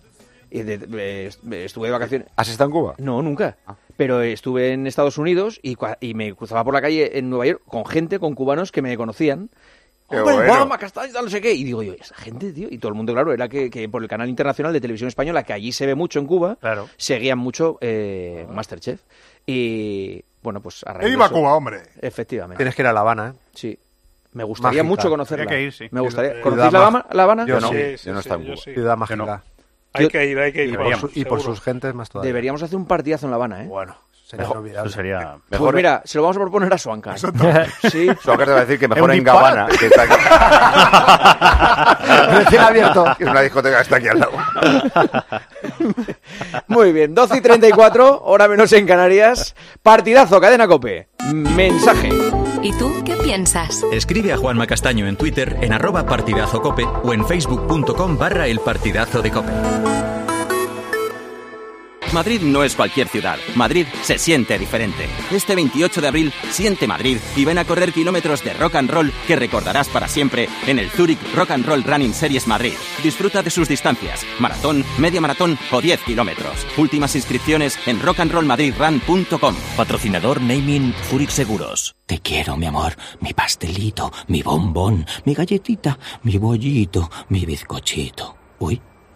[0.49, 2.27] Y de- de- estuve de vacaciones.
[2.35, 2.95] ¿Has estado en Cuba?
[2.97, 3.57] No, nunca.
[3.97, 7.45] Pero estuve en Estados Unidos y, cua- y me cruzaba por la calle en Nueva
[7.47, 9.49] York con gente, con cubanos que me conocían.
[10.09, 10.69] Qué Hombre, bueno.
[10.93, 11.51] Tal, no sé qué.
[11.53, 12.69] Y digo yo, esa gente, tío.
[12.71, 15.43] Y todo el mundo, claro, era que, que por el canal internacional de televisión española,
[15.43, 16.57] que allí se ve mucho en Cuba,
[16.95, 19.01] seguían mucho eh, Masterchef.
[19.45, 21.81] Y bueno, pues a raíz iba a Cuba, hombre.
[22.01, 22.57] Efectivamente.
[22.57, 23.39] Tienes que ir a La Habana, ¿eh?
[23.53, 23.77] Sí.
[24.33, 24.83] Me gustaría Mágica.
[24.83, 25.45] mucho conocerla.
[25.47, 25.87] Que ir, sí.
[25.91, 26.39] Me gustaría.
[26.41, 27.05] ¿Conocéis la Habana?
[27.11, 27.45] La Habana?
[27.45, 27.69] Yo no.
[27.69, 27.97] sí.
[27.97, 28.57] Sí, Yo no he estado en Cuba.
[28.61, 29.43] Ciudad mágica.
[29.93, 30.69] Hay que ir, hay que ir.
[30.69, 31.55] Y por, Deberíamos, su- y por seguro.
[31.55, 32.27] sus gentes más todavía.
[32.29, 33.67] Deberíamos hacer un partidazo en La Habana, ¿eh?
[33.67, 34.67] Bueno, sería Mejor-.
[34.67, 35.37] Eso sería...
[35.49, 37.15] Pues mira, se lo vamos a proponer a Suanca.
[37.89, 38.07] Sí.
[38.21, 40.13] Suanca te va a decir que mejor Es un en Gabana, que está aquí.
[42.43, 43.05] Recién abierto.
[43.19, 44.33] Es una discoteca que está aquí al lado.
[46.67, 49.55] Muy bien, 12 y 34, hora menos en Canarias.
[49.81, 51.07] Partidazo, cadena cope.
[51.33, 52.09] Mensaje.
[52.61, 53.83] ¿Y tú qué piensas?
[53.91, 58.59] Escribe a Juanma Castaño en Twitter en arroba partidazo cope o en facebook.com barra el
[58.59, 59.51] partidazo de cope.
[62.13, 63.37] Madrid no es cualquier ciudad.
[63.55, 65.07] Madrid se siente diferente.
[65.31, 69.11] Este 28 de abril, siente Madrid y ven a correr kilómetros de rock and roll
[69.27, 72.73] que recordarás para siempre en el Zurich Rock and Roll Running Series Madrid.
[73.03, 76.65] Disfruta de sus distancias, maratón, media maratón o 10 kilómetros.
[76.77, 79.55] Últimas inscripciones en rockandrollmadridrun.com.
[79.75, 81.95] Patrocinador Naming Zurich Seguros.
[82.05, 88.37] Te quiero, mi amor, mi pastelito, mi bombón, mi galletita, mi bollito, mi bizcochito.
[88.59, 88.81] Uy,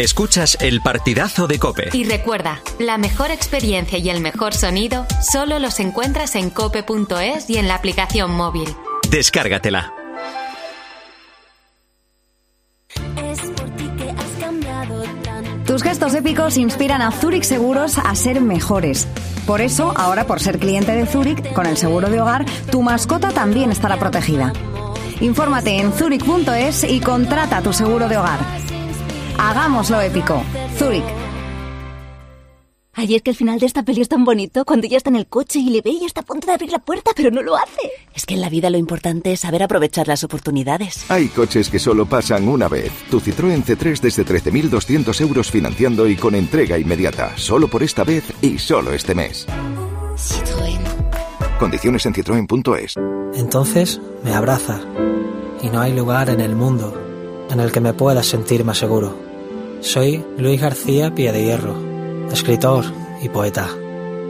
[0.00, 1.90] Escuchas el partidazo de cope.
[1.92, 7.58] Y recuerda, la mejor experiencia y el mejor sonido solo los encuentras en cope.es y
[7.58, 8.74] en la aplicación móvil.
[9.10, 9.92] Descárgatela.
[15.66, 19.06] Tus gestos épicos inspiran a Zurich Seguros a ser mejores.
[19.46, 23.32] Por eso, ahora por ser cliente de Zurich, con el seguro de hogar, tu mascota
[23.32, 24.54] también estará protegida.
[25.20, 28.69] Infórmate en zurich.es y contrata tu seguro de hogar.
[29.50, 30.40] Hagámoslo épico.
[30.78, 31.02] Zurich.
[32.92, 35.16] Ay, es que el final de esta peli es tan bonito cuando ella está en
[35.16, 37.42] el coche y le ve y está a punto de abrir la puerta, pero no
[37.42, 37.90] lo hace.
[38.14, 41.10] Es que en la vida lo importante es saber aprovechar las oportunidades.
[41.10, 42.92] Hay coches que solo pasan una vez.
[43.10, 47.32] Tu Citroën C3 desde 13.200 euros financiando y con entrega inmediata.
[47.36, 49.48] Solo por esta vez y solo este mes.
[51.58, 52.94] Condiciones en citroen.es.
[53.34, 54.80] Entonces me abraza
[55.60, 56.94] y no hay lugar en el mundo
[57.50, 59.29] en el que me pueda sentir más seguro.
[59.80, 61.74] Soy Luis García Pie de Hierro,
[62.30, 62.84] escritor
[63.22, 63.68] y poeta.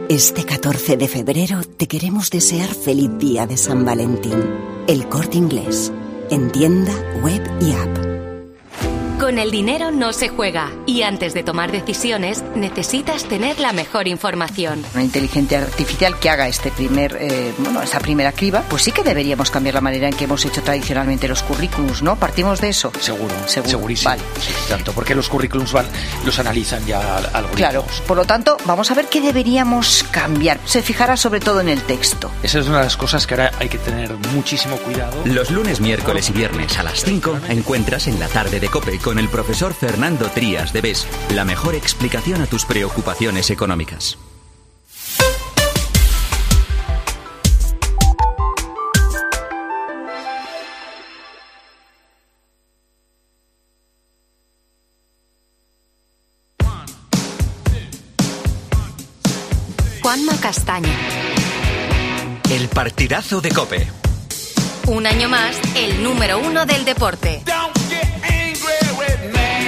[0.07, 4.39] Este 14 de febrero te queremos desear feliz día de San Valentín.
[4.87, 5.91] El corte inglés.
[6.29, 8.10] En tienda, web y app.
[9.21, 14.07] Con el dinero no se juega y antes de tomar decisiones necesitas tener la mejor
[14.07, 14.83] información.
[14.95, 19.03] Una inteligencia artificial que haga este primer, eh, bueno, esa primera criba, pues sí que
[19.03, 22.15] deberíamos cambiar la manera en que hemos hecho tradicionalmente los currículums, ¿no?
[22.15, 22.91] Partimos de eso.
[22.99, 24.09] Seguro, Seguro, segurísimo.
[24.09, 24.23] vale.
[24.39, 25.85] Sí, tanto, porque los currículums van,
[26.25, 27.55] los analizan ya al- algoritmos.
[27.57, 30.59] Claro, por lo tanto, vamos a ver qué deberíamos cambiar.
[30.65, 32.31] Se fijará sobre todo en el texto.
[32.41, 35.21] Esa es una de las cosas que ahora hay que tener muchísimo cuidado.
[35.25, 39.10] Los lunes, miércoles y viernes a las 5 encuentras en la tarde de Cope con
[39.19, 44.17] el profesor Fernando Trías de BES la mejor explicación a tus preocupaciones económicas.
[60.01, 60.89] Juanma Castaño.
[62.49, 63.87] El partidazo de Cope.
[64.87, 67.43] Un año más, el número uno del deporte.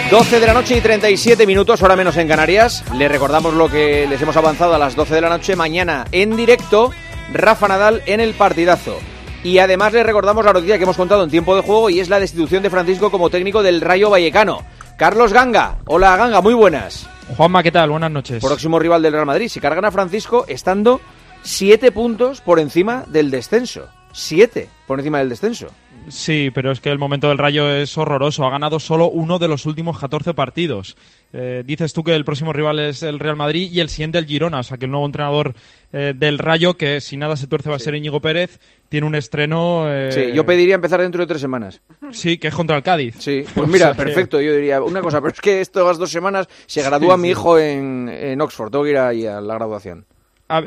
[0.09, 2.83] 12 de la noche y 37 minutos, hora menos en Canarias.
[2.95, 5.55] Les recordamos lo que les hemos avanzado a las 12 de la noche.
[5.55, 6.91] Mañana en directo,
[7.31, 8.97] Rafa Nadal en el partidazo.
[9.43, 12.09] Y además les recordamos la noticia que hemos contado en tiempo de juego y es
[12.09, 14.61] la destitución de Francisco como técnico del Rayo Vallecano.
[14.97, 15.79] Carlos Ganga.
[15.85, 17.07] Hola Ganga, muy buenas.
[17.35, 17.89] Juanma, ¿qué tal?
[17.89, 18.43] Buenas noches.
[18.43, 19.49] Próximo rival del Real Madrid.
[19.49, 21.01] Si cargan a Francisco estando
[21.41, 23.89] 7 puntos por encima del descenso.
[24.11, 25.67] 7 por encima del descenso.
[26.09, 28.45] Sí, pero es que el momento del Rayo es horroroso.
[28.45, 30.97] Ha ganado solo uno de los últimos 14 partidos.
[31.31, 34.25] Eh, dices tú que el próximo rival es el Real Madrid y el siguiente el
[34.25, 35.53] Girona, o sea que el nuevo entrenador
[35.93, 38.59] eh, del Rayo, que si nada se tuerce va a ser Íñigo Pérez,
[38.89, 39.85] tiene un estreno...
[39.87, 41.81] eh, Sí, yo pediría empezar dentro de tres semanas.
[42.11, 43.15] Sí, que es contra el Cádiz.
[43.19, 46.83] Sí, pues mira, perfecto, yo diría una cosa, pero es que estas dos semanas se
[46.83, 47.31] gradúa Sí, mi sí.
[47.31, 50.05] hijo en, en Oxford, tengo que ir ahí a la graduación.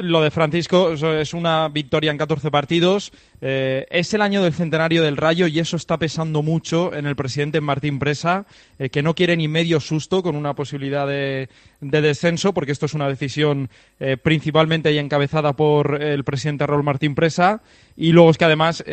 [0.00, 3.12] Lo de Francisco es una victoria en 14 partidos.
[3.40, 7.16] Eh, es el año del centenario del Rayo y eso está pesando mucho en el
[7.16, 8.46] presidente Martín Presa,
[8.78, 11.48] eh, que no quiere ni medio susto con una posibilidad de,
[11.80, 13.68] de descenso, porque esto es una decisión
[14.00, 17.62] eh, principalmente y encabezada por el presidente Raúl Martín Presa.
[17.98, 18.84] Y luego es que además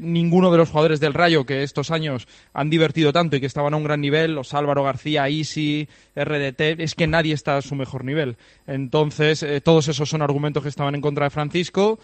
[0.00, 3.74] ninguno de los jugadores del Rayo que estos años han divertido tanto y que estaban
[3.74, 7.74] a un gran nivel, los Álvaro García, Isi, RDT, es que nadie está a su
[7.74, 8.36] mejor nivel.
[8.68, 11.98] Entonces, todos esos son argumentos que estaban en contra de Francisco.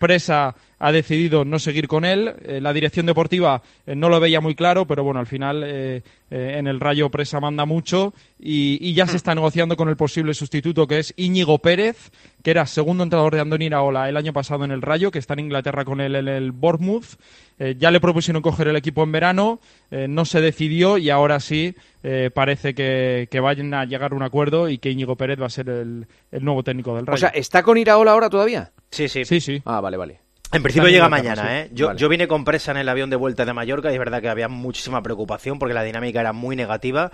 [0.00, 2.34] Presa ha decidido no seguir con él.
[2.44, 6.02] Eh, la dirección deportiva eh, no lo veía muy claro, pero bueno, al final eh,
[6.30, 9.96] eh, en el Rayo Presa manda mucho y, y ya se está negociando con el
[9.96, 12.10] posible sustituto que es Íñigo Pérez,
[12.42, 15.34] que era segundo entrenador de Andoni Iraola el año pasado en el Rayo, que está
[15.34, 17.16] en Inglaterra con él en el Bournemouth.
[17.58, 19.60] Eh, ya le propusieron coger el equipo en verano,
[19.92, 24.16] eh, no se decidió y ahora sí eh, parece que, que vayan a llegar a
[24.16, 27.14] un acuerdo y que Íñigo Pérez va a ser el, el nuevo técnico del Rayo.
[27.14, 28.72] O sea, ¿está con Iraola ahora todavía?
[28.90, 29.24] Sí, sí.
[29.24, 29.62] Sí, sí.
[29.64, 30.23] Ah, vale, vale.
[30.52, 31.48] En principio llega mañana, sí.
[31.50, 31.70] ¿eh?
[31.72, 31.98] Yo, Vale.
[31.98, 34.28] yo vine con presa en el avión de vuelta de Mallorca y es verdad que
[34.28, 37.10] había muchísima preocupación porque la dinámica era muy negativa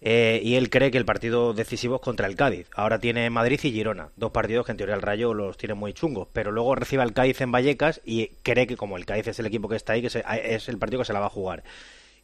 [0.00, 2.68] eh, y él cree que el partido decisivo es contra el Cádiz.
[2.76, 5.92] Ahora tiene Madrid y Girona, dos partidos que en teoría el Rayo los tiene muy
[5.92, 9.40] chungos, pero luego recibe al Cádiz en Vallecas y cree que como el Cádiz es
[9.40, 11.30] el equipo que está ahí, que se- es el partido que se la va a
[11.30, 11.64] jugar.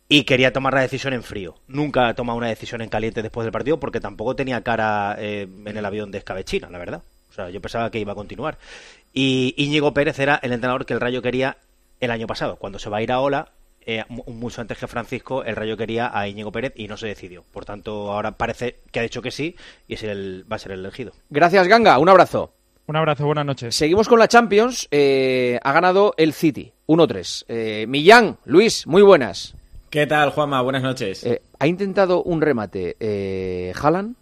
[0.08, 1.56] Y quería tomar la decisión en frío.
[1.66, 5.48] Nunca ha tomado una decisión en caliente después del partido porque tampoco tenía cara eh,
[5.66, 7.02] en el avión de escabechina, la verdad.
[7.28, 8.58] O sea, yo pensaba que iba a continuar.
[9.12, 11.56] Y Íñigo Pérez era el entrenador que el Rayo quería
[12.00, 12.56] el año pasado.
[12.56, 13.48] Cuando se va a ir a Ola,
[13.84, 17.06] eh, mu- mucho antes que Francisco, el Rayo quería a Íñigo Pérez y no se
[17.08, 17.42] decidió.
[17.52, 19.56] Por tanto, ahora parece que ha dicho que sí
[19.88, 21.12] y es el, va a ser el elegido.
[21.30, 22.52] Gracias, Ganga, un abrazo.
[22.86, 23.74] Un abrazo, buenas noches.
[23.74, 27.44] Seguimos con la Champions, eh, ha ganado el City, 1-3.
[27.48, 29.54] Eh, Millán, Luis, muy buenas.
[29.90, 30.60] ¿Qué tal, Juanma?
[30.62, 31.24] Buenas noches.
[31.24, 34.16] Eh, ¿Ha intentado un remate eh, Haaland?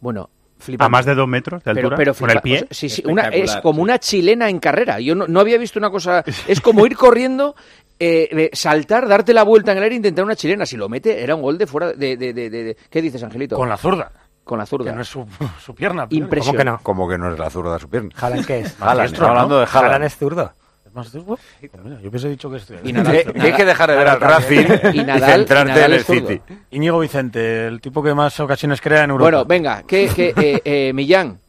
[0.00, 0.86] Bueno, flipante.
[0.86, 2.56] A más de dos metros de Pero- altura, pero con el pie.
[2.56, 4.98] o sea, sí, sí, una, es como una chilena en carrera.
[5.00, 6.24] Yo no, no había visto una cosa.
[6.46, 7.54] Es como ir corriendo,
[7.98, 10.66] eh, saltar, darte la vuelta en el aire e intentar una chilena.
[10.66, 12.16] Si lo mete, era un gol de fuera de.
[12.16, 13.56] de- de- de- de- ¿Qué dices, Angelito?
[13.56, 14.10] Con la zurda.
[14.44, 14.90] Con la zurda.
[14.90, 15.26] Que no es su,
[15.64, 16.06] su pierna.
[16.10, 16.40] Impresionante.
[16.46, 16.80] ¿Cómo que no?
[16.82, 18.10] Como que no es la zurda su pierna.
[18.16, 18.66] ¿Haaland qué es?
[18.66, 19.84] Estamos hablando de Haaland.
[19.86, 20.52] Haaland es zurdo.
[20.96, 21.38] ¿Es más zurdo?
[21.60, 24.20] Pues mira, Yo pensé dicho que es Y Nadal- hay que dejar de ver al
[24.20, 24.64] Racing
[24.94, 26.04] y Y Nadal- centrarte y Nadal en el.
[26.04, 26.40] City.
[26.70, 29.30] Íñigo Vicente, el tipo que más ocasiones crea en Europa.
[29.30, 31.40] Bueno, venga, que, que eh, eh, Millán.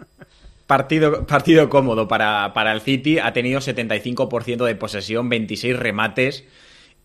[0.65, 3.19] Partido, partido cómodo para, para el City.
[3.19, 6.43] Ha tenido 75% de posesión, 26 remates.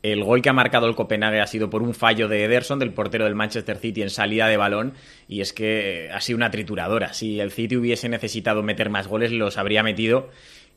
[0.02, 2.93] El gol que ha marcado el Copenhague ha sido por un fallo de Ederson, del
[2.93, 4.94] portero del Manchester City, en salida de balón.
[5.28, 7.12] Y es que ha sido una trituradora.
[7.12, 10.28] Si el City hubiese necesitado meter más goles, los habría metido.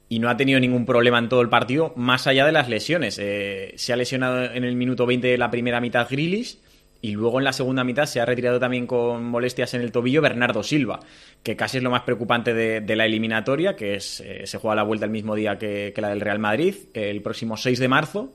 [0.08, 3.18] Y no ha tenido ningún problema en todo el partido, más allá de las lesiones.
[3.20, 6.62] Eh, se ha lesionado en el minuto 20 de la primera mitad Grilis.
[7.02, 10.24] Y luego en la segunda mitad se ha retirado también con molestias en el tobillo
[10.24, 11.00] Bernardo Silva,
[11.44, 14.84] que casi es lo más preocupante de, la eliminatoria, que es, eh, se juega la
[14.84, 18.34] vuelta el mismo día que, la del Real Madrid, el próximo 6 de marzo.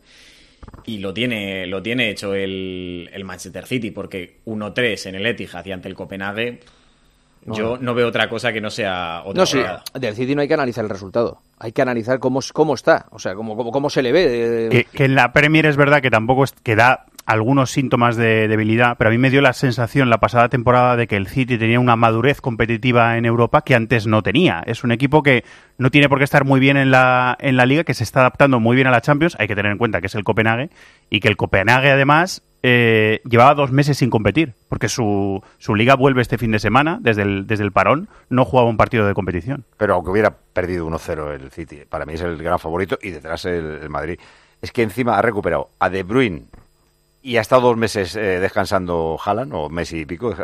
[0.84, 5.66] Y lo tiene, lo tiene hecho el, el Manchester City, porque 1-3 en el Etihad
[5.66, 6.60] y ante el Copenhague,
[7.46, 7.54] No.
[7.54, 9.60] yo no veo otra cosa que no sea otra No, sí,
[9.94, 11.38] del City no hay que analizar el resultado.
[11.58, 14.28] Hay que analizar cómo, cómo está, o sea, cómo, cómo, cómo se le ve.
[14.28, 18.16] de- Que, que en la Premier es verdad que tampoco es, que da algunos síntomas
[18.16, 21.28] de debilidad, pero a mí me dio la sensación la pasada temporada de que el
[21.28, 24.62] City tenía una madurez competitiva en Europa que antes no tenía.
[24.66, 25.44] Es un equipo que
[25.78, 28.20] no tiene por qué estar muy bien en la, en la liga, que se está
[28.20, 29.36] adaptando muy bien a la Champions.
[29.38, 30.70] Hay que tener en cuenta que es el Copenhague
[31.08, 35.94] y que el Copenhague además eh, llevaba dos meses sin competir, porque su, su liga
[35.96, 39.14] vuelve este fin de semana, desde el, desde el parón, no jugaba un partido de
[39.14, 39.64] competición.
[39.76, 43.44] Pero aunque hubiera perdido 1-0 el City, para mí es el gran favorito y detrás
[43.46, 44.18] el, el Madrid.
[44.62, 46.42] Es que encima ha recuperado a De Bruyne
[47.22, 50.34] y ha estado dos meses eh, descansando Haaland o Messi y pico,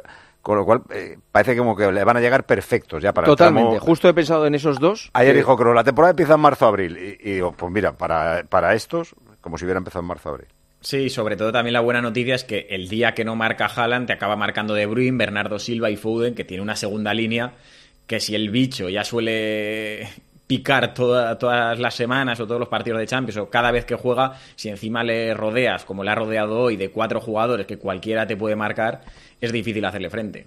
[0.42, 3.30] con lo cual eh, parece como que le van a llegar perfectos ya para el
[3.32, 5.10] Totalmente, tramo- justo he pensado en esos dos.
[5.12, 6.96] Ayer que- dijo Kroos, la temporada empieza en marzo-abril.
[6.96, 10.46] Y, y digo, pues mira, para, para estos, como si hubiera empezado en marzo-abril.
[10.80, 14.06] Sí, sobre todo también la buena noticia es que el día que no marca Haaland
[14.06, 17.54] te acaba marcando De Bruyne, Bernardo Silva y Foden, que tiene una segunda línea
[18.06, 20.08] que si el bicho ya suele
[20.46, 23.96] picar toda- todas las semanas o todos los partidos de Champions o cada vez que
[23.96, 28.26] juega, si encima le rodeas, como le ha rodeado hoy, de cuatro jugadores que cualquiera
[28.28, 29.02] te puede marcar,
[29.40, 30.46] es difícil hacerle frente.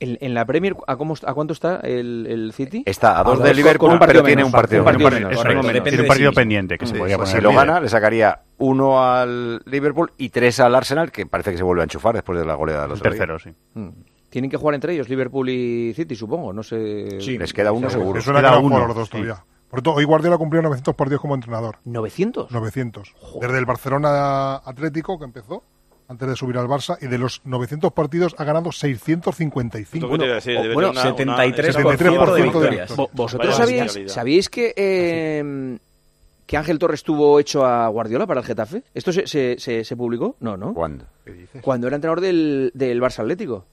[0.00, 2.82] En, en la Premier, ¿a, cómo, ¿a cuánto está el, el City?
[2.86, 7.18] Está a dos de Liverpool, pero tiene un partido de sí pendiente que se podría
[7.18, 7.66] pues poner si lo líder.
[7.66, 11.82] gana, le sacaría uno al Liverpool y tres al Arsenal, que parece que se vuelve
[11.82, 13.50] a enchufar después de la goleada El otro tercero, sí.
[13.74, 13.88] Mm.
[14.30, 16.52] Tienen que jugar entre ellos, Liverpool y City, supongo.
[16.52, 17.20] No sé.
[17.20, 18.20] Sí, les queda uno seguro.
[18.20, 19.12] Eso era Queda que no uno, los dos sí.
[19.12, 19.44] todavía.
[19.68, 21.78] Por cierto, hoy Guardiola cumplió 900 partidos como entrenador.
[21.84, 22.50] ¿900?
[22.50, 23.14] 900.
[23.40, 25.62] Desde el Barcelona Atlético, que empezó,
[26.10, 30.06] antes de subir al Barça, y de los 900 partidos ha ganado 655.
[30.06, 32.52] Lo que te iba a decir, o- debe bueno, tener una- una- 73% de victorias.
[32.52, 32.96] victorias.
[32.96, 35.78] Vo- ¿Vosotros sabíais, sabíais que, eh,
[36.46, 38.82] que Ángel Torres estuvo hecho a Guardiola para el Getafe?
[38.92, 40.34] ¿Esto se, se, se- se publicó?
[40.40, 40.74] No, ¿no?
[40.74, 41.04] ¿Cuándo?
[41.60, 43.64] Cuando era entrenador del, del Barça Atlético.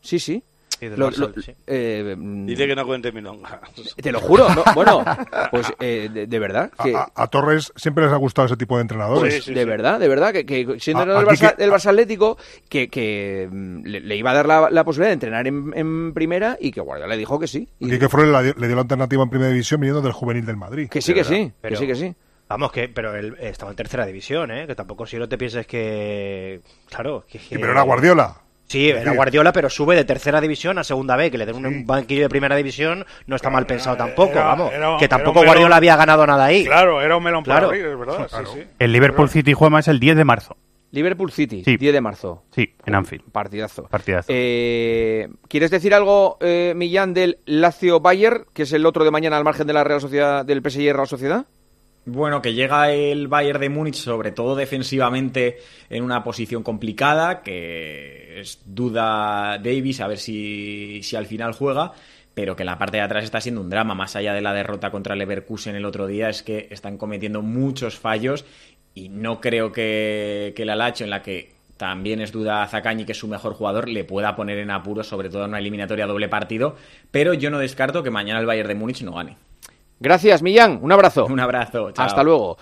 [0.00, 0.42] Sí, sí.
[0.84, 1.52] Sí, del Lo- Barça, lo- sí.
[1.66, 3.60] eh, mm, Dice que no cuente milonga.
[4.02, 4.48] Te lo juro.
[4.54, 5.04] no, bueno,
[5.50, 6.70] pues eh, de, de verdad.
[6.82, 9.46] Que, A, a Torres siempre les ha gustado ese tipo de entrenadores.
[9.46, 11.86] de verdad, de verdad, que, que siendo A- entrenador del aquí Barça, que- del Barça
[11.90, 12.36] Atlético,
[12.68, 16.12] que, que mm, le, le iba a dar la, la posibilidad de entrenar en, en
[16.14, 17.68] primera y que Guardiola le dijo que sí.
[17.80, 20.88] Y que Flores le dio- la alternativa en primera división viniendo del juvenil del Madrid.
[20.88, 22.14] que sí, que sí, que Pero- sí, que sí.
[22.46, 24.66] Vamos, que pero él estaba en tercera división, ¿eh?
[24.66, 26.60] Que tampoco si no te pienses que...
[26.90, 27.38] Claro, que...
[27.38, 28.36] Sí, pero era Guardiola.
[28.66, 31.86] Sí, era Guardiola, pero sube de tercera división a segunda B, que le den un
[31.86, 34.72] banquillo de primera división no está mal pensado tampoco, era- vamos.
[34.72, 35.46] era- que tampoco melón.
[35.54, 36.64] Guardiola había ganado nada ahí.
[36.64, 37.68] Claro, era un melón Claro.
[37.68, 38.28] para abrir, es verdad.
[38.30, 38.64] Sí, sí.
[38.78, 40.56] El Liverpool City juega es el 10 de marzo.
[40.92, 41.76] Liverpool City, Sí.
[41.76, 42.44] 10 de marzo.
[42.52, 43.24] Sí, en Anfield.
[43.32, 43.82] Partidazo.
[43.88, 44.28] Partidazo.
[44.30, 49.36] Eh, ¿Quieres decir algo, eh, Millán, del Lazio Bayer, que es el otro de mañana
[49.36, 51.46] al margen de la Real Sociedad, del PSG Real Sociedad?
[52.06, 55.58] Bueno, que llega el Bayern de Múnich, sobre todo defensivamente,
[55.88, 61.92] en una posición complicada, que es duda Davis, a ver si, si al final juega,
[62.34, 64.90] pero que la parte de atrás está siendo un drama, más allá de la derrota
[64.90, 68.44] contra Leverkusen el otro día, es que están cometiendo muchos fallos
[68.94, 73.12] y no creo que, que la Lacho, en la que también es duda Zacañi, que
[73.12, 76.28] es su mejor jugador, le pueda poner en apuros, sobre todo en una eliminatoria doble
[76.28, 76.76] partido,
[77.10, 79.38] pero yo no descarto que mañana el Bayern de Múnich no gane.
[80.04, 80.78] Gracias, Millán.
[80.82, 81.24] Un abrazo.
[81.24, 81.90] Un abrazo.
[81.92, 82.04] chao.
[82.04, 82.58] Hasta luego.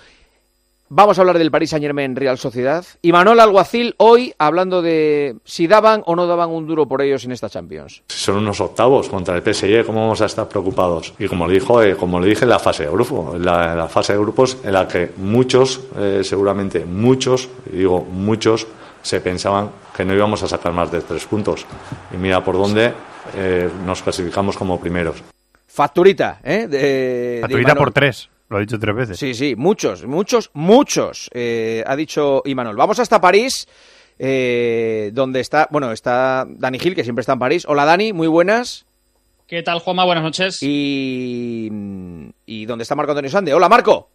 [0.89, 2.85] Vamos a hablar del Paris Saint Germain Real Sociedad.
[3.01, 7.25] Y Manuel Alguacil hoy hablando de si daban o no daban un duro por ellos
[7.25, 8.03] en esta Champions.
[8.07, 11.15] Si son unos octavos contra el PSG, ¿cómo vamos a estar preocupados?
[11.19, 13.89] Y como le, dijo, eh, como le dije en la fase de grupo, en la,
[13.89, 18.69] fase de grupos en la que muchos, eh, seguramente muchos, digo muchos,
[19.03, 21.67] se pensaban que no íbamos a sacar más de tres puntos.
[22.15, 22.93] Y mira por dónde
[23.35, 25.17] eh, nos clasificamos como primeros.
[25.73, 26.67] Facturita, ¿eh?
[26.69, 28.29] De, Facturita por tres.
[28.51, 29.19] Lo ha dicho tres veces.
[29.19, 32.77] Sí, sí, muchos, muchos, muchos, eh, ha dicho Imanol.
[32.77, 33.67] Vamos hasta París,
[34.19, 37.65] eh, donde está, bueno, está Dani Gil, que siempre está en París.
[37.67, 38.85] Hola Dani, muy buenas.
[39.47, 40.05] ¿Qué tal, Juanma?
[40.05, 40.63] Buenas noches.
[40.63, 41.71] Y,
[42.45, 43.55] y donde está Marco Antonio Sande.
[43.55, 44.11] Hola Marco.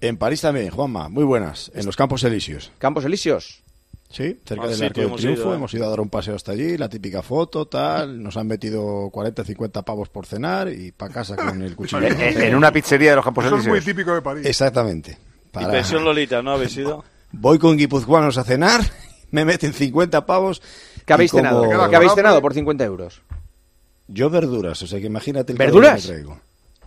[0.00, 2.72] En París también, Juanma, muy buenas, en los Campos Elíseos.
[2.78, 3.62] Campos Elíseos.
[4.12, 5.56] Sí, cerca Ah, del sí, Arco del hemos Triunfo, ido, ¿eh?
[5.56, 9.08] hemos ido a dar un paseo hasta allí, la típica foto, tal, nos han metido
[9.12, 12.02] 40, 50 pavos por cenar y para casa con el cuchillo.
[12.18, 14.44] En- una pizzería de los Campos Eso es muy típico de París.
[14.46, 15.12] Exactamente.
[15.12, 17.04] Y Para- pensión Lolita, ¿no habéis ido?
[17.32, 18.80] Voy con guipuzcoanos a cenar,
[19.30, 20.60] me meten 50 pavos.
[21.06, 21.88] ¿Qué habéis y como- cenado?
[21.90, 23.22] ¿Qué habéis cenado por 50 euros?
[24.08, 26.02] Yo verduras, o sea que imagínate el ¿Verduras?
[26.04, 26.40] que me traigo.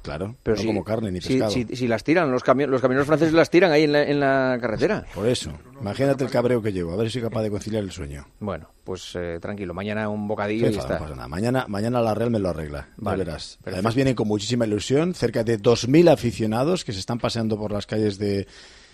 [0.04, 1.50] Claro, Pero no si- como carne ni si, pescado.
[1.52, 4.20] si- si las tiran, los, cami- los camioneros franceses las tiran ahí en la, en
[4.20, 5.06] la carretera.
[5.16, 5.52] Por eso,
[5.82, 8.28] imagínate el cabreo que llevo, a ver si soy capaz de conciliar el sueño.
[8.42, 10.96] Bueno, pues eh, tranquilo, mañana un bocadillo y está.
[10.96, 11.28] no pasa nada.
[11.30, 13.56] Mañana, mañana la Real me lo arregla, ya Vale, verás.
[13.64, 13.72] perfecto.
[13.76, 17.86] Además vienen con muchísima ilusión, cerca de 2.000 aficionados que se están paseando por las
[17.88, 18.46] calles de,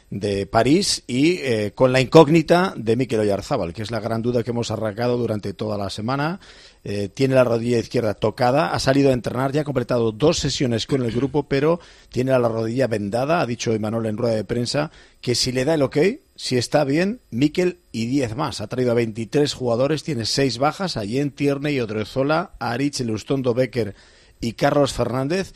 [0.09, 4.43] de París y eh, con la incógnita de Mikel Oyarzábal, que es la gran duda
[4.43, 6.39] que hemos arrancado durante toda la semana.
[6.83, 10.87] Eh, tiene la rodilla izquierda tocada, ha salido a entrenar, ya ha completado dos sesiones
[10.87, 11.79] con el grupo, pero
[12.09, 13.41] tiene la rodilla vendada.
[13.41, 14.89] Ha dicho Emanuel en rueda de prensa
[15.21, 15.97] que si le da el ok,
[16.35, 18.61] si está bien, Mikel y 10 más.
[18.61, 23.93] Ha traído a 23 jugadores, tiene 6 bajas, Allen, Tierney, Odrezola, Aritz, Elustondo, Becker
[24.39, 25.53] y Carlos Fernández.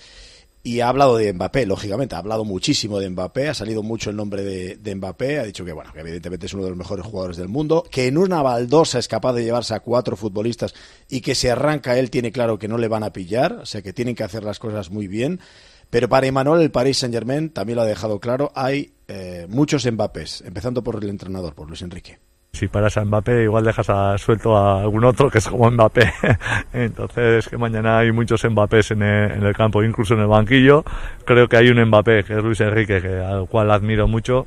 [0.65, 4.15] Y ha hablado de Mbappé, lógicamente, ha hablado muchísimo de Mbappé, ha salido mucho el
[4.15, 7.05] nombre de, de Mbappé, ha dicho que, bueno, que evidentemente es uno de los mejores
[7.05, 10.73] jugadores del mundo, que en una baldosa es capaz de llevarse a cuatro futbolistas
[11.09, 13.81] y que si arranca él tiene claro que no le van a pillar, o sea
[13.81, 15.41] que tienen que hacer las cosas muy bien.
[15.89, 20.43] Pero para Emmanuel, el Paris Saint-Germain también lo ha dejado claro, hay eh, muchos Mbappés,
[20.45, 22.19] empezando por el entrenador, por Luis Enrique.
[22.55, 26.13] Si paras a Mbappé, igual dejas a, suelto a algún otro que es como Mbappé.
[26.73, 30.85] Entonces, que mañana hay muchos Mbappés en el, campo, incluso en el banquillo.
[31.25, 34.45] Creo que hay un Mbappé, que es Luis Enrique, que, al cual admiro mucho.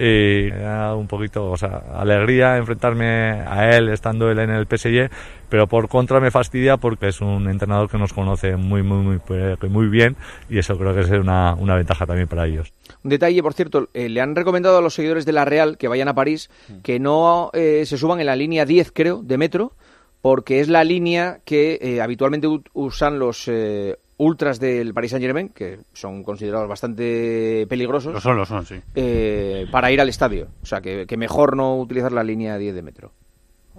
[0.00, 4.66] Y me da un poquito, o sea, alegría enfrentarme a él estando él en el
[4.66, 5.08] PSG,
[5.54, 9.68] pero por contra me fastidia porque es un entrenador que nos conoce muy, muy, muy,
[9.70, 10.16] muy bien
[10.50, 12.72] y eso creo que es una, una ventaja también para ellos.
[13.04, 15.86] Un detalle, por cierto, eh, le han recomendado a los seguidores de la Real que
[15.86, 16.50] vayan a París
[16.82, 19.74] que no eh, se suban en la línea 10, creo, de metro,
[20.22, 25.24] porque es la línea que eh, habitualmente u- usan los eh, ultras del Paris Saint
[25.24, 28.12] Germain, que son considerados bastante peligrosos.
[28.12, 28.74] Lo son, lo son, sí.
[28.96, 30.48] eh, para ir al estadio.
[30.64, 33.12] O sea, que, que mejor no utilizar la línea 10 de metro.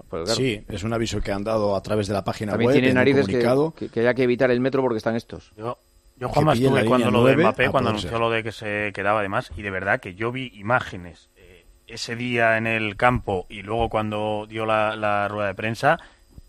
[0.09, 2.71] Pues claro, Sí, es un aviso que han dado a través de la página También
[2.71, 2.93] web.
[2.93, 3.71] narices que, comunicado.
[3.71, 5.51] que, que haya que evitar el metro porque están estos.
[5.57, 5.77] Yo,
[6.17, 8.19] yo Juanma, estuve cuando lo de Mbappé, cuando anunció ser.
[8.19, 12.15] lo de que se quedaba además, y de verdad que yo vi imágenes eh, ese
[12.15, 15.99] día en el campo y luego cuando dio la, la rueda de prensa,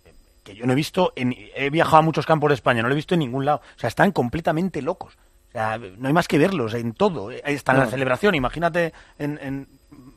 [0.04, 0.12] eh,
[0.44, 2.94] que yo no he visto, en, he viajado a muchos campos de España, no lo
[2.94, 3.60] he visto en ningún lado.
[3.76, 5.14] O sea, están completamente locos.
[5.48, 7.28] O sea, no hay más que verlos en todo.
[7.28, 9.68] Ahí está en la celebración, imagínate en, en,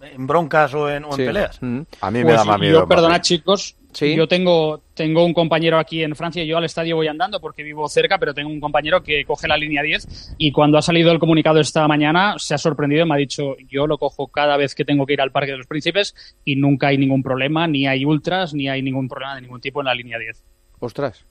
[0.01, 1.25] en broncas o en, o en Sí.
[1.25, 1.57] peleas.
[1.61, 1.81] Mm.
[2.01, 2.79] A mí me Pues da más yo, miedo.
[2.79, 2.95] Mbappé.
[2.95, 4.15] perdonad chicos, Sí.
[4.15, 7.87] yo tengo, tengo un compañero aquí en Francia, yo al estadio voy andando porque vivo
[7.89, 11.17] cerca, pero tengo un compañero que coge la línea 10 y cuando ha salido el
[11.19, 14.75] comunicado esta mañana se ha sorprendido y me ha dicho, yo lo cojo cada vez
[14.75, 16.13] que tengo que ir al Parque de los Príncipes
[16.45, 19.81] y nunca hay ningún problema, ni hay ultras, ni hay ningún problema de ningún tipo
[19.81, 20.43] en la línea 10.
[20.79, 21.25] Ostras.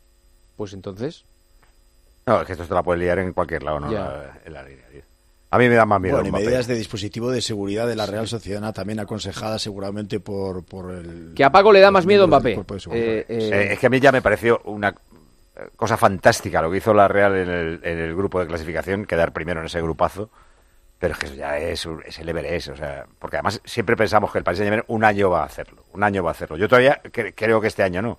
[0.57, 1.24] Pues entonces.
[2.27, 3.90] No, es que esto te la puedes liar en cualquier lado, ¿no?
[3.90, 5.05] La- en la línea 10.
[5.50, 6.16] A mí me da más miedo.
[6.16, 10.64] Bueno, y medidas de dispositivo de seguridad de la Real Sociedad también aconsejadas seguramente por,
[10.64, 11.32] por el...
[11.34, 12.54] Que a Paco le da más miedo Mbappé.
[12.94, 14.94] Eh, eh, Eh, es que a mí ya me pareció una
[15.76, 19.32] cosa fantástica lo que hizo la Real en el, en el grupo de clasificación, quedar
[19.32, 20.30] primero en ese grupazo.
[20.98, 23.96] Pero es que eso ya es, un- es el Everest, o sea, porque además siempre
[23.96, 26.56] pensamos que el Paris Saint-Germain un año va a hacerlo, un año va a hacerlo.
[26.56, 28.18] Yo todavía cre- creo que este año no.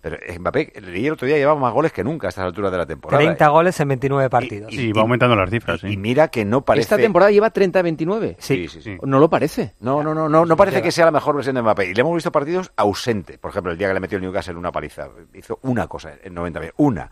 [0.00, 2.78] Pero Mbappé, leí el otro día, lleva más goles que nunca a estas alturas de
[2.78, 3.22] la temporada.
[3.24, 4.72] 30 goles en 29 partidos.
[4.72, 5.96] Y- Sí, va aumentando las cifras, Y sí.
[5.96, 6.82] mira que no parece...
[6.82, 8.36] Esta temporada lleva 30-29.
[8.38, 8.96] Sí, sí, sí.
[9.02, 9.74] No lo parece.
[9.80, 11.86] No, no, no, no, no parece que sea la mejor versión de Mbappé.
[11.90, 13.38] Y le hemos visto partidos ausente.
[13.38, 15.08] Por ejemplo, el día que le metió el Newcastle una paliza.
[15.34, 16.76] Hizo una cosa en 90 minutos.
[16.78, 17.10] Una.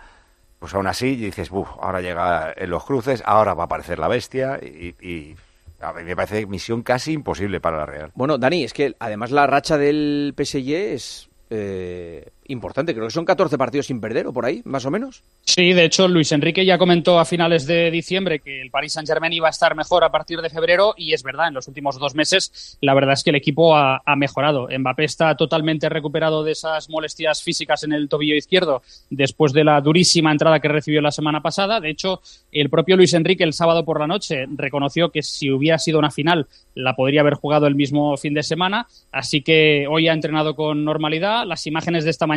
[0.60, 4.08] Pues aún así dices, Buf, ahora llega en los cruces, ahora va a aparecer la
[4.08, 4.58] bestia.
[4.62, 5.34] Y, y
[5.80, 8.12] a mí me parece misión casi imposible para la Real.
[8.14, 12.94] Bueno, Dani, es que además la racha del PSG es eh, importante.
[12.94, 15.22] Creo que son 14 partidos sin perder o por ahí, más o menos.
[15.42, 19.32] Sí, de hecho, Luis Enrique ya comentó a finales de diciembre que el Paris Saint-Germain
[19.32, 22.14] iba a estar mejor a partir de febrero y es verdad, en los últimos dos
[22.14, 24.68] meses la verdad es que el equipo ha, mejorado.
[24.76, 29.80] Mbappé está totalmente recuperado de esas molestias físicas en el tobillo izquierdo después de la
[29.80, 31.80] durísima entrada que recibió la semana pasada.
[31.80, 32.20] De hecho,
[32.52, 36.10] el propio Luis Enrique el sábado por la noche reconoció que si hubiera sido una
[36.10, 40.54] final la podría haber jugado el mismo fin de semana, así que hoy ha entrenado
[40.54, 41.44] con normalidad.
[41.46, 42.33] Las imágenes de esta mañana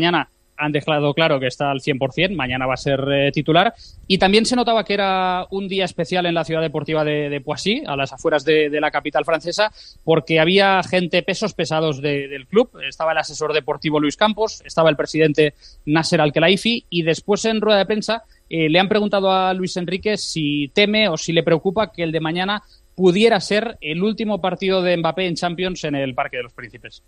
[0.57, 3.73] han dejado claro que está al 100%, mañana va a ser eh, titular.
[4.07, 7.83] Y también se notaba que era un día especial en la ciudad deportiva de, Poissy,
[7.85, 9.71] a las afueras de, la capital francesa,
[10.03, 12.71] porque había gente, pesos pesados de- del club.
[12.87, 15.53] Estaba el asesor deportivo Luis Campos, estaba el presidente
[15.85, 20.17] Nasser Al-Khelaifi y después en rueda de prensa eh, le han preguntado a Luis Enrique
[20.17, 22.63] si teme o si le preocupa que el de mañana
[22.95, 27.03] pudiera ser el último partido de Mbappé en Champions en el Parque de los Príncipes.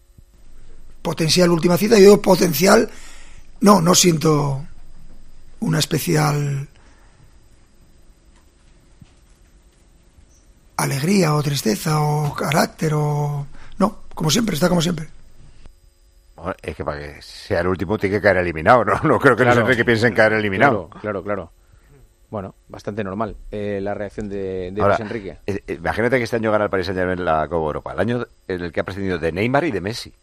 [1.01, 1.95] Potencial última cita.
[1.95, 2.89] Yo digo potencial,
[3.61, 4.65] no, no siento
[5.61, 6.67] una especial
[10.77, 13.45] alegría o tristeza o carácter o...
[13.77, 15.07] No, como siempre, está como siempre.
[16.61, 18.85] Es que para que sea el último tiene que caer eliminado.
[18.85, 19.59] No, no creo que Claro.
[19.59, 20.89] Luis Enrique piense en caer eliminado.
[20.89, 21.51] Claro, claro, claro.
[22.29, 25.37] Bueno, bastante normal eh, la reacción de, de Ahora, Luis Enrique.
[25.47, 27.91] eh, eh, imagínate que este año gana el Paris Saint-Germain la Copa Europa.
[27.93, 30.13] El año en el que ha prescindido de Neymar y de Messi.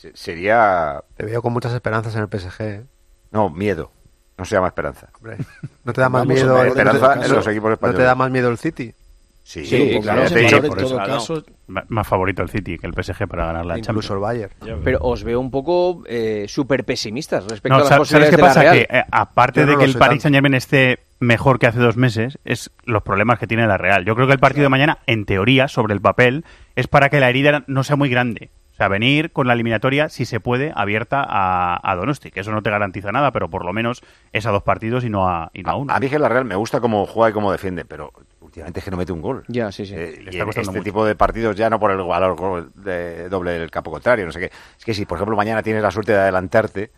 [0.00, 1.02] Se- Sería...
[1.16, 2.60] Te veo con muchas esperanzas en el PSG.
[2.62, 2.84] ¿eh?
[3.32, 3.90] No, miedo.
[4.38, 5.08] No se llama esperanza.
[5.18, 5.36] Hombre,
[5.84, 7.98] ¿No te da más Vamos, miedo te- esperanza no- en los equipos ¿No españoles.
[7.98, 8.94] te da más miedo el City?
[9.42, 10.34] Sí, Sí, claro, sí,
[10.66, 11.42] por eso.
[11.66, 14.10] Ma- Más favorito el City que el PSG para ganar la Incluso Champions.
[14.10, 14.18] el
[14.60, 14.82] Bayern.
[14.84, 18.30] Pero os veo un poco eh, súper pesimistas respecto No, a las sa- ¿Sabes posibilidades
[18.30, 18.60] qué de pasa?
[18.62, 18.74] Real.
[18.86, 20.22] Que eh, aparte de que el Paris tanto.
[20.22, 24.04] Saint Germain esté mejor que hace dos meses, es los problemas que tiene la Real.
[24.06, 26.44] Yo creo que el partido de mañana, en teoría, sobre el papel,
[26.76, 28.50] es para que la herida no sea muy grande.
[28.80, 32.50] O sea, venir con la eliminatoria, si se puede, abierta a, a Donosti, que eso
[32.50, 34.00] no te garantiza nada, pero por lo menos
[34.32, 35.92] es a dos partidos y no a, y no a uno.
[35.92, 38.84] A mí que la Real me gusta cómo juega y cómo defiende, pero últimamente es
[38.86, 39.44] que no mete un gol.
[39.48, 39.92] Ya, sí, sí.
[39.94, 40.82] Eh, Le y está este mucho.
[40.82, 44.40] tipo de partidos ya no por el valor de doble del campo contrario, no sé
[44.40, 44.50] qué.
[44.78, 46.90] Es que si, por ejemplo, mañana tienes la suerte de adelantarte,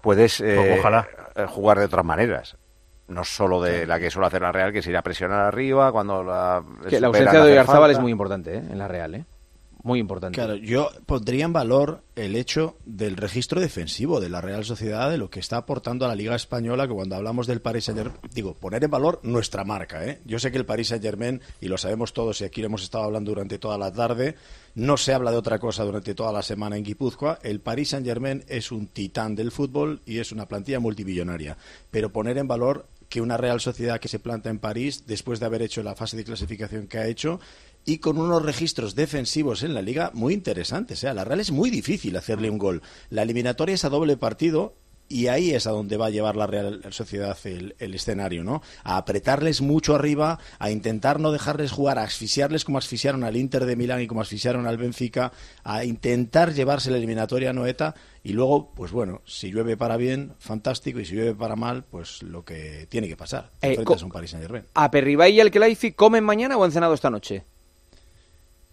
[0.00, 1.06] puedes eh, Pues ojalá.
[1.36, 2.56] eh, jugar de otras maneras.
[3.06, 5.92] No solo de la que suele hacer la Real, que es ir a presionar arriba
[5.92, 6.64] cuando la...
[6.88, 8.62] Que la ausencia de Oyarzábal es muy importante ¿eh?
[8.68, 9.24] en la Real, ¿eh?
[9.86, 10.34] Muy importante.
[10.34, 15.16] Claro, yo pondría en valor el hecho del registro defensivo de la Real Sociedad, de
[15.16, 18.54] lo que está aportando a la Liga Española, que cuando hablamos del Paris Saint-Germain, digo,
[18.54, 20.04] poner en valor nuestra marca.
[20.04, 20.18] ¿eh?
[20.24, 23.04] Yo sé que el Paris Saint-Germain, y lo sabemos todos, y aquí lo hemos estado
[23.04, 24.34] hablando durante toda la tarde,
[24.74, 27.38] no se habla de otra cosa durante toda la semana en Guipúzcoa.
[27.44, 31.56] El Paris Saint-Germain es un titán del fútbol y es una plantilla multimillonaria.
[31.92, 35.46] Pero poner en valor que una Real Sociedad que se planta en París, después de
[35.46, 37.38] haber hecho la fase de clasificación que ha hecho,
[37.86, 41.02] y con unos registros defensivos en la liga muy interesantes.
[41.04, 41.08] ¿eh?
[41.08, 42.82] A la Real es muy difícil hacerle un gol.
[43.08, 44.74] La eliminatoria es a doble partido
[45.08, 48.60] Y ahí es a donde va a llevar la Real Sociedad el, el escenario, ¿no?
[48.82, 53.66] A apretarles mucho arriba, a intentar no dejarles jugar, a asfixiarles como asfixiaron al Inter
[53.66, 55.30] de Milán y como asfixiaron al Benfica,
[55.62, 57.94] a intentar llevarse la eliminatoria a Noeta
[58.24, 62.24] y luego, pues bueno, si llueve para bien, fantástico, y si llueve para mal, pues
[62.24, 63.52] lo que tiene que pasar.
[63.62, 64.64] Eh, a un Paris Saint-Germain.
[64.74, 67.44] ¿A Perribay y al Kelaifi comen mañana o han cenado esta noche?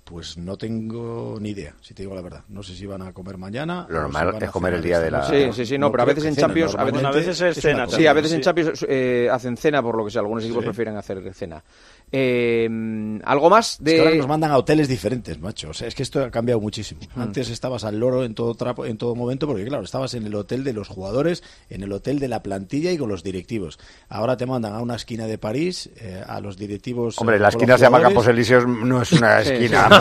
[0.04, 2.44] Pues no tengo ni idea, si te digo la verdad.
[2.50, 3.88] No sé si van a comer mañana.
[3.90, 5.24] Lo normal si es comer el día de la-.
[5.30, 6.76] Sí, sí, sí, no, pero a veces en Champions.
[6.76, 7.88] A veces, a veces es es cena.
[7.88, 8.36] Sí, a veces Sí.
[8.36, 10.20] en Champions eh, hacen cena, por lo que sea.
[10.22, 10.68] Algunos equipos Sí.
[10.68, 11.64] prefieren hacer cena.
[12.12, 14.18] Eh, ¿Algo más Es que ahora de.?
[14.18, 15.70] nos mandan a hoteles diferentes, macho.
[15.70, 17.02] O sea, es que esto ha cambiado muchísimo.
[17.16, 17.22] Mm.
[17.22, 20.36] Antes estabas al loro en todo trapo, en todo momento, porque claro, estabas en el
[20.36, 23.80] hotel de los jugadores, en el hotel de la plantilla y con los directivos.
[24.10, 27.18] Ahora te mandan a una esquina de París, eh, a los directivos.
[27.20, 28.02] Hombre, eh, la esquina se llama.
[28.02, 29.93] Campos Elíseos, no es una Sí, esquina sí.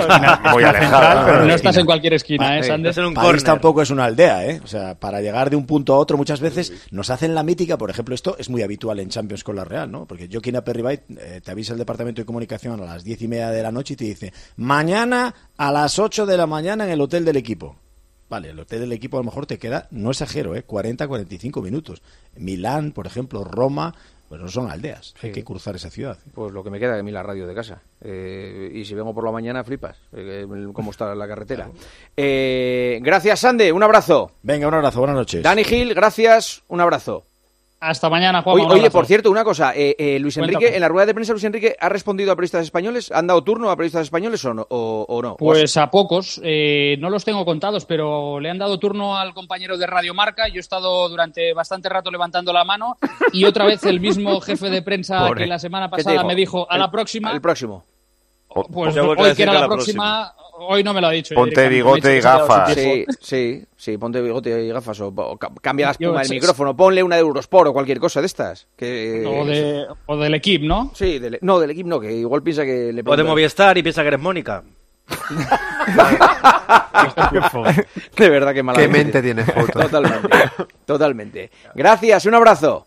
[0.52, 1.24] Muy alejada.
[1.24, 2.68] pero No estás en cualquier esquina, ¿eh, Sí.
[2.68, 2.90] Sander?
[2.90, 3.42] Estás en un París corner.
[3.44, 4.60] tampoco es una aldea, ¿eh?
[4.64, 7.76] O sea, para llegar de un punto a otro muchas veces nos hacen la mítica,
[7.78, 10.06] por ejemplo, esto es muy habitual en Champions con la Real, ¿no?
[10.06, 13.50] Porque Joaquín Aperribay eh, te avisa el departamento de comunicación a las diez y media
[13.50, 17.00] de la noche y te dice, mañana a las 8 de la mañana en el
[17.00, 17.76] hotel del equipo.
[18.28, 20.62] Vale, el hotel del equipo a lo mejor te queda, no exagero, ¿eh?
[20.62, 22.00] 40, 45 minutos.
[22.36, 23.94] Milán, por ejemplo, Roma,
[24.32, 26.16] pues no son aldeas, hay que cruzar esa ciudad.
[26.32, 27.82] Pues lo que me queda de mí la radio de casa.
[28.00, 29.98] Eh, y si vengo por la mañana, flipas.
[30.10, 31.68] eh, cómo está la carretera.
[32.16, 33.70] Eh, gracias, Sande.
[33.72, 34.32] Un abrazo.
[34.42, 35.42] Venga, un abrazo, buenas noches.
[35.42, 36.62] Dani Gil, gracias.
[36.68, 37.26] Un abrazo.
[37.84, 38.60] Hasta mañana, Juan.
[38.60, 39.72] Oye, oye, por cierto, una cosa.
[39.74, 40.54] eh, eh, Luis Cuéntame.
[40.54, 43.10] Enrique, en la rueda de prensa, Luis Enrique ha respondido a periodistas españoles.
[43.10, 44.64] ¿Han dado turno a periodistas españoles o no?
[44.70, 45.36] O, o no?
[45.36, 49.76] Pues a pocos, eh, no los tengo contados, pero le han dado turno al compañero
[49.76, 50.46] de Radio Marca.
[50.46, 52.96] Yo he estado durante bastante rato levantando la mano
[53.32, 55.42] y otra vez el mismo jefe de prensa Pobre.
[55.42, 56.26] que la semana ¿Qué te pasada dijo?
[56.28, 57.32] me dijo a la próxima.
[57.32, 57.82] El próximo.
[58.70, 60.34] Pues hoy que era la la próxima,
[60.68, 61.34] hoy no me lo ha dicho.
[61.34, 62.74] Ponte bigote y gafas.
[62.74, 66.76] Sí, sí, sí, ponte bigote y gafas o, o ca- cambia la espuma del micrófono,
[66.76, 68.66] ponle una de Eurosport o cualquier cosa de estas.
[68.76, 70.90] Que, O, de, o del equipo, ¿no?
[70.94, 73.82] Sí, del- no, del equipo no, que igual piensa que le O de Movistar y
[73.82, 74.62] piensa que eres Mónica.
[78.16, 79.80] De verdad que mala Qué mente tiene Foto.
[79.80, 80.28] Totalmente,
[80.86, 81.50] totalmente.
[81.74, 82.86] Gracias, un abrazo.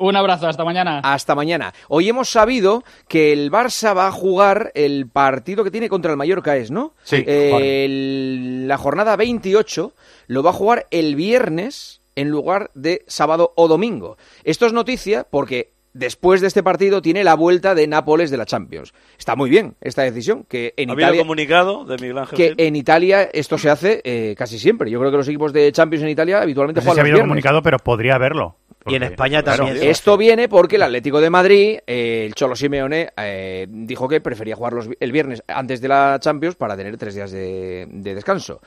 [0.00, 1.00] Un abrazo, hasta mañana.
[1.04, 1.72] Hasta mañana.
[1.88, 6.16] Hoy hemos sabido que el Barça va a jugar el partido que tiene contra el
[6.16, 6.94] Mallorca, ¿es, no?
[7.04, 7.22] Sí.
[7.26, 9.92] El- la jornada 28
[10.28, 14.16] lo va a jugar el viernes en lugar de sábado o domingo.
[14.44, 18.46] Esto es noticia porque después de este partido tiene la vuelta de Nápoles de la
[18.46, 18.92] Champions.
[19.18, 21.22] Está muy bien esta decisión, que en ¿Ha habido Italia...
[21.22, 22.54] comunicado de Miguel Ángel que Gil?
[22.58, 24.90] en Italia esto se hace eh, casi siempre.
[24.90, 27.04] Yo creo que los equipos de Champions en Italia habitualmente No sé si ha juegan
[27.04, 27.28] habido viernes.
[27.28, 28.56] comunicado, pero podría haberlo.
[28.86, 29.88] Y en España claro, también.
[29.88, 34.56] Esto viene porque el Atlético de Madrid, eh, el Cholo Simeone, eh, dijo que prefería
[34.56, 38.60] jugar los el viernes antes de la Champions para tener tres días de, de descanso.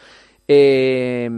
[0.45, 1.30] Eh,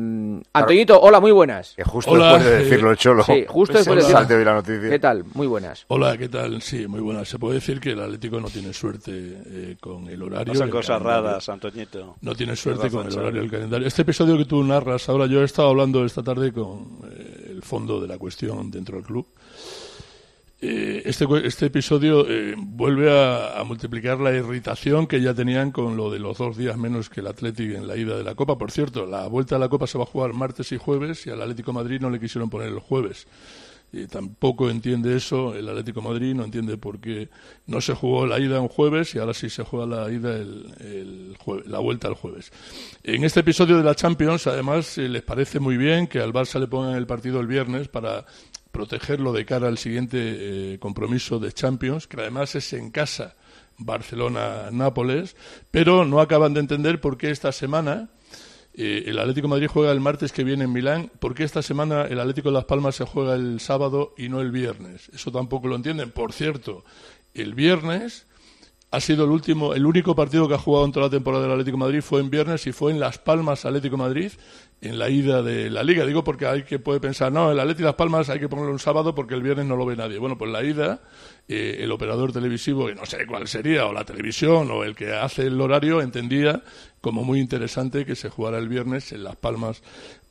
[0.54, 1.74] Antoñito, hola, muy buenas.
[1.76, 3.24] Que justo Hola, después de decirlo el Cholo.
[3.24, 4.22] Sí, justo después de Hola.
[4.24, 4.44] decirlo.
[4.46, 4.90] La noticia.
[4.90, 5.24] ¿Qué tal?
[5.36, 5.86] Muy buenas.
[5.90, 6.60] Hola, ¿qué tal?
[6.62, 7.30] Sí, muy buenas.
[7.30, 10.54] Se puede decir que el Atlético no tiene suerte eh, con el horario.
[10.54, 11.28] Pasan cosas calendario.
[11.30, 12.16] raras, Antoñito.
[12.22, 13.88] No tiene suerte con el horario del calendario.
[13.88, 18.00] Este episodio que tú narras ahora, yo he estado hablando esta tarde con eh, fondo
[18.00, 19.28] de la cuestión dentro del club.
[20.62, 25.98] Eh, este, este episodio eh, vuelve a, a multiplicar la irritación que ya tenían con
[25.98, 28.58] lo de los dos días menos que el Atlético en la ida de la Copa.
[28.58, 31.30] Por cierto, la vuelta de la Copa se va a jugar martes y jueves y
[31.30, 33.28] al Atlético Madrid no le quisieron poner el jueves.
[34.10, 37.30] Tampoco entiende eso el Atlético Madrid, no entiende por qué
[37.68, 41.36] no se jugó la ida un jueves y ahora sí se juega la ida el,
[41.66, 42.52] la vuelta el jueves.
[43.04, 46.60] En este episodio de la Champions, además, eh, les parece muy bien que al Barça
[46.60, 48.26] le pongan el partido el viernes para
[48.72, 53.36] protegerlo de cara al siguiente eh, compromiso de Champions, que además es en casa
[53.78, 55.36] Barcelona-Nápoles,
[55.72, 58.10] pero no acaban de entender por qué esta semana
[58.78, 61.12] eh, el Atlético Madrid juega el martes que viene en Milán.
[61.20, 64.42] ¿Por qué esta semana el Atlético de Las Palmas se juega el sábado y no
[64.42, 65.10] el viernes?
[65.14, 66.12] Eso tampoco lo entienden.
[66.12, 66.84] Por cierto,
[67.34, 68.28] el viernes
[68.96, 71.52] ha sido el último, el único partido que ha jugado en toda la temporada del
[71.52, 74.32] Atlético Madrid fue en viernes y fue en Las Palmas Atlético Madrid
[74.80, 76.06] en la ida de la Liga.
[76.06, 78.72] Digo porque hay que puede pensar, no, el Atlético de Las Palmas hay que ponerlo
[78.72, 80.18] un sábado porque el viernes no lo ve nadie.
[80.18, 81.02] Bueno, pues la ida,
[81.46, 85.14] eh, el operador televisivo, que no sé cuál sería, o la televisión, o el que
[85.14, 86.64] hace el horario, entendía
[87.02, 89.84] como muy interesante que se jugara el viernes en Las Palmas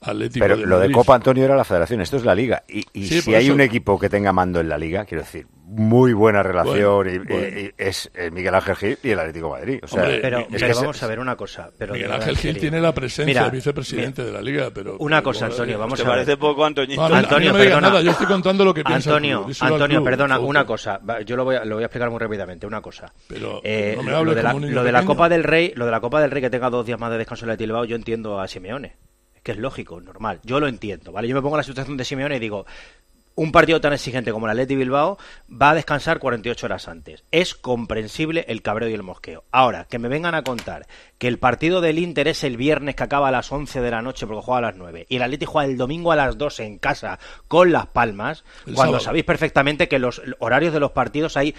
[0.07, 0.91] Atlético Pero de lo de.
[0.93, 2.63] Copa Antonio era la federación, esto es la liga.
[2.69, 5.23] Y, y Sí, si hay eso- un equipo que tenga mando en la liga, quiero
[5.23, 7.49] decir, muy buena relación, Bueno, y, bueno.
[7.59, 9.81] y- y es eh, Miguel Ángel Gil y el Atlético de Madrid.
[9.83, 11.71] O sea, Hombre, Pero, es pero que vamos se- a ver una cosa.
[11.79, 14.97] Pero Miguel Ángel Gil tiene la presencia Mira, de vicepresidente de la liga, pero...
[14.99, 16.15] Una pero, cosa, Antonio, vamos ¿Te a ver.
[16.15, 17.09] parece poco, Antoñito?
[17.09, 17.89] No, Antonio, no me digas perdona.
[17.89, 20.99] nada, yo estoy contando lo que piensa Antonio, club, Antonio, club, perdona, una cosa.
[20.99, 22.67] Va, Yo lo voy, a, lo voy a explicar muy rápidamente.
[22.67, 23.13] Una cosa.
[23.27, 25.05] Pero Eh, no me lo, de la, lo de.
[25.05, 27.19] Copa del Rey, lo de la Copa del Rey que tenga dos días más de
[27.19, 28.97] descanso en la Tilbao, yo entiendo a Simeone.
[29.45, 30.41] Que es lógico, normal.
[30.43, 31.29] Yo lo entiendo, ¿vale?
[31.29, 32.67] Yo me pongo en la situación de Simeone y digo,
[33.37, 35.19] un partido tan exigente como el Atleti Bilbao
[35.51, 37.25] va a descansar 48 horas antes.
[37.31, 39.45] Es comprensible el cabreo y el mosqueo.
[39.51, 40.87] Ahora, que me vengan a contar
[41.19, 44.03] que el partido del Inter es el viernes que acaba a las 11 de la
[44.03, 46.61] noche porque juega a las 9 y el Atleti juega el domingo a las 2
[46.61, 47.19] en casa
[47.49, 49.01] con Las Palmas, El cuando sábado.
[49.05, 51.55] sabéis perfectamente que los horarios de los partidos hay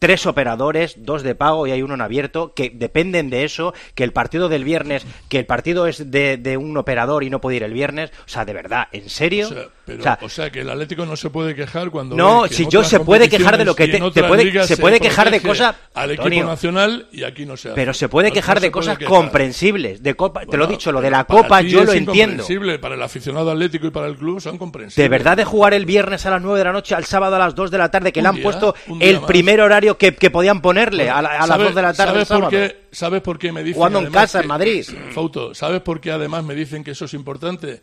[0.00, 4.02] tres operadores, dos de pago y hay uno en abierto, que dependen de eso, que
[4.02, 7.58] el partido del viernes, que el partido es de, de un operador y no puede
[7.58, 9.46] ir el viernes, o sea, de verdad, ¿en serio?
[9.46, 12.16] O sea, pero, O sea, o sea, que el Atlético no se puede quejar cuando.
[12.16, 15.00] No, si yo se puede quejar de lo que te- se puede- ligas se puede
[15.00, 16.46] quejar de cosas, Al equipo Antonio.
[16.46, 17.74] nacional y aquí no se hace.
[17.76, 19.12] pero se puede quejar de cosas quejar.
[19.14, 22.44] comprensibles, de copa, te lo he dicho, lo de la copa yo lo entiendo.
[22.80, 24.96] Para el aficionado atlético y para el club son comprensibles.
[24.96, 27.38] De verdad de jugar el viernes a las 9 de la noche al sábado a
[27.38, 29.26] las 2 de la tarde, que le han día, puesto el más.
[29.26, 32.20] primer horario que, que podían ponerle a, la- a las ¿Sabe- 2 de la tarde
[32.20, 32.76] el ¿Sabes por qué?
[32.92, 34.84] ¿Sabes por qué me dicen Jugando en casa, en Madrid.
[35.12, 37.82] Fauto, ¿sabes por qué además me dicen que eso es importante?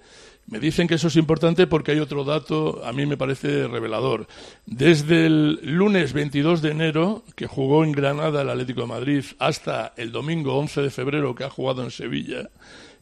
[0.49, 4.27] Me dicen que eso es importante porque hay otro dato, a mí me parece revelador.
[4.65, 9.93] Desde el lunes 22 de enero, que jugó en Granada el Atlético de Madrid, hasta
[9.97, 12.49] el domingo 11 de febrero, que ha jugado en Sevilla,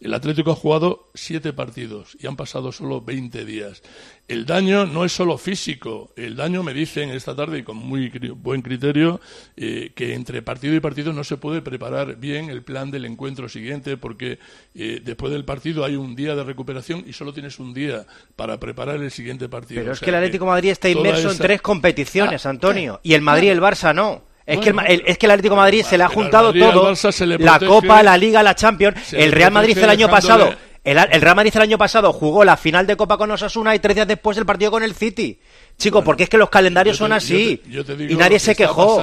[0.06, 3.82] el Atlético ha jugado siete partidos y han pasado solo 20 días.
[4.28, 8.10] El daño no es solo físico, el daño me dicen esta tarde y con muy
[8.12, 9.20] cri- buen criterio
[9.58, 13.50] eh, que entre partido y partido no se puede preparar bien el plan del encuentro
[13.50, 14.40] siguiente porque
[14.74, 18.06] eh, después del partido hay un día de recuperación y solo tienes un día
[18.36, 19.82] para preparar el siguiente partido.
[19.82, 23.00] Pero O es que el Atlético de Madrid está inmerso en tres competiciones, Ah, Antonio.
[23.04, 24.24] Y el Madrid y el Barça no.
[24.46, 26.94] Es, que el, es que el Atlético de Madrid se le ha juntado Madrid todo.
[27.40, 29.14] La Copa, la Liga, la Champions.
[29.14, 30.54] El Real Madrid el año pasado.
[30.84, 33.80] El, el Real Madrid el año pasado jugó la final de Copa con Osasuna y
[33.80, 35.40] tres días después el partido con el City.
[35.78, 37.58] Chico, porque es que los calendarios te- son así.
[37.58, 38.96] yo te- yo te digo y nadie se quejó.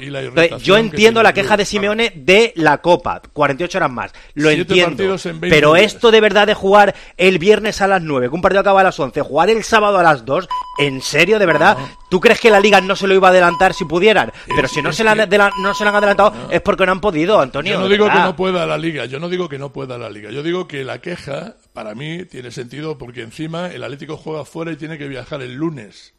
[0.00, 3.20] y la Entonces, irritación yo entiendo la queja de Simeone de la Copa.
[3.32, 4.12] 48 horas más.
[4.34, 4.90] Lo entiendo.
[4.96, 8.34] partidos en 20 Pero esto de verdad de jugar el viernes a las 9, que
[8.34, 10.48] un partido acaba a las 11, jugar el sábado a las 2,
[10.78, 11.76] ¿en serio, de verdad?
[12.08, 14.32] ¿Tú crees que la Liga no se lo iba a adelantar si pudieran?
[14.54, 16.92] Pero si no, se, la, que- adela- no se lo han adelantado es porque no
[16.92, 17.72] han podido, Antonio.
[17.74, 20.08] Yo no digo que no pueda la liga, yo no digo que no pueda la
[20.08, 24.44] liga, yo digo que la queja para mí tiene sentido porque encima el Atlético juega
[24.44, 26.14] fuera y tiene que viajar el lunes.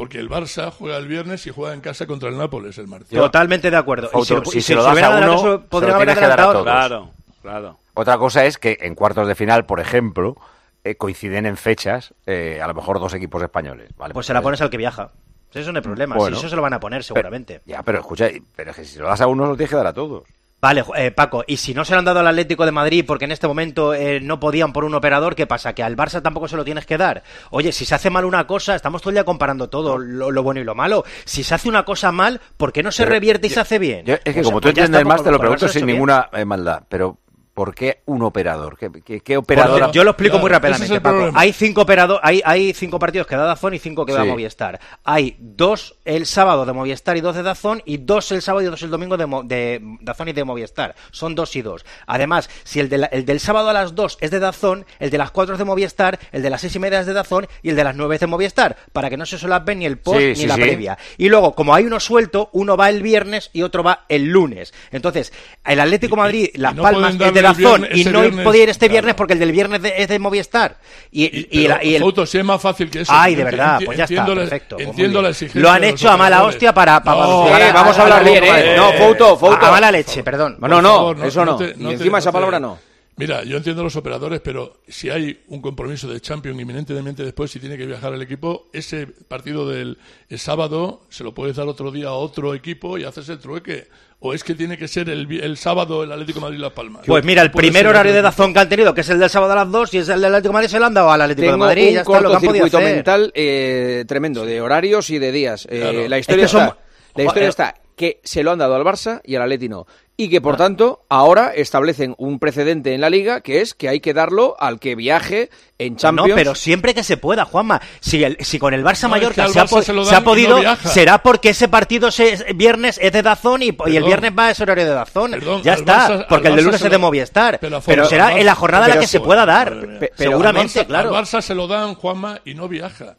[0.00, 3.10] Porque el Barça juega el viernes y juega en casa contra el Nápoles el martes.
[3.10, 4.08] Totalmente de acuerdo.
[4.18, 5.90] Y si- si y se lo si das hubieran a uno, se lo se podrían
[5.90, 6.52] lo haber tienes que dar a adelantado.
[6.64, 6.64] todos.
[6.64, 7.10] Claro,
[7.42, 7.78] claro.
[7.92, 10.36] Otra cosa es que en cuartos de final, por ejemplo,
[10.84, 13.90] eh, coinciden en fechas, eh, a lo mejor dos equipos españoles.
[13.98, 14.14] ¿vale?
[14.14, 15.10] Pues se la pones al que viaja.
[15.52, 16.16] Eso no hay problema.
[16.16, 16.34] Bueno.
[16.34, 17.60] si eso se lo van a poner seguramente.
[17.66, 19.76] Ya, pero escucha, pero es que si se lo das a uno, lo tienes que
[19.76, 20.22] dar a todos.
[20.62, 23.24] Vale, eh, Paco, y si no se lo han dado al Atlético de Madrid porque
[23.24, 25.72] en este momento eh, no podían por un operador, ¿qué pasa?
[25.74, 27.22] ¿Que al Barça tampoco se lo tienes que dar?
[27.50, 30.42] Oye, si se hace mal una cosa, estamos todo el día comparando todo, lo, lo
[30.42, 31.02] bueno y lo malo.
[31.24, 33.60] Si se hace una cosa mal, ¿por qué no se Pero revierte y yo- se
[33.60, 34.04] hace bien?
[34.04, 35.96] Yo- es que O sea, como tú pues entiendes más, te lo pregunto sin bien.
[35.96, 36.82] ninguna eh, maldad.
[36.90, 37.16] Pero,
[37.60, 38.78] ¿por qué un operador?
[38.78, 39.78] ¿Qué, qué, qué operador?
[39.80, 41.30] Porque yo lo explico Claro, muy es rápidamente, Paco.
[41.34, 44.28] Hay cinco operadores, hay, hay cinco partidos que da Dazón y cinco que da Sí.
[44.28, 44.80] Movistar.
[45.04, 48.70] Hay dos el sábado de Movistar y dos de Dazón y dos el sábado y
[48.70, 50.94] dos el domingo de, Mo- de Dazón y de Movistar.
[51.10, 51.84] Son dos y dos.
[52.06, 55.10] Además, si el, de la- el del sábado a las dos es de Dazón, el
[55.10, 57.46] de las cuatro es de Movistar, el de las seis y media es de Dazón
[57.62, 59.98] y el de las nueve es de Movistar, para que no se solapen ni el
[59.98, 60.96] post Sí, ni sí, la previa.
[61.18, 64.72] Y luego, como hay uno suelto, uno va el viernes y otro va el lunes.
[64.92, 65.30] Entonces,
[65.66, 68.68] el Atlético Madrid, Las no Palmas es de darle viernes- y no viernes, podía ir
[68.68, 68.92] este claro.
[68.92, 70.78] viernes porque el del viernes de- es de Movistar.
[71.10, 73.12] Y, y, la- y el- Fauto, si es más fácil que eso.
[73.14, 74.76] Ay, de verdad, enti- pues ya está, entiendo la- perfecto.
[74.76, 77.02] pues Entiendo la Lo han hecho a mala hostia para...
[77.02, 78.74] para No, Eh, vamos a hablar bien, ¿eh?
[78.76, 79.66] No, Fouto, Fouto.
[79.66, 80.56] A mala leche, perdón.
[80.60, 81.58] No, no, eso no.
[81.60, 82.78] y encima esa palabra no.
[83.16, 87.60] Mira, yo entiendo los operadores, pero si hay un compromiso de Champions inminentemente después, si
[87.60, 89.98] tiene que viajar el equipo, ese partido del
[90.30, 93.88] el sábado se lo puedes dar otro día a otro equipo y haces el trueque.
[94.22, 97.02] O es que tiene que ser el, el sábado el Atlético de Madrid Las Palmas.
[97.06, 99.52] Pues mira, el primer horario de Dazón que han tenido, que es el del sábado
[99.52, 101.22] a las 2, y es el del Atlético de Madrid, se lo han dado al
[101.22, 101.88] Atlético Tengo de Madrid.
[101.88, 102.94] un ya está, lo que han podido cortocircuito hacer.
[102.96, 105.66] mental eh, tremendo, de horarios y de días.
[105.70, 106.08] Eh, Claro.
[106.08, 106.78] La historia, Es que son- está,
[107.16, 107.48] la historia Joder.
[107.48, 109.86] está que se lo han dado al Barça y al Atleti no.
[110.22, 114.00] Y que, por tanto, ahora establecen un precedente en la Liga, que es que hay
[114.00, 115.48] que darlo al que viaje
[115.78, 116.32] en No, Champions.
[116.34, 117.80] pero siempre que se pueda, Juanma.
[118.00, 120.58] Si, el- si con el Barça No, es Mallorca que se, se ha no podido,
[120.84, 124.48] será porque ese partido se, es- viernes es de Dazón y, y el viernes va
[124.48, 125.30] a ese horario de Dazón.
[125.30, 127.58] Perdón, ya está, Barça- porque el de lunes se es de lo- Movistar.
[127.58, 129.74] pero será Barça- en la jornada en la que se pueda dar.
[130.18, 131.16] Seguramente, Al Barça- claro.
[131.16, 133.16] Al Barça se lo dan, Juanma, y no viaja.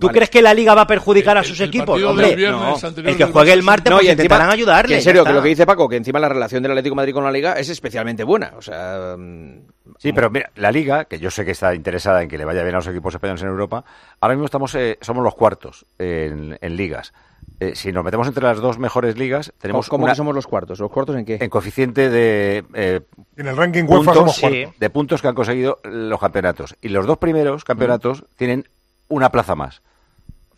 [0.00, 1.86] ¿Tú crees que la Liga va a perjudicar a El- sus el equipos?
[1.90, 2.76] partido Hombre, no.
[3.08, 4.88] el que juegue el martes No, pues y encima- intentarán ayudarle.
[4.88, 6.96] que en serio, que lo que dice Paco, que encima la relación del Atlético de
[6.96, 8.52] Madrid con la Liga es especialmente buena.
[8.56, 9.60] O sea, mm,
[9.98, 12.62] Sí, pero mira, la Liga, que yo sé que está interesada en que le vaya
[12.62, 13.84] bien a los equipos españoles en Europa,
[14.20, 17.12] ahora mismo estamos, eh, somos los cuartos en, en ligas.
[17.58, 20.46] eh, si nos metemos entre las dos mejores ligas, tenemos ¿Cómo una- que somos los
[20.46, 20.78] cuartos?
[20.78, 21.38] ¿Los cuartos en qué?
[21.40, 23.00] en coeficiente de eh,
[23.36, 26.76] En el ranking UEFA somos de puntos que han conseguido los campeonatos.
[26.80, 28.68] Y los dos primeros campeonatos tienen
[29.08, 29.82] una plaza más.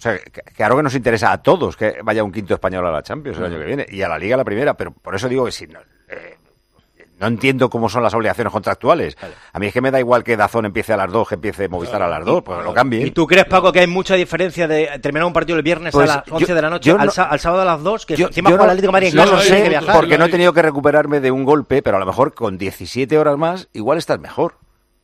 [0.03, 2.91] O sea, que- claro que nos interesa a todos que vaya un quinto español a
[2.91, 5.29] la Champions el año que viene y a la Liga la primera, pero por eso
[5.29, 6.39] digo que si no, eh,
[7.21, 9.17] no entiendo cómo son las obligaciones contractuales.
[9.53, 11.69] A mí es que me da igual que Dazón empiece a las dos, que empiece
[11.69, 13.07] Movistar a las dos, pues lo cambien.
[13.07, 16.11] ¿Y tú crees, Paco, que hay mucha diferencia de terminar un partido el viernes Pues
[16.11, 18.05] a las yo- 11 de la noche al, sábado a las 2?
[18.05, 20.25] Que Yo- encima yo juega no- el Atlético de Madrid no lo sé, porque no
[20.25, 23.69] he tenido que recuperarme de un golpe, pero a lo mejor con 17 horas más
[23.73, 24.57] igual estás mejor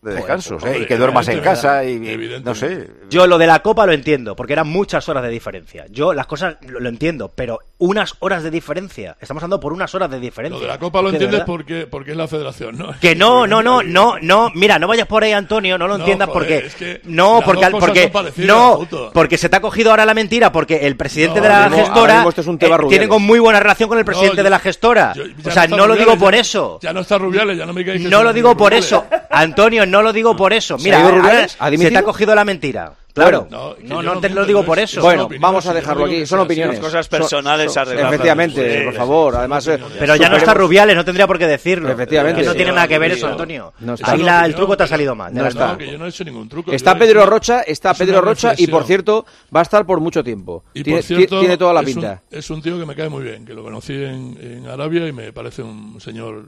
[0.02, 0.80] de descansos, pues, ¿eh?
[0.82, 1.98] y que duermas en casa y
[2.44, 2.88] no sé.
[3.10, 5.86] Yo lo de la Copa lo entiendo, porque eran muchas horas de diferencia.
[5.90, 9.16] Yo las cosas lo, lo entiendo, pero unas horas de diferencia.
[9.20, 10.56] Estamos hablando por unas horas de diferencia.
[10.58, 12.92] Lo de la Copa lo entiendes porque, porque es la federación, ¿no?
[13.00, 14.50] Que no, no, no, no, no.
[14.54, 17.40] Mira, no vayas por ahí, Antonio, no lo No, entiendas joder, porque es que no,
[17.44, 21.36] porque al- porque no, porque se te ha cogido ahora la mentira porque el presidente
[21.40, 23.88] No, de la mismo- gestora esto es un tema eh, tiene con muy buena relación
[23.88, 25.12] con el presidente yo- de la gestora.
[25.14, 26.78] yo- o sea, no lo digo por ya- eso.
[26.82, 28.86] Ya no está Rubiales, ya no me que No lo digo por Rubiales.
[28.86, 30.78] eso, Antonio, no lo digo por eso.
[30.78, 32.92] ¿Se Mira, ha ido ahora se te ha cogido la mentira.
[33.22, 35.00] Claro, No, no, yo no, no te lo digo por es- eso.
[35.00, 36.24] es Bueno, vamos a dejarlo aquí.
[36.26, 36.78] Son opiniones.
[36.80, 37.88] Cosas Son- personales son-.
[37.98, 39.36] Efectivamente, por favor.
[39.36, 39.78] Además, eh.
[39.98, 41.90] Pero ya no está Rubiales, no tendría por qué decirlo.
[41.90, 42.40] Efectivamente.
[42.42, 43.26] Que no tiene nada que ver eso.
[43.28, 43.72] Antonio.
[44.02, 45.32] Ahí la- el truco te ha salido mal.
[45.34, 45.68] No está.
[45.72, 46.72] No, que yo no he hecho ningún truco.
[46.72, 50.64] Está Pedro Rocha, está Pedro Rocha y por cierto va a estar por mucho tiempo.
[50.74, 52.22] Y tiene, por cierto, tiene toda la es un- pinta.
[52.30, 55.12] Es un, tío que me cae muy bien, que lo conocí en, en Arabia y
[55.12, 56.46] me parece un señor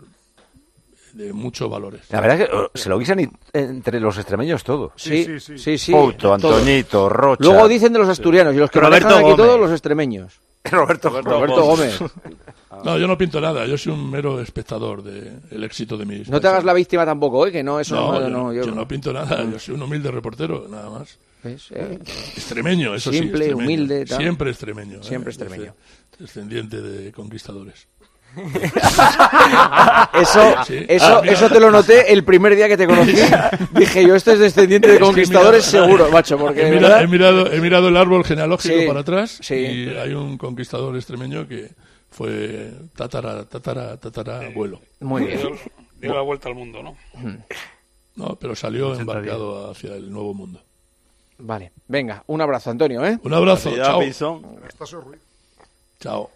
[1.12, 2.02] de muchos valores.
[2.10, 4.92] La verdad es que oh, se lo guisan entre los extremeños todo.
[4.96, 5.78] Sí, sí, sí.
[5.78, 6.56] sí, Couto, todo.
[6.56, 7.42] Antoñito, Rocha.
[7.44, 9.36] Luego dicen de los asturianos y los que Roberto aquí Gómez.
[9.36, 10.40] todos los extremeños.
[10.64, 11.98] Roberto, Roberto Gómez.
[12.84, 16.28] No, yo no pinto nada, yo soy un mero espectador del éxito de mis...
[16.30, 17.52] No te hagas la víctima tampoco, ¿eh?
[17.52, 19.74] Que no, eso No, no, yo, no, no, yo- yo no pinto nada, yo soy
[19.74, 21.18] un humilde reportero, nada más.
[21.42, 21.66] ¿Ves?
[21.72, 21.98] Eh,
[22.36, 23.50] Extremeño, eso Simple, sí.
[23.50, 23.56] extremeño.
[23.64, 24.18] humilde, tal.
[24.18, 24.98] Siempre extremeño.
[25.00, 25.02] ¿eh?
[25.02, 25.74] Siempre extremeño.
[26.18, 27.86] Descendiente de conquistadores.
[30.14, 30.84] Eso, Sí.
[30.88, 33.14] eso, Ah, eso te lo noté el primer día que te conocí.
[33.72, 36.88] Dije yo, este es descendiente de Es conquistadores mirado- seguro, macho, porque he, de mira-
[36.88, 39.54] verdad- he mirado, he mirado el árbol genealógico Sí, para atrás sí.
[39.54, 41.70] y hay un conquistador extremeño que
[42.10, 44.80] fue tatara, tatara, tatara abuelo.
[45.00, 45.38] Muy bien.
[45.38, 45.50] Dio,
[46.00, 46.96] dio la vuelta al mundo, ¿no?
[48.16, 50.62] No, pero salió embarcado hacia el nuevo mundo.
[51.38, 53.18] Vale, venga, un abrazo, Antonio, ¿eh?
[53.22, 54.00] Un abrazo, Ya, chao.
[56.00, 56.30] Chao.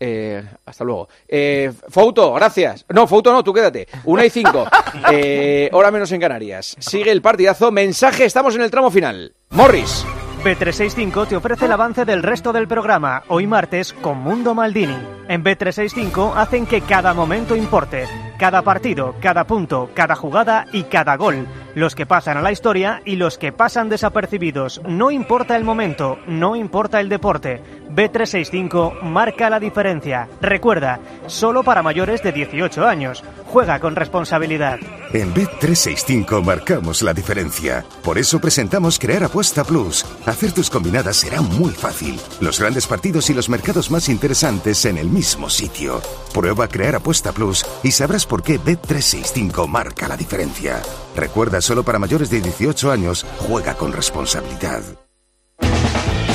[0.00, 1.08] Eh, hasta luego.
[1.28, 2.86] Eh, Fouto, gracias.
[2.88, 3.86] No, Fouto no, tú quédate.
[4.04, 4.66] Una y cinco.
[5.12, 6.76] Eh, hora menos en Canarias.
[6.78, 7.70] Sigue el partidazo.
[7.70, 9.34] Mensaje, estamos en el tramo final.
[9.50, 10.04] Morris.
[10.42, 14.96] B365 te ofrece el avance del resto del programa, hoy martes con Mundo Maldini.
[15.28, 18.06] En B365 hacen que cada momento importe,
[18.38, 21.46] cada partido, cada punto, cada jugada y cada gol.
[21.74, 24.80] Los que pasan a la historia y los que pasan desapercibidos.
[24.86, 27.62] No importa el momento, no importa el deporte.
[27.90, 30.28] B365 marca la diferencia.
[30.40, 33.22] Recuerda, solo para mayores de 18 años.
[33.46, 34.78] Juega con responsabilidad.
[35.12, 37.84] En Bet365 marcamos la diferencia.
[38.02, 40.06] Por eso presentamos Crear Apuesta Plus.
[40.26, 42.20] Hacer tus combinadas será muy fácil.
[42.40, 46.00] Los grandes partidos y los mercados más interesantes en el mismo sitio.
[46.32, 50.80] Prueba Crear Apuesta Plus y sabrás por qué Bet365 marca la diferencia.
[51.20, 54.80] Recuerda, solo para mayores de 18 años, juega con responsabilidad.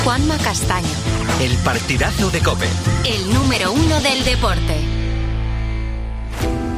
[0.04, 0.86] Juanma Castaño,
[1.40, 2.68] El partidazo de Cope.
[3.04, 5.05] el número uno del deporte.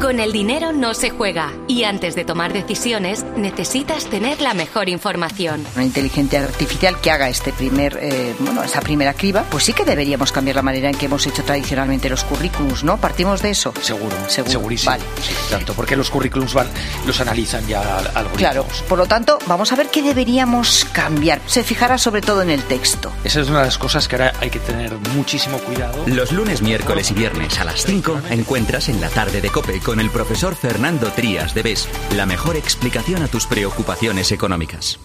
[0.00, 4.88] Con el dinero no se juega y antes de tomar decisiones necesitas tener la mejor
[4.88, 5.66] información.
[5.74, 9.84] Una inteligencia artificial que haga este primer, eh, bueno, esa primera criba, pues sí que
[9.84, 12.96] deberíamos cambiar la manera en que hemos hecho tradicionalmente los currículums, ¿no?
[12.98, 13.74] Partimos de eso.
[13.82, 14.52] Seguro, Seguro.
[14.52, 14.92] segurísimo.
[14.92, 15.02] Vale.
[15.20, 16.68] Sí, tanto porque los currículums van,
[17.04, 18.36] los analizan ya al- algoritmos.
[18.38, 21.40] Claro, por lo tanto, vamos a ver qué deberíamos cambiar.
[21.46, 23.10] Se fijará sobre todo en el texto.
[23.24, 26.04] Esa es una de las cosas que ahora hay que tener muchísimo cuidado.
[26.06, 30.00] Los lunes, miércoles y viernes a las 5 encuentras en la tarde de Cope con
[30.00, 35.00] el profesor Fernando Trías de BES la mejor explicación a tus preocupaciones económicas.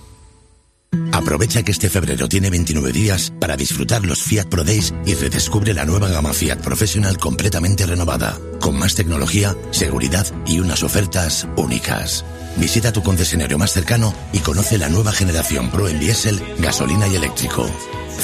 [1.13, 5.73] Aprovecha que este febrero tiene 29 días para disfrutar los Fiat Pro Days y redescubre
[5.73, 12.25] la nueva gama Fiat Professional completamente renovada, con más tecnología, seguridad y unas ofertas únicas.
[12.57, 17.15] Visita tu concesionario más cercano y conoce la nueva generación Pro en diésel, gasolina y
[17.15, 17.65] eléctrico.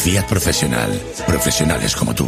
[0.03, 0.91] Fiat Professional.
[1.25, 2.27] Profesionales como tú.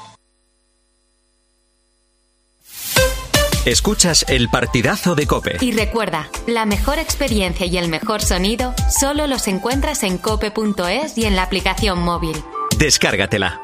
[3.65, 5.57] Escuchas el partidazo de Cope.
[5.61, 11.25] Y recuerda, la mejor experiencia y el mejor sonido solo los encuentras en cope.es y
[11.25, 12.35] en la aplicación móvil.
[12.79, 13.61] Descárgatela.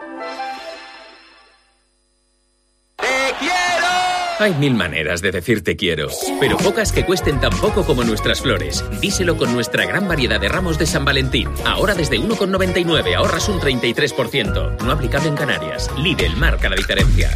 [4.39, 6.09] Hay mil maneras de decir te quiero,
[6.39, 8.85] pero pocas que cuesten tan poco como nuestras flores.
[9.01, 11.49] Díselo con nuestra gran variedad de ramos de San Valentín.
[11.65, 14.79] Ahora desde 1,99 ahorras un 33%.
[14.83, 15.89] No aplicable en Canarias.
[15.97, 17.35] Lidl marca la diferencia.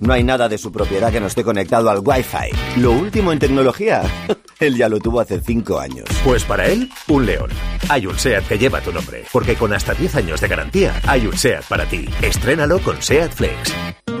[0.01, 2.79] No hay nada de su propiedad que no esté conectado al Wi-Fi.
[2.81, 4.01] Lo último en tecnología.
[4.59, 6.05] Él ya lo tuvo hace 5 años.
[6.23, 7.49] Pues para él, un león.
[7.89, 11.25] Hay un SEAT que lleva tu nombre, porque con hasta 10 años de garantía, hay
[11.25, 12.07] un SEAT para ti.
[12.21, 14.20] Estrénalo con SEAT Flex.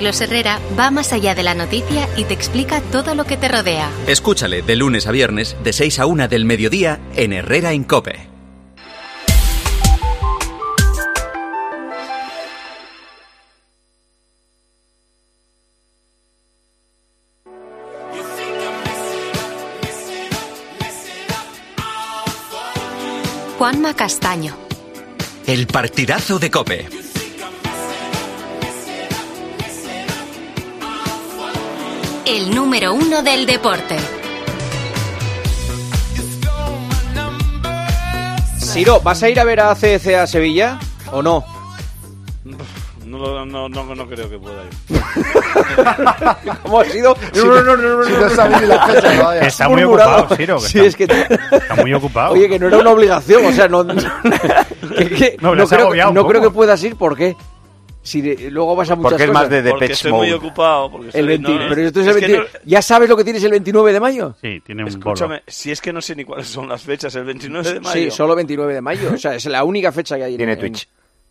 [0.01, 3.47] Carlos Herrera va más allá de la noticia y te explica todo lo que te
[3.47, 3.87] rodea.
[4.07, 8.27] Escúchale de lunes a viernes de 6 a 1 del mediodía en Herrera en Cope.
[23.59, 24.57] Juanma Castaño.
[25.45, 27.10] El partidazo de Cope.
[32.33, 33.97] El número uno del deporte.
[38.57, 40.79] Siro, ¿vas a ir a ver a CEC a Sevilla
[41.11, 41.43] o no?
[43.05, 45.01] No, no, no, no creo que pueda ir.
[46.63, 47.17] ¿Cómo ha sido?
[47.35, 49.41] No, no, no, no, no, Si no, no sabes ni la fecha todavía.
[49.41, 50.17] Está muy Murmurado.
[50.19, 52.33] ocupado, Siro, que Sí, está- es que Está muy ocupado.
[52.33, 53.95] Oye, que no era una obligación, o sea, no, que-
[55.09, 57.35] que- No, no creo, no creo que puedas ir, ¿por qué?
[58.03, 59.43] Si de- luego vas a muchas Porque es cosas.
[59.43, 60.89] más de Porque estoy muy ocupado.
[60.91, 63.07] Porque El estoy- 20 no, pero esto es el es que 20 no- ¿Ya sabes
[63.09, 64.35] lo que tienes el 29 de mayo?
[64.41, 67.25] Sí, tiene un Escúchame, si es que no sé ni cuáles son las fechas, el
[67.25, 67.93] 29 de mayo.
[67.93, 69.11] Sí, solo 29 de mayo.
[69.13, 70.87] O sea, es la única fecha que hay en- Tiene en- Twitch.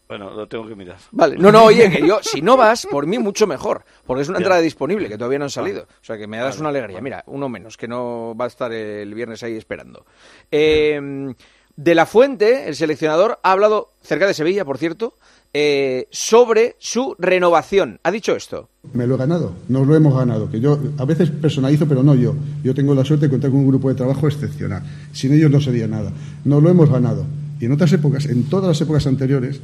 [0.07, 0.97] Bueno, lo tengo que mirar.
[1.13, 4.29] Vale, no, no, oye, que yo, si no vas, por mí mucho mejor, porque es
[4.29, 4.43] una Ya.
[4.43, 5.83] entrada disponible, que todavía no han salido.
[5.85, 7.01] O sea, que me das una alegría.
[7.01, 10.05] Mira, uno menos, que no va a estar el viernes ahí esperando.
[10.51, 11.33] Eh,
[11.77, 15.15] de la Fuente, el seleccionador, ha hablado, cerca de Sevilla, por cierto,
[15.53, 17.99] eh, sobre su renovación.
[18.03, 18.69] Ha dicho esto.
[18.93, 20.51] Me lo he ganado, nos lo hemos ganado.
[20.51, 22.35] Que yo a veces personalizo, pero no yo.
[22.63, 24.83] Yo tengo la suerte de contar con un grupo de trabajo excepcional.
[25.13, 26.13] Sin ellos no sería nada.
[26.45, 27.25] Nos lo hemos ganado.
[27.61, 29.61] Y en otras épocas, en todas las épocas anteriores,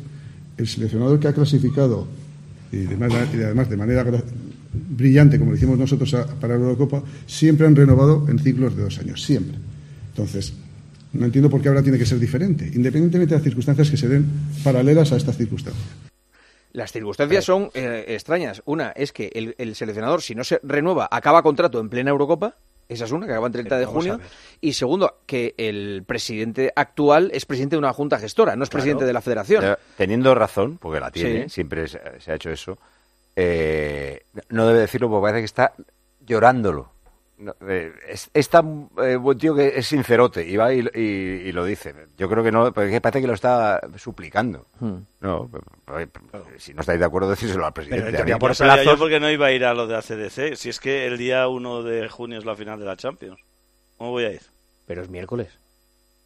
[0.58, 2.06] el seleccionador que ha clasificado,
[2.72, 4.04] y además, y además de manera
[4.90, 8.98] brillante, como lo hicimos nosotros para la Eurocopa, siempre han renovado en ciclos de dos
[8.98, 9.22] años.
[9.22, 9.56] Siempre.
[10.10, 10.52] Entonces,
[11.16, 14.08] no entiendo por qué ahora tiene que ser diferente, independientemente de las circunstancias que se
[14.08, 14.26] den
[14.62, 15.84] paralelas a estas circunstancias.
[16.72, 18.62] Las circunstancias son eh, extrañas.
[18.66, 22.56] Una es que el, el seleccionador, si no se renueva, acaba contrato en plena Eurocopa.
[22.88, 24.20] Esa es una, que acaba el 30 de junio.
[24.60, 28.82] Y segundo, que el presidente actual es presidente de una junta gestora, no es Claro.
[28.82, 29.76] presidente de la federación.
[29.96, 31.54] Teniendo razón, porque la tiene, Sí.
[31.54, 32.78] siempre se, se ha hecho eso,
[33.34, 34.20] eh,
[34.50, 35.72] no debe decirlo porque parece que está
[36.26, 36.92] llorándolo.
[37.38, 41.00] No, eh, es, es tan eh, buen tío que es sincerote y va y, y-
[41.48, 41.94] y lo dice.
[42.16, 44.64] Yo creo que no, porque parece que lo está suplicando.
[44.80, 45.00] Hmm.
[45.20, 45.50] No,
[45.98, 46.06] eh,
[46.56, 48.04] si no estáis de acuerdo, decírselo al presidente.
[48.12, 50.56] Pero ya sabía yo porque no iba a ir a lo de ACDC.
[50.56, 53.38] Si es que el día 1 de junio es la final de la Champions.
[53.98, 54.40] ¿Cómo voy a ir?
[54.86, 55.48] Pero es miércoles.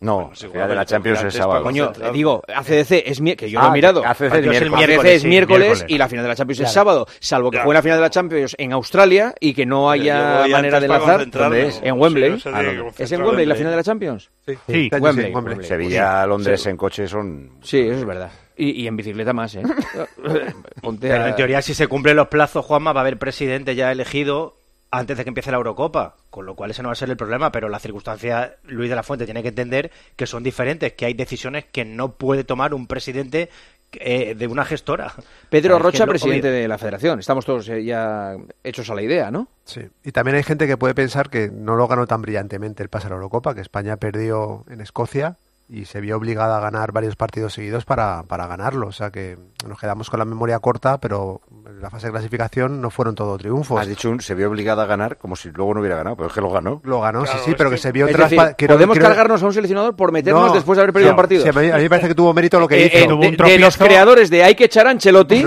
[0.03, 1.63] No, Bueno, sí, final de la Champions es sábado.
[1.63, 4.03] Coño, digo, ACDC es mi- que yo Ah, lo he mirado.
[4.05, 5.05] ACDC es miércoles.
[5.05, 5.85] Es Sí, miércoles miércoles.
[5.89, 7.67] y la final de la Champions es sábado, salvo que Claro.
[7.67, 11.13] juegue la final de la Champions en Australia y que no haya manera de enlazar.
[11.17, 11.57] concentrarme.
[11.59, 11.81] ¿Dónde es?
[11.85, 12.31] En Wembley.
[12.31, 12.91] no sé de Ah, no.
[12.97, 13.23] ¿Es en.
[13.23, 14.31] Wembley la final de la Champions?
[14.47, 14.55] Sí.
[14.67, 15.27] Sí, Sí, Wembley.
[15.27, 15.67] sí, Wembley.
[15.67, 16.69] Sevilla, Londres Sí.
[16.71, 17.51] en coche son...
[17.63, 18.31] Sí, eso es verdad.
[18.57, 19.63] Y, y en bicicleta más, ¿eh?
[20.83, 23.75] Ponte Pero a- en teoría, si se cumplen los plazos, Juanma, va a haber presidente
[23.75, 24.57] ya elegido
[24.91, 27.17] antes de que empiece la Eurocopa, con lo cual ese no va a ser el
[27.17, 31.07] problema, pero las circunstancias, Luis de la Fuente tiene que entender que son diferentes, que
[31.07, 33.51] hay decisiones que no puede tomar un presidente
[33.93, 35.13] eh, de una gestora.
[35.51, 37.21] Pedro Rocha, presidente de la federación.
[37.21, 39.49] Estamos todos eh, ya hechos a la idea, ¿no?
[39.65, 42.89] Sí, y también hay gente que puede pensar que no lo ganó tan brillantemente el
[42.89, 45.37] pase a la Eurocopa, que España perdió en Escocia
[45.73, 48.89] y se vio obligada a ganar varios partidos seguidos para, para ganarlo.
[48.89, 52.81] O sea que nos quedamos con la memoria corta, pero en la fase de clasificación
[52.81, 53.81] no fueron todo triunfos.
[53.81, 56.29] Has dicho un, se vio obligada a ganar como si luego no hubiera ganado, pero
[56.29, 56.81] es que lo ganó.
[56.83, 59.43] Lo ganó, sí, sí, pero que, se vio Es tras- decir, quiero- podemos quiero- cargarnos
[59.43, 61.15] a un seleccionador por meternos No, después de haber perdido no.
[61.15, 61.43] un partido.
[61.45, 63.23] Sí, a, mí, me parece que tuvo mérito lo que Eh, hizo.
[63.23, 65.45] eh, de, de los creadores de hay que echar a Ancelotti,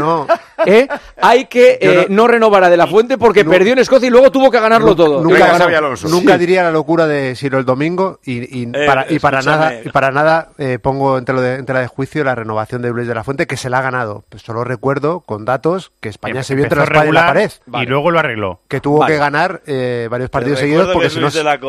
[0.66, 0.88] ¿eh?
[1.22, 4.32] hay que eh, no, renovar a De La Fuente porque perdió en Escocia y luego
[4.32, 5.24] tuvo que ganarlo todo.
[5.24, 5.94] Nunca, Venga, ganó.
[6.10, 9.64] nunca diría la locura de Ciro el domingo y, y Eh, para, y para escúchame.
[9.66, 12.90] nada, y para nada eh, pongo en tela, de, tela de juicio la renovación de
[12.90, 14.24] Luis de la Fuente que se la ha ganado.
[14.30, 17.52] Pues solo recuerdo con datos que España se vio entre la espada y la pared.
[17.82, 18.60] Y luego lo arregló.
[18.68, 19.14] Que tuvo Vale.
[19.14, 21.60] que ganar eh, varios partidos seguidos porque si no la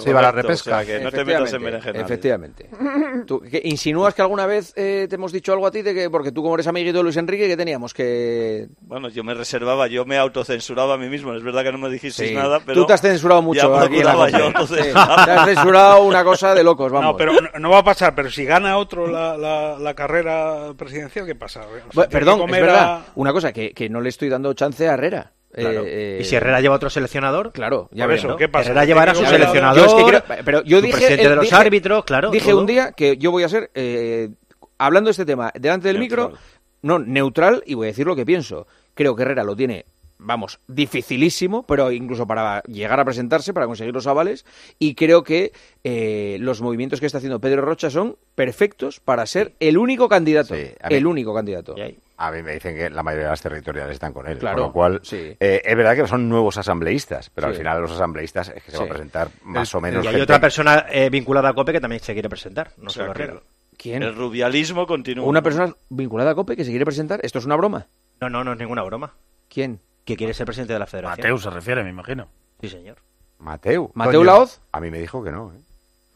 [0.00, 0.78] se iba a la repesca.
[0.78, 2.04] o sea, que no te metas en berenjenales.
[2.04, 2.68] Efectivamente.
[3.26, 6.10] ¿Tú, que ¿Insinúas que alguna vez eh, te hemos dicho algo a ti de que,
[6.10, 8.43] porque tú como eres amiguito de Luis Enrique, que teníamos que...
[8.80, 11.34] Bueno, yo me reservaba, yo me autocensuraba a mí mismo.
[11.34, 12.34] Es verdad que no me dijisteis Sí.
[12.34, 12.80] nada, pero...
[12.80, 14.38] Tú te has censurado mucho ya aquí en la procuraba Cope.
[14.38, 15.24] yo Sí, autocensurarme.
[15.24, 17.12] te has censurado una cosa de locos, vamos.
[17.12, 18.14] No, pero no, no va a pasar.
[18.14, 21.60] Pero si gana otro la, la, la carrera presidencial, ¿qué pasa?
[21.60, 22.84] O sea, Bueno, tiene que perdón, es verdad.
[22.92, 25.32] a- Una cosa, que, que no le estoy dando chance a Herrera.
[25.52, 25.84] Claro.
[25.86, 28.36] Eh, y si Herrera lleva otro seleccionador, claro, ya ¿no?
[28.36, 28.70] ¿qué pasa?
[28.70, 31.36] Herrera llevará a su seleccionador, Yo es que creo- pero yo dije, presidente eh, de
[31.36, 32.60] los dije- árbitros, claro, Dije todo.
[32.60, 34.30] un día que yo voy a ser, eh,
[34.78, 36.32] hablando de este tema, delante del micro,
[36.84, 38.66] no, neutral y voy a decir lo que pienso.
[38.94, 39.84] Creo que Herrera lo tiene,
[40.18, 44.44] vamos, dificilísimo, pero incluso para llegar a presentarse, para conseguir los avales,
[44.78, 45.52] y creo que
[45.82, 50.54] eh, los movimientos que está haciendo Pedro Rocha son perfectos para ser el único candidato.
[50.54, 51.74] mí- el único candidato.
[52.16, 54.38] A mí me dicen que la mayoría de las territoriales están con él.
[54.38, 55.36] Claro, con lo cual, sí.
[55.40, 58.78] eh, es verdad que son nuevos asambleístas, pero al final los asambleístas es que se
[58.78, 61.72] va a presentar más o menos Y hay gente- otra persona eh, vinculada a COPE
[61.72, 63.40] que también se quiere presentar, no O sea, solo que Herrera.
[63.76, 64.02] ¿Quién?
[64.02, 65.26] El rubialismo continúa.
[65.26, 67.20] Una persona vinculada a COPE que se quiere presentar.
[67.22, 67.86] ¿Esto es una broma?
[68.20, 69.14] No, no, no es ninguna broma.
[69.48, 69.80] ¿Quién?
[70.04, 71.18] Que quiere ser presidente de la federación.
[71.18, 72.28] Mateu se refiere, me imagino.
[72.60, 72.98] Sí, señor.
[73.38, 73.90] Mateu.
[73.94, 74.60] ¿Mateu Laoz?
[74.72, 75.52] A mí me dijo que no.
[75.52, 75.60] ¿eh?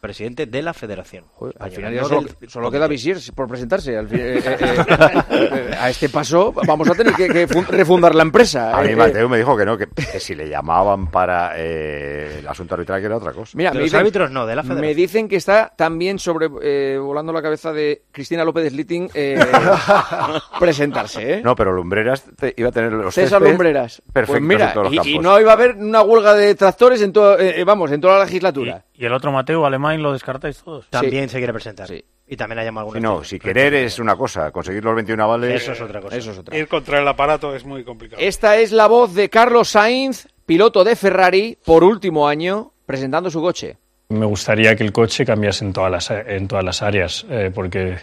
[0.01, 1.25] Presidente de la federación.
[1.59, 3.97] Al final ya no solo, del- solo queda Visier por presentarse.
[3.97, 8.15] Al fin- eh, eh, eh, a este paso vamos a tener que, que fun- refundar
[8.15, 8.77] la empresa.
[8.79, 12.37] A mí Eh, Mateu me dijo que no, que, que si le llamaban para eh,
[12.39, 13.57] el asunto arbitral que era otra cosa.
[13.57, 14.97] Mira, De me los dicen, árbitros no, de la me federación.
[14.97, 19.37] dicen que está también sobre eh, volando la cabeza de Cristina López Litting eh,
[20.61, 21.41] presentarse, ¿eh?
[21.45, 24.03] No, pero Lumbreras te- iba a tener los César Lumbreras.
[24.13, 27.03] perfectos Pues mira, en todos los y, no iba a haber una huelga de tractores
[27.03, 28.85] en todo, vamos, en toda la legislatura.
[28.88, 30.89] ¿Y el otro Mateo, alemán, lo descartáis todos?
[30.91, 31.89] También se quiere presentar.
[32.27, 35.23] Y también ha llamado Sí, alguna no, si querer es una cosa, conseguir los 21
[35.23, 35.63] avales...
[35.63, 36.17] Eso es otra cosa.
[36.17, 36.57] Eso es otra.
[36.59, 38.21] Ir contra el aparato es muy complicado.
[38.21, 43.41] Esta es la voz de Carlos Sainz, piloto de Ferrari, por último año, presentando su
[43.41, 43.77] coche.
[44.11, 47.99] Me gustaría que el coche cambiase en todas las, en todas las áreas, eh, porque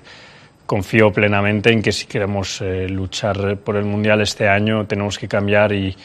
[0.65, 5.27] confío plenamente en que si queremos eh, luchar por el Mundial este año tenemos que
[5.27, 5.95] cambiar y,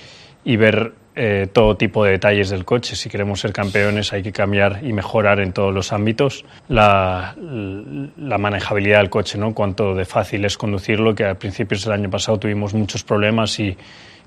[0.45, 0.93] y ver
[1.23, 2.97] eh, todo tipo de detalles del coche.
[2.97, 6.47] Si queremos ser campeones hay que cambiar y mejorar en todos los ámbitos.
[6.67, 7.37] La,
[8.39, 9.53] manejabilidad del coche, ¿no?
[9.53, 13.77] cuánto de fácil es conducirlo, que a principios del año pasado tuvimos muchos problemas y,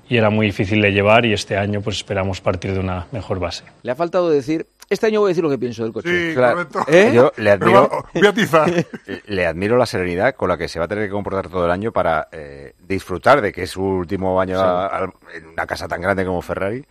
[0.08, 3.38] y era muy difícil de llevar y este año pues esperamos partir de una mejor
[3.38, 3.64] base.
[3.82, 6.30] Le ha faltado decir, este año voy a decir lo que pienso del coche.
[6.30, 6.80] Sí, correcto.
[7.12, 7.90] Yo le admiro,
[9.26, 11.70] le admiro la serenidad con la que se va a tener que comportar todo el
[11.70, 14.62] año para eh, disfrutar de que es su último año Sí.
[14.64, 16.84] a- a- en una casa tan grande como Ferrari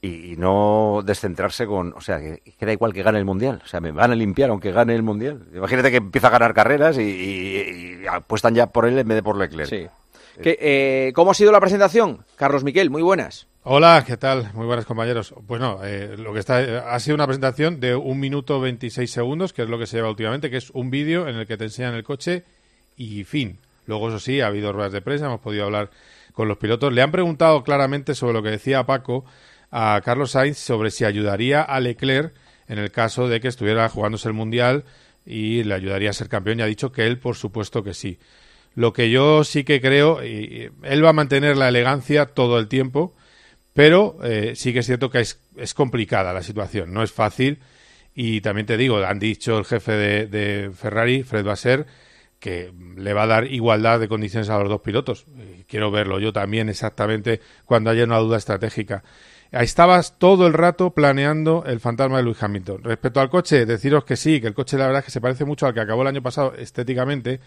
[0.00, 3.60] y, y no descentrarse con, o sea, que, que da igual que gane el mundial,
[3.64, 5.44] o sea, me van a limpiar aunque gane el mundial.
[5.54, 9.16] Imagínate que empieza a ganar carreras y, y- y apuestan ya por él en vez
[9.16, 9.68] de por Leclerc.
[9.68, 9.86] Sí.
[10.42, 12.24] Que, eh, ¿Cómo ha sido la presentación?
[12.36, 13.48] Carlos Miquel, muy buenas.
[13.64, 14.50] Hola, ¿qué tal?
[14.54, 15.34] Muy buenas compañeros.
[15.46, 19.10] Pues no, eh, lo que está eh, ha sido una presentación de un minuto 26
[19.10, 21.56] segundos, que es lo que se lleva últimamente, que es un vídeo en el que
[21.56, 22.44] te enseñan el coche
[22.96, 23.58] y fin.
[23.86, 25.90] Luego, eso sí, ha habido ruedas de prensa, hemos podido hablar
[26.32, 26.92] con los pilotos.
[26.92, 29.24] Le han preguntado claramente sobre lo que decía Paco
[29.70, 32.32] a Carlos Sainz sobre si ayudaría a Leclerc
[32.68, 34.84] en el caso de que estuviera jugándose el Mundial
[35.26, 38.18] y le ayudaría a ser campeón y ha dicho que él, por supuesto que sí.
[38.78, 42.68] Lo que yo sí que creo, y, él va a mantener la elegancia todo el
[42.68, 43.12] tiempo,
[43.74, 47.58] pero eh, sí que es cierto que es, es complicada la situación, no es fácil.
[48.14, 51.86] Y también te digo, han dicho el jefe de, de Ferrari, Fred Vasser,
[52.38, 55.26] que le va a dar igualdad de condiciones a los dos pilotos.
[55.66, 59.02] Quiero verlo yo también exactamente cuando haya una duda estratégica.
[59.50, 62.84] Estabas todo el rato planeando el fantasma de Lewis Hamilton.
[62.84, 65.44] Respecto al coche, deciros que sí, que el coche la verdad es que se parece
[65.44, 67.40] mucho al que acabó el año pasado estéticamente,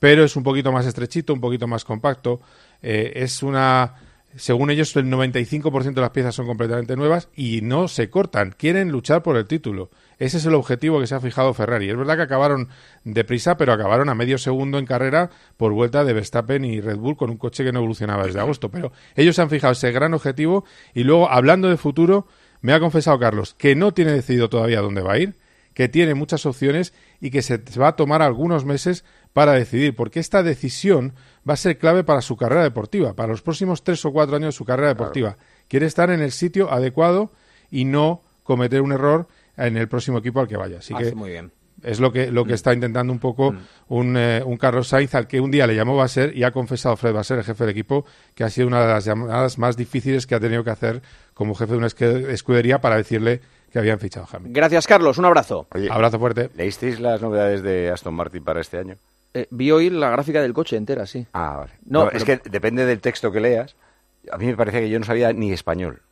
[0.00, 2.40] pero es un poquito más estrechito, un poquito más compacto.
[2.82, 3.94] Eh, es una
[4.36, 8.54] según ellos, el 95% de las piezas son completamente nuevas y no se cortan.
[8.56, 9.90] Quieren luchar por el título.
[10.18, 11.90] Ese es el objetivo que se ha fijado Ferrari.
[11.90, 12.68] Es verdad que acabaron
[13.02, 17.16] deprisa, pero acabaron a medio segundo en carrera por vuelta de Verstappen y Red Bull
[17.16, 18.70] con un coche que no evolucionaba desde agosto.
[18.70, 20.64] Pero ellos han fijado ese gran objetivo
[20.94, 22.28] y luego, hablando de futuro,
[22.60, 25.38] me ha confesado Carlos que no tiene decidido todavía dónde va a ir,
[25.74, 30.20] que tiene muchas opciones y que se va a tomar algunos meses para decidir, porque
[30.20, 31.12] esta decisión
[31.48, 34.54] va a ser clave para su carrera deportiva, para los próximos tres o cuatro años
[34.54, 35.36] de su carrera deportiva.
[35.68, 37.30] Quiere estar en el sitio adecuado
[37.70, 40.78] y no cometer un error en el próximo equipo al que vaya.
[40.78, 41.52] Así Hace que muy bien.
[41.82, 42.54] es lo que, lo que Mm.
[42.54, 43.54] está intentando un poco
[43.88, 46.96] un, eh, un Carlos Sainz al que un día le llamó Basser y ha confesado
[46.96, 48.04] Fred Basser, el jefe del equipo,
[48.34, 51.02] que ha sido una de las llamadas más difíciles que ha tenido que hacer
[51.34, 53.40] como jefe de una escudería para decirle
[53.72, 54.52] que habían fichado a Hamilton.
[54.52, 55.16] Gracias, Carlos.
[55.18, 55.68] Un abrazo.
[55.90, 56.50] Abrazo fuerte.
[56.56, 58.96] ¿Leísteis las novedades de Aston Martin para este año?
[59.34, 61.26] Eh, vi hoy la gráfica del coche entera, sí.
[61.32, 61.72] Ah, vale.
[61.84, 63.76] No, No, es que depende del texto que leas.
[64.30, 66.02] A mí me parece que yo no sabía ni español.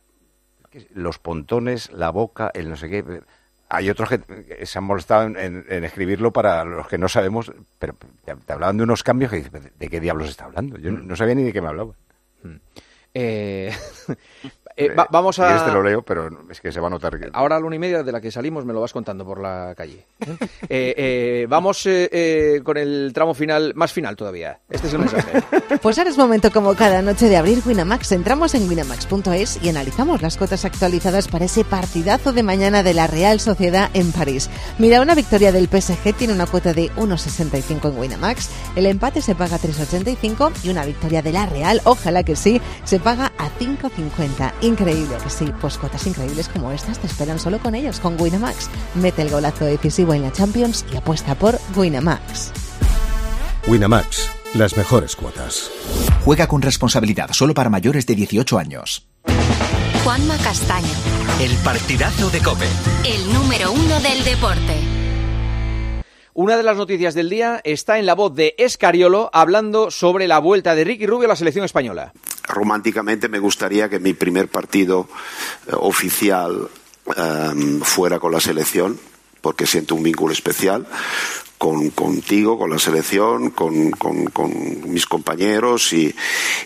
[0.93, 3.21] Los pontones, la boca, el no sé qué.
[3.69, 7.51] Hay otros que se han molestado en, en- en escribirlo para los que no sabemos,
[7.77, 10.77] pero te, te hablaban de unos cambios que dices, ¿de qué diablos está hablando?
[10.77, 11.93] Yo no, no sabía ni de qué me hablaba.
[13.13, 13.71] Eh,
[14.85, 15.65] eh, va- vamos a...
[15.65, 17.29] te lo leo, pero es que se va a notar que...
[17.33, 19.39] Ahora a la una y media de la que salimos me lo vas contando por
[19.41, 20.05] la calle.
[20.21, 20.37] ¿eh?
[20.71, 24.59] Eh, eh, vamos eh, eh, con el tramo final, más final todavía.
[24.69, 25.41] Este es el mensaje.
[25.81, 28.11] Pues ahora es momento como cada noche de abrir Winamax.
[28.11, 33.07] Entramos en winamax.es y analizamos las cotas actualizadas para ese partidazo de mañana de la
[33.07, 34.49] Real Sociedad en París.
[34.77, 39.35] Mira, una victoria del PSG tiene una cuota de 1,65 en Winamax, el empate se
[39.35, 44.53] paga 3,85 y una victoria de la Real, ojalá que sí, se paga a 5,50.
[44.69, 48.69] Increíble que sí, pues cotas increíbles como estas te esperan solo con ellos, con Winamax.
[48.93, 52.51] Mete el golazo decisivo en la Champions y apuesta por Winamax.
[53.67, 55.71] Winamax, las mejores cuotas.
[56.23, 59.07] Juega con responsabilidad solo para mayores de 18 años.
[60.03, 60.87] Juanma Castaño,
[61.41, 62.67] El partidazo de Cope.
[63.05, 64.75] el número uno del deporte.
[66.35, 70.37] Una de las noticias del día está en la voz de Escariolo hablando sobre la
[70.37, 72.13] vuelta de Ricky Rubio a la selección española.
[72.49, 75.07] Románticamente me gustaría que mi primer partido
[75.67, 76.67] eh, oficial
[77.15, 78.99] em, fuera con la selección,
[79.41, 80.85] porque siento un vínculo especial
[81.57, 84.29] con, contigo, con la selección, con, con-
[84.91, 86.13] mis compañeros y,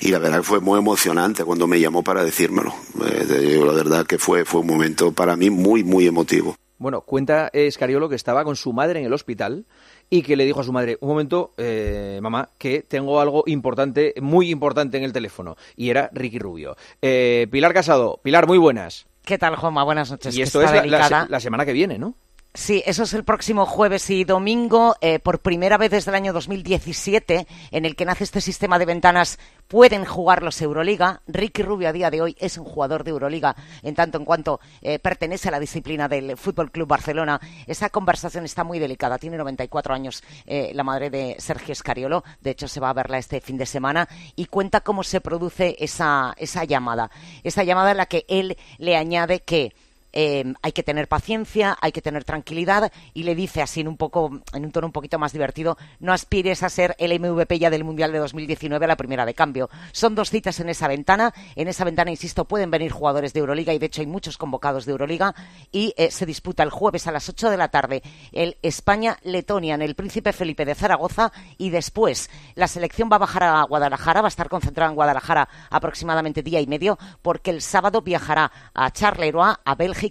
[0.02, 2.74] y la verdad que fue muy emocionante cuando me llamó para decírmelo.
[3.06, 6.56] Eh, la verdad que fue, fue un momento para mí muy, muy emotivo.
[6.78, 9.66] Bueno, cuenta Escariolo que estaba con su madre en el hospital
[10.14, 14.14] y que le dijo a su madre, un momento, eh, mamá, que tengo algo importante,
[14.22, 15.58] muy importante en el teléfono.
[15.76, 16.78] Y era Ricky Rubio.
[17.02, 19.08] Eh, Pilar Casado, Pilar, muy buenas.
[19.26, 19.84] ¿Qué tal, Juanma?
[19.84, 20.38] Buenas noches.
[20.38, 22.14] y esto es la semana que viene, ¿no?
[22.56, 24.96] Sí, eso es el próximo jueves y domingo.
[25.02, 28.86] eh, por primera vez desde el año 2017, en el que nace este sistema de
[28.86, 31.24] ventanas, pueden jugar los Euroliga.
[31.26, 34.60] Ricky Rubio a día de hoy es un jugador de Euroliga, en tanto en cuanto
[34.84, 37.42] eh, pertenece a la disciplina del Fútbol Club Barcelona.
[37.66, 39.18] Esa conversación está muy delicada.
[39.18, 42.24] Tiene 94 años eh, la madre de Sergio Escariolo.
[42.40, 45.76] De hecho, se va a verla este fin de semana y cuenta cómo se produce
[45.80, 47.10] esa, esa llamada.
[47.44, 49.74] Esa llamada en la que él le añade que
[50.14, 53.98] eh, hay que tener paciencia, hay que tener tranquilidad y le dice así en un
[53.98, 57.70] poco, en un tono un poquito más divertido, no aspires a ser el MVP ya
[57.70, 59.70] del Mundial de 2019 a la primera de cambio.
[59.92, 63.74] Son dos citas en esa ventana, en esa ventana, insisto, pueden venir jugadores de Euroliga
[63.74, 65.36] y de hecho hay muchos convocados de Euroliga
[65.72, 69.82] y eh, se disputa el jueves a las 8 de la tarde el España-Letonia en
[69.82, 74.28] el Príncipe Felipe de Zaragoza y después la selección va a bajar a Guadalajara, va
[74.28, 79.56] a estar concentrada en Guadalajara aproximadamente día y medio porque el sábado viajará a Charleroi,
[79.64, 80.03] a Bélgica,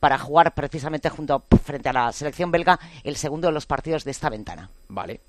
[0.00, 4.10] para jugar precisamente junto frente a la selección belga el segundo de los partidos de
[4.10, 4.70] esta ventana.
[4.88, 5.20] Vale.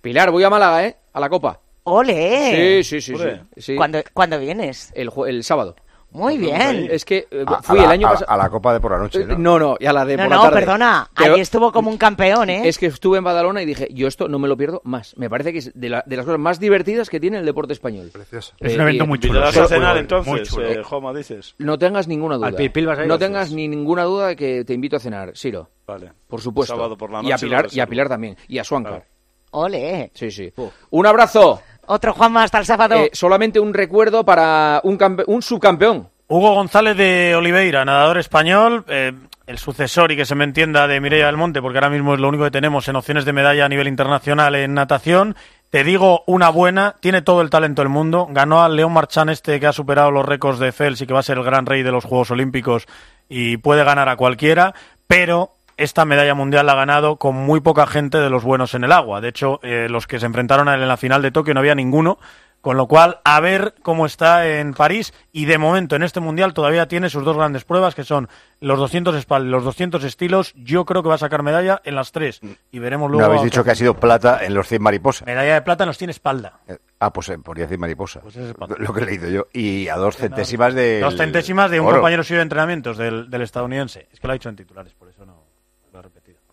[0.00, 0.96] Pilar, voy a Málaga, ¿eh?
[1.12, 1.60] A la Copa.
[1.84, 2.82] ¡Ole!
[2.84, 3.18] Sí, sí, sí.
[3.18, 3.76] Sí, sí.
[3.76, 4.92] ¿Cuándo, cuándo vienes?
[4.94, 5.76] El, jue- el sábado.
[6.12, 6.88] Muy bien.
[6.90, 8.30] Es que eh, A- fui a la- el año a- pasado.
[8.32, 9.38] a la Copa de por la noche, ¿no?
[9.38, 10.56] No, no, y a la de No, por la no, tarde.
[10.60, 11.10] perdona.
[11.16, 12.62] Pero- Allí estuvo como un campeón, ¿eh?
[12.68, 15.16] Es que estuve en Badalona y dije, yo esto no me lo pierdo más.
[15.16, 17.72] Me parece que es de, la- de las cosas más divertidas que tiene el deporte
[17.72, 18.10] español.
[18.12, 18.54] Precioso.
[18.58, 19.34] Es un evento muy chulo.
[19.40, 20.66] ¿Invitarás Sí, a cenar entonces, muy chulo.
[20.68, 21.54] eh, Joma, dices?
[21.58, 22.48] No tengas ninguna duda.
[22.48, 23.08] ¿Al Pipil vas a ir?
[23.08, 25.70] No tengas ni ninguna duda de que te invito a cenar, Siro.
[25.86, 26.12] Vale.
[26.26, 26.74] Por supuesto.
[26.74, 27.86] Sábado por la y a noche Pilar, y a.
[27.86, 28.36] Pilar también.
[28.48, 29.04] Y a Suanca.
[29.52, 30.12] ¡Ole!
[30.14, 30.52] Sí, sí.
[30.90, 31.60] Un abrazo.
[31.92, 32.94] Otro Juanma hasta el sábado.
[32.94, 34.96] Eh, solamente un recuerdo para un,
[35.26, 36.08] un subcampeón.
[36.28, 39.12] Hugo González de Oliveira, nadador español, eh,
[39.48, 42.20] el sucesor y que se me entienda de Mireia del Monte, porque ahora mismo es
[42.20, 45.34] lo único que tenemos en opciones de medalla a nivel internacional en natación.
[45.70, 48.28] Te digo una buena, tiene todo el talento del mundo.
[48.30, 51.20] Ganó al León Marchán este que ha superado los récords de Fels y que va
[51.20, 52.86] a ser el gran rey de los Juegos Olímpicos
[53.28, 54.74] y puede ganar a cualquiera,
[55.08, 58.84] pero esta medalla mundial la ha ganado con muy poca gente de los buenos en
[58.84, 59.20] el agua.
[59.20, 61.60] De hecho, eh, los que se enfrentaron a él en la final de Tokio no
[61.60, 62.18] había ninguno
[62.60, 66.52] Con lo cual, a ver cómo está en París y de momento en este mundial
[66.52, 68.28] todavía tiene sus dos grandes pruebas que son
[68.60, 70.52] los 200 espaldas los 200 estilos.
[70.56, 73.26] Yo creo que va a sacar medalla en las tres y veremos luego.
[73.26, 75.26] No habéis dicho que ha sido plata en los 100 mariposas.
[75.26, 76.60] Medalla de plata nos tiene espalda.
[76.68, 78.20] Eh, Ah, pues eh, podría decir mariposa.
[78.20, 78.54] Pues es.
[78.76, 79.46] Lo que he leído yo.
[79.54, 81.00] Y a dos centésimas de.
[81.00, 84.06] Dos centésimas de un compañero suyo de entrenamientos del, del estadounidense.
[84.12, 85.49] Es que lo ha dicho en titulares, por eso no.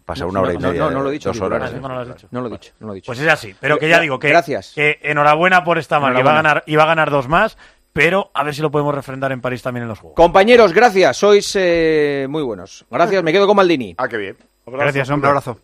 [0.08, 0.80] Pasa una hora y No, media.
[0.84, 1.30] no, no lo he dicho.
[1.34, 1.74] Dos horas.
[1.74, 2.28] No lo has dicho.
[2.32, 3.08] No lo he dicho, no lo he dicho.
[3.08, 4.72] Pues es así, pero que ya digo que, Gracias.
[4.74, 6.22] que enhorabuena por esta marca.
[6.22, 7.58] Iba a, ganar, iba a ganar dos más,
[7.92, 10.16] pero a ver si lo podemos refrendar en París también en los Juegos.
[10.16, 11.18] Compañeros, gracias.
[11.18, 12.86] Sois eh, muy buenos.
[12.90, 13.22] Gracias.
[13.22, 13.96] Me quedo con Maldini.
[13.98, 14.38] Ah, qué bien.
[14.66, 15.60] Gracias, Un abrazo.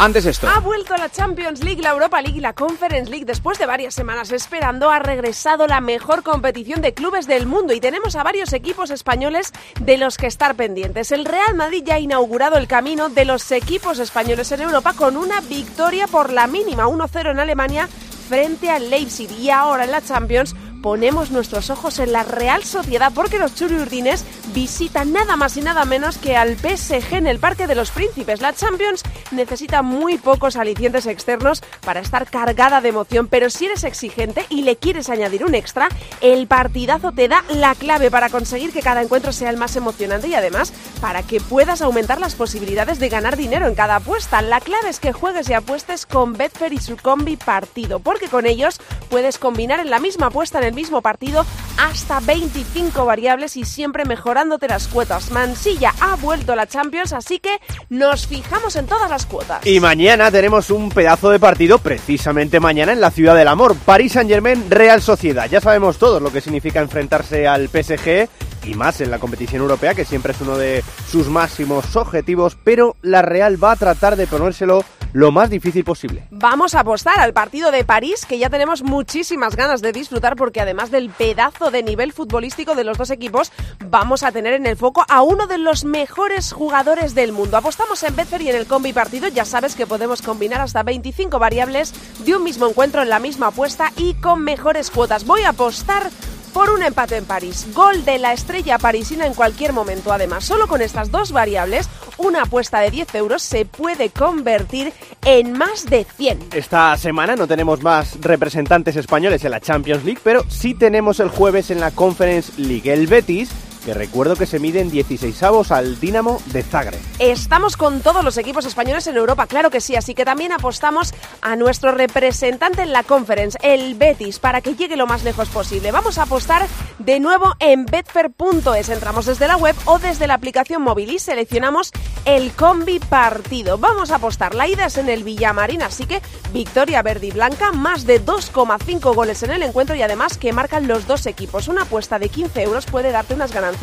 [0.00, 0.48] Antes esto.
[0.48, 3.24] Ha vuelto la Champions League, la Europa League y la Conference League.
[3.24, 7.80] Después de varias semanas esperando, ha regresado la mejor competición de clubes del mundo y
[7.80, 11.10] tenemos a varios equipos españoles de los que estar pendientes.
[11.10, 15.16] El Real Madrid ya ha inaugurado el camino de los equipos españoles en Europa con
[15.16, 17.88] una victoria por la mínima 1-0 en Alemania
[18.28, 19.28] frente al Leipzig.
[19.32, 24.24] Y ahora en la Champions ponemos nuestros ojos en la Real Sociedad porque los churiurdines
[24.54, 28.40] visitan nada más y nada menos que al PSG en el Parque de los Príncipes.
[28.40, 33.84] La Champions necesita muy pocos alicientes externos para estar cargada de emoción, pero si eres
[33.84, 35.88] exigente y le quieres añadir un extra,
[36.20, 40.28] el partidazo te da la clave para conseguir que cada encuentro sea el más emocionante
[40.28, 44.42] y además para que puedas aumentar las posibilidades de ganar dinero en cada apuesta.
[44.42, 48.46] La clave es que juegues y apuestes con Betfair y su combi partido, porque con
[48.46, 48.80] ellos
[49.10, 51.44] puedes combinar en la misma apuesta el mismo partido
[51.78, 55.30] hasta 25 variables y siempre mejorándote las cuotas.
[55.30, 57.58] Mansilla ha vuelto a la Champions, así que
[57.88, 59.66] nos fijamos en todas las cuotas.
[59.66, 63.76] Y mañana tenemos un pedazo de partido, precisamente mañana en la Ciudad del Amor.
[63.76, 65.48] París Saint Germain, Real Sociedad.
[65.50, 68.28] Ya sabemos todos lo que significa enfrentarse al PSG
[68.64, 72.96] y más en la competición europea, que siempre es uno de sus máximos objetivos, pero
[73.02, 76.26] la Real va a tratar de ponérselo lo más difícil posible.
[76.30, 80.60] Vamos a apostar al partido de París, que ya tenemos muchísimas ganas de disfrutar porque
[80.60, 83.52] además del pedazo de nivel futbolístico de los dos equipos,
[83.86, 87.56] vamos a tener en el foco a uno de los mejores jugadores del mundo.
[87.56, 91.38] Apostamos en Betfair y en el combi partido, ya sabes que podemos combinar hasta 25
[91.38, 91.92] variables
[92.24, 95.24] de un mismo encuentro en la misma apuesta y con mejores cuotas.
[95.24, 96.10] Voy a apostar
[96.52, 97.66] por un empate en París.
[97.74, 100.12] Gol de la estrella parisina en cualquier momento.
[100.12, 101.88] Además, solo con estas dos variables,
[102.18, 104.92] una apuesta de 10 euros se puede convertir
[105.24, 106.48] en más de 100.
[106.52, 111.28] Esta semana no tenemos más representantes españoles en la Champions League, pero sí tenemos el
[111.28, 112.92] jueves en la Conference League.
[112.92, 113.50] El Betis,
[113.94, 117.00] recuerdo que se mide en 16 avos al Dinamo de Zagreb.
[117.18, 121.14] Estamos con todos los equipos españoles en Europa, claro que sí, así que también apostamos
[121.40, 125.90] a nuestro representante en la conference, el Betis, para que llegue lo más lejos posible.
[125.90, 126.66] Vamos a apostar
[126.98, 128.88] de nuevo en betfair.es.
[128.88, 131.92] Entramos desde la web o desde la aplicación móvil y seleccionamos
[132.24, 133.78] el combi partido.
[133.78, 134.54] Vamos a apostar.
[134.54, 136.20] La ida es en el Villamarín, así que
[136.52, 140.88] victoria verde y blanca, más de 2,5 goles en el encuentro y además que marcan
[140.88, 141.68] los dos equipos.
[141.68, 143.77] Una apuesta de 15 euros puede darte unas ganancias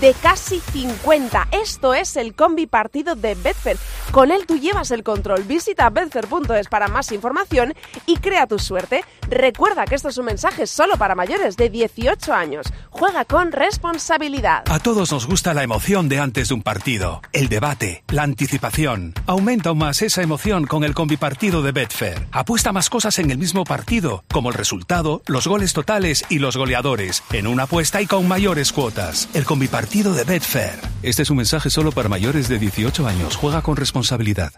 [0.00, 1.48] de casi 50.
[1.50, 3.76] Esto es el combi partido de Betfair.
[4.10, 5.44] Con él tú llevas el control.
[5.44, 7.74] Visita betfair.es para más información
[8.06, 9.04] y crea tu suerte.
[9.28, 12.66] Recuerda que esto es un mensaje solo para mayores de 18 años.
[12.90, 14.64] Juega con responsabilidad.
[14.70, 19.14] A todos nos gusta la emoción de antes de un partido, el debate, la anticipación.
[19.26, 22.28] Aumenta aún más esa emoción con el combipartido de Betfair.
[22.32, 26.56] Apuesta más cosas en el mismo partido, como el resultado, los goles totales y los
[26.56, 29.23] goleadores, en una apuesta y con mayores cuotas.
[29.32, 30.80] El combipartido de Betfair.
[31.02, 33.36] Este es un mensaje solo para mayores de 18 años.
[33.36, 34.52] Juega con responsabilidad.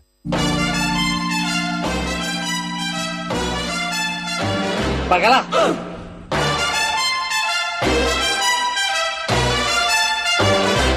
[5.09, 5.95] ¡Bacala!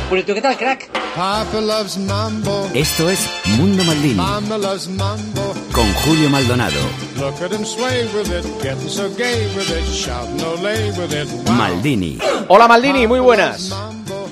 [0.10, 0.90] Purito, ¿qué tal, crack?
[1.15, 2.68] Papa loves mambo.
[2.73, 5.53] Esto es Mundo Maldini Mama loves mambo.
[5.72, 6.80] con Julio Maldonado.
[7.18, 11.27] Look at him sway with it, getting so gay with it, shouting olay with it.
[11.52, 12.18] Maldini.
[12.48, 13.72] Hola Maldini, muy buenas.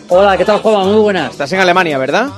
[0.10, 0.84] Hola, ¿qué tal, Juanma?
[0.86, 1.32] Muy buenas.
[1.32, 2.30] Estás en Alemania, ¿verdad?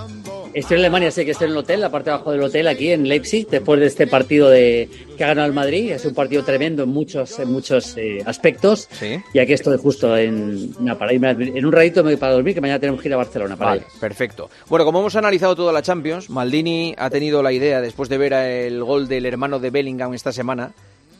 [0.53, 2.67] Estoy en Alemania, sé que estoy en el hotel, la parte de abajo del hotel,
[2.67, 5.91] aquí en Leipzig, después de este partido de que ha ganado el Madrid.
[5.91, 8.89] Es un partido tremendo en muchos, en muchos eh, aspectos.
[9.33, 12.55] Y aquí estoy justo en, una para irme en un ratito me voy para dormir,
[12.55, 13.55] que mañana tenemos que ir a Barcelona.
[13.55, 14.49] Para Vale, perfecto.
[14.67, 18.33] Bueno, como hemos analizado toda la Champions, Maldini ha tenido la idea, después de ver
[18.33, 20.71] el gol del hermano de Bellingham esta semana,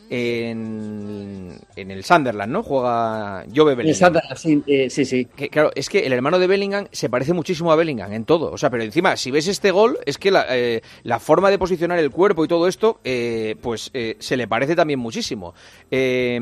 [0.10, 2.64] en, en el Sunderland, ¿no?
[2.64, 3.88] Juega Jove Bellingham.
[3.88, 5.26] El Sunderland, sí, eh, sí, sí.
[5.36, 8.52] Que, claro, es que el hermano de Bellingham se parece muchísimo a Bellingham en todo.
[8.52, 11.58] O sea, pero encima, si ves este gol, es que la, eh, la forma de
[11.60, 15.54] posicionar el cuerpo y todo esto, eh, pues eh, se le parece también muchísimo.
[15.92, 16.40] Eh,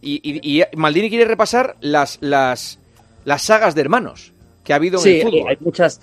[0.00, 2.78] y, y- y Maldini quiere repasar las, las,
[3.24, 4.32] las sagas de hermanos
[4.64, 5.48] que ha habido Sí, en el fútbol.
[5.50, 6.00] hay muchas,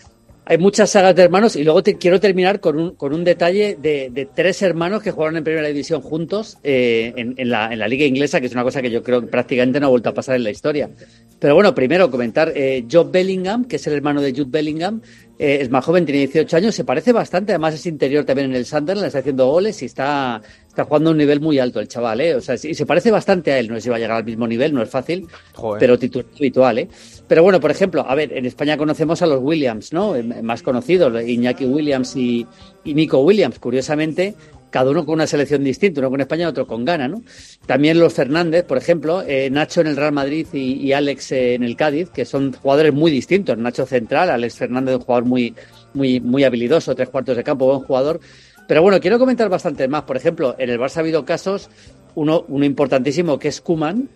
[0.50, 3.78] hay muchas sagas de hermanos y luego te quiero terminar con un, con un detalle
[3.80, 7.78] de, de tres hermanos que jugaron en primera división juntos eh, en, en la, en
[7.78, 10.10] la liga inglesa, que es una cosa que yo creo que prácticamente no ha vuelto
[10.10, 10.90] a pasar en la historia.
[11.38, 15.02] Pero bueno, primero comentar, eh, Job Bellingham, que es el hermano de Jude Bellingham,
[15.38, 18.56] eh, es más joven, tiene 18 años, se parece bastante, además es interior también en
[18.56, 21.88] el Sunderland, está haciendo goles y está, está jugando a un nivel muy alto el
[21.88, 22.34] chaval, ¿eh?
[22.34, 24.26] O sea, sí, se parece bastante a él, no sé si va a llegar al
[24.26, 25.80] mismo nivel, no es fácil, Joder.
[25.80, 26.90] pero titular habitual, ¿eh?
[27.30, 30.16] Pero bueno, por ejemplo, a ver, en España conocemos a los Williams, ¿no?
[30.16, 32.48] Eh, Más conocidos, Iñaki Williams y,
[32.84, 34.34] Nico Williams, curiosamente,
[34.72, 37.22] cada uno con una selección distinta, uno con España y otro con Ghana, ¿no?
[37.68, 41.64] También los Fernández, por ejemplo, eh, Nacho en el Real Madrid y, Alex eh, en
[41.64, 43.56] el Cádiz, que son jugadores muy distintos.
[43.60, 45.54] Nacho central, Alex Fernández un jugador muy,
[45.94, 48.20] muy, muy habilidoso, tres cuartos de campo, buen jugador.
[48.68, 50.02] Pero bueno, quiero comentar bastante más.
[50.02, 51.70] Por ejemplo, en el Barça ha habido casos,
[52.16, 54.10] uno, uno importantísimo que es Kuman,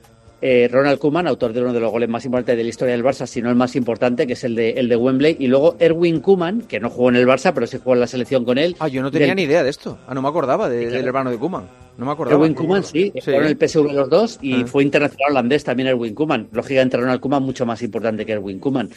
[0.46, 3.02] eh, Ronald Koeman, autor de uno de los goles más importantes de la historia del
[3.04, 5.78] Barça, si no el más importante, que es el de, el de Wembley, y luego
[5.80, 8.58] Erwin Koeman, que no jugó en el Barça, pero sí jugó en la selección con
[8.58, 8.76] él.
[8.80, 9.98] Ah, yo no tenía Del- ni idea de esto.
[10.06, 11.64] Ah, no me acordaba de- del hermano de Kuman.
[11.98, 12.36] No me acordaba.
[12.36, 14.68] Erwin Koeman, sí, jugaron en el PSV los dos y Ah.
[14.68, 16.50] fue internacional holandés también Erwin Koeman.
[16.52, 18.90] Lógicamente Ronald Koeman mucho más importante que Erwin Koeman.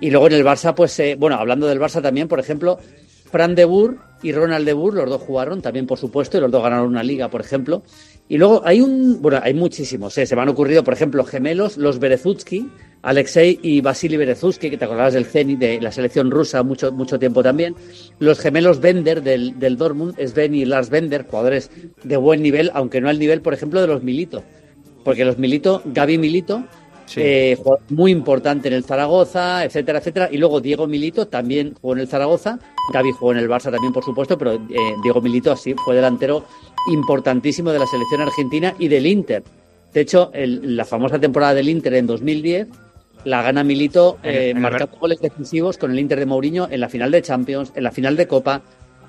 [0.00, 2.78] Y luego en el Barça, pues, eh, bueno, hablando del Barça también, por ejemplo,
[3.30, 6.52] Fran de Boer y Ronald de Boer, los dos jugaron también, por supuesto, y los
[6.52, 7.82] dos ganaron una liga, por ejemplo.
[8.28, 11.76] Y luego hay un, bueno, hay muchísimos, eh, se me han ocurrido, por ejemplo, gemelos,
[11.76, 12.70] los Berezutsky,
[13.02, 17.18] Alexei y Vasily Berezutsky, que te acordabas del Zenit, de la selección rusa mucho, mucho
[17.18, 17.74] tiempo también.
[18.18, 21.70] Los gemelos Bender del, del Dortmund, Sven y Lars Bender, jugadores
[22.02, 24.42] de buen nivel, aunque no al nivel, por ejemplo, de los Milito.
[25.04, 26.64] Porque los Milito, Gaby Milito,
[27.16, 30.28] eh, jugador muy importante en el Zaragoza, etcétera, etcétera.
[30.32, 32.58] Y luego Diego Milito también jugó en el Zaragoza.
[32.92, 34.60] Gaby jugó en el Barça también, por supuesto, pero eh,
[35.02, 36.44] Diego Milito así fue delantero
[36.92, 39.42] importantísimo de la selección argentina y del Inter.
[39.92, 42.68] De hecho, el- la famosa temporada del Inter en 2010
[43.24, 46.90] la gana Milito eh, en marcando goles decisivos con el Inter de Mourinho en la
[46.90, 48.60] final de Champions, en la final de Copa.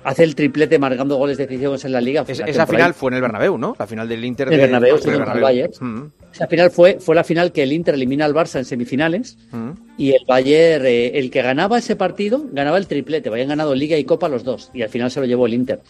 [0.04, 2.24] Hace el triplete marcando goles decisivos en la Liga.
[2.26, 3.74] Es- esa final fue en el Bernabéu, ¿no?
[3.78, 4.46] La final del Inter.
[4.48, 5.68] El de- Bernabéu, sí, del contra el Bernabéu.
[5.68, 5.72] Bayern.
[5.80, 9.36] Mm, Esa final fue, fue la final que el Inter elimina al Barça en semifinales
[9.50, 9.70] mm.
[9.98, 13.28] Y el Bayern, eh, el que ganaba ese partido, ganaba el triplete.
[13.28, 15.80] Habían ganado Liga y Copa los dos y al final se lo llevó el Inter.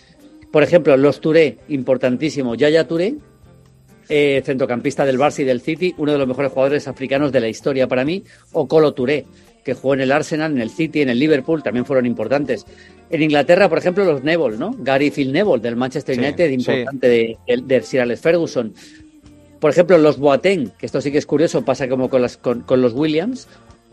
[0.52, 2.54] Por ejemplo, los Touré, importantísimo.
[2.54, 3.16] Yaya Touré,
[4.08, 7.48] eh, centrocampista del Barça y del City, uno de los mejores jugadores africanos de la
[7.48, 8.22] historia para mí.
[8.52, 9.26] O Colo Touré,
[9.64, 12.64] que jugó en el Arsenal, en el City, en el Liverpool, también fueron importantes.
[13.10, 14.74] En Inglaterra, por ejemplo, los Neville, ¿no?
[14.78, 16.54] Gary Phil Neville del Manchester United, sí.
[16.54, 18.72] importante de, de, de Sir Alex Ferguson.
[19.60, 22.60] Por ejemplo, los Boateng, que esto sí que es curioso, pasa como con, las, con,
[22.60, 23.48] con los Williams.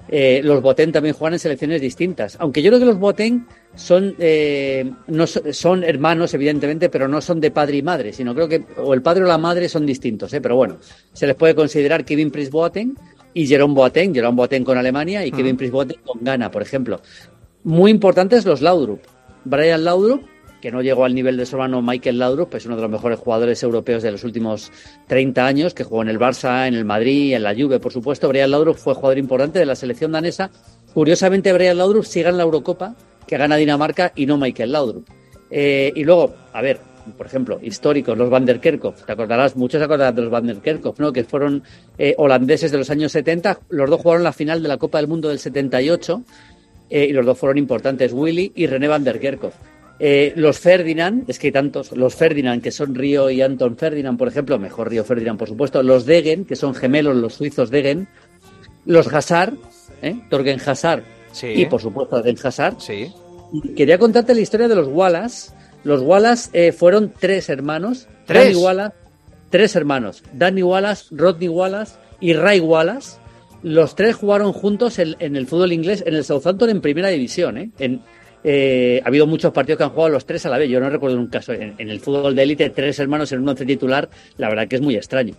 [0.10, 2.36] Eh, los Boateng también juegan en selecciones distintas.
[2.40, 7.22] Aunque yo creo que los Boateng son, eh, no so- son hermanos, evidentemente, pero no
[7.22, 9.86] son de padre y madre, sino creo que o el padre o la madre son
[9.86, 10.34] distintos.
[10.34, 10.42] ¿eh?
[10.42, 10.78] Pero bueno,
[11.14, 12.96] se les puede considerar Kevin Prince Boateng
[13.34, 15.36] y Jerome Boateng, Jerome Boateng con Alemania y Mm.
[15.36, 17.02] Kevin Prince Boateng con Ghana, por ejemplo.
[17.64, 19.00] Muy importantes los Laudrup.
[19.46, 20.24] Brian Laudrup,
[20.64, 23.20] que no llegó al nivel de su hermano Michael Laudrup, pues uno de los mejores
[23.20, 24.72] jugadores europeos de los últimos
[25.08, 28.30] 30 años, que jugó en el Barça, en el Madrid, en la Juve, por supuesto.
[28.30, 30.52] Brian Laudrup fue jugador importante de la selección danesa.
[30.94, 32.96] Curiosamente, Brian Laudrup sigue en la Eurocopa,
[33.28, 35.06] que gana Dinamarca, y no Michael Laudrup.
[35.52, 36.80] Eh, y luego, a ver,
[37.18, 39.04] por ejemplo, históricos, los Van der Kerkhoff.
[39.04, 41.12] Te acordarás, muchos se acordarán de los Van der Kerkhoff, ¿no?
[41.12, 41.62] Que fueron
[41.98, 43.60] eh, holandeses de los años 70.
[43.68, 46.24] Los dos jugaron la final de la Copa del Mundo del 78
[46.90, 49.73] eh, y los dos fueron importantes, Willy y René Van der Kerkhoff.
[50.00, 54.18] Eh, los Ferdinand, es que hay tantos, los Ferdinand, que son Río y Anton Ferdinand,
[54.18, 58.08] por ejemplo, mejor Río Ferdinand, por supuesto, los Degen, que son gemelos, los suizos Degen,
[58.86, 59.54] los Hazard,
[60.02, 60.20] ¿eh?
[60.30, 61.04] Torgen Hazard
[61.42, 62.78] y, por supuesto, Den Hazard.
[63.54, 65.52] Y quería contarte la historia de los Wallace.
[65.84, 68.08] Los Wallace eh, fueron tres hermanos.
[68.26, 68.46] ¿Tres?
[68.46, 68.96] Danny Wallace,
[69.50, 70.24] tres hermanos.
[70.34, 73.18] Danny Wallace, Rodney Wallace y Ray Wallace.
[73.62, 77.58] Los tres jugaron juntos en, en el fútbol inglés, en el Southampton en primera división.
[77.58, 77.72] ¿eh?
[77.80, 78.02] En,
[78.44, 80.70] eh, ha habido muchos partidos que han jugado los tres a la vez.
[80.70, 81.54] Yo no recuerdo un caso.
[81.54, 84.76] En, en el fútbol de élite, tres hermanos en un once titular, la verdad que
[84.76, 85.34] es muy extraño.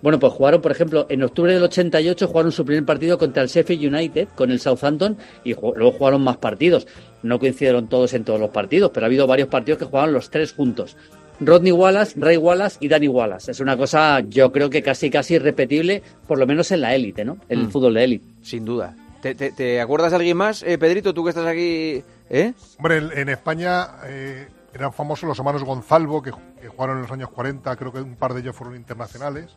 [0.00, 3.48] Bueno, pues jugaron, por ejemplo, en octubre del 88 jugaron su primer partido contra el
[3.48, 6.86] Sheffield United con el Southampton y luego jugaron más partidos.
[7.24, 10.30] No coincidieron todos en todos los partidos, pero ha habido varios partidos que jugaban los
[10.30, 10.96] tres juntos.
[11.40, 13.50] Rodney Wallace, Ray Wallace y Danny Wallace.
[13.50, 17.24] Es una cosa, yo creo que casi casi irrepetible, por lo menos en la élite,
[17.24, 17.38] ¿no?
[17.48, 17.70] En el Mm.
[17.70, 18.26] fútbol de élite.
[18.42, 18.94] Sin duda.
[19.20, 22.02] ¿Te, te, te acuerdas de alguien más, eh, Pedrito, tú que estás aquí?
[22.30, 22.52] ¿Eh?
[22.78, 26.30] Hombre, en, en España eh, eran famosos los hermanos Gonzalvo, que,
[26.60, 29.56] que jugaron en los años 40, creo que un par de ellos fueron internacionales.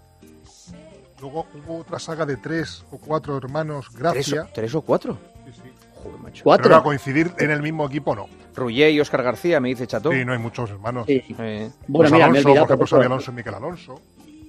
[1.20, 4.24] Luego hubo otra saga de tres o cuatro hermanos Gracia.
[4.24, 5.18] ¿Tres, o- tres o cuatro?
[5.46, 5.72] Sí, sí.
[6.02, 6.44] Joder, macho.
[6.44, 8.28] Pero ahora coincidir en el mismo equipo no.
[8.56, 10.12] Rullé y Óscar García, me dice Chato.
[10.12, 11.06] Sí, no hay muchos hermanos.
[11.06, 11.24] Sí.
[11.38, 11.70] Eh.
[11.88, 13.14] Bueno, Pues mira, me he Alonso, olvidado, por ejemplo, por Xavi ejemplo.
[13.14, 14.02] Alonso y Miquel Alonso.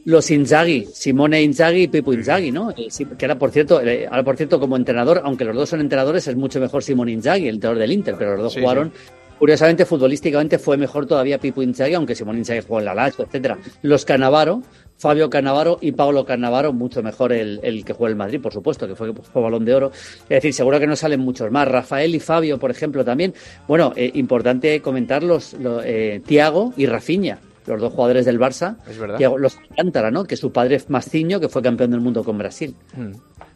[0.04, 2.70] Los Inzaghi, Simone Inzaghi y Pipo Inzaghi, ¿no?
[2.70, 2.88] Eh,
[3.18, 6.26] que era, por cierto, eh, ahora por cierto, como entrenador, aunque los dos son entrenadores,
[6.26, 8.92] es mucho mejor Simone Inzaghi, el entrenador del Inter, pero los dos Sí, jugaron.
[9.38, 13.58] Curiosamente, futbolísticamente fue mejor todavía Pipo Inzaghi, aunque Simone Inzaghi jugó en la Lazio, etcétera.
[13.82, 14.62] Los Canavaro,
[14.98, 18.52] Fabio Cannavaro y Pablo Cannavaro, mucho mejor el, el que juega en el Madrid, por
[18.52, 19.90] supuesto, que fue, fue balón de oro.
[19.92, 21.66] Es decir, seguro que no salen muchos más.
[21.66, 23.34] Rafael y Fabio, por ejemplo, también.
[23.66, 28.76] Bueno, eh, importante comentar los, lo- eh, Tiago y Rafinha, los dos jugadores del Barça.
[28.88, 29.18] Es verdad.
[29.18, 30.24] Thiago- los Alcántara, ¿no?
[30.24, 32.74] Que su padre es Masciño, que fue campeón del mundo con Brasil.
[32.96, 33.12] Mm.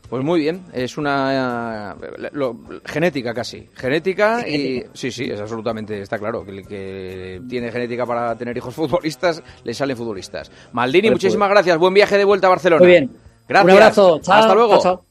[0.09, 6.01] Pues muy bien, es una eh, lo- genética casi, genética y sí, sí, es absolutamente
[6.01, 10.49] está claro que el que tiene genética para tener hijos futbolistas le salen futbolistas.
[10.73, 12.83] Maldini, Pues, muchísimas gracias, buen viaje de vuelta a Barcelona.
[12.83, 13.11] Muy bien.
[13.49, 13.65] Gracias.
[13.65, 14.21] Un abrazo.
[14.23, 14.73] Chao, Hasta luego.
[14.81, 15.05] chao, chao.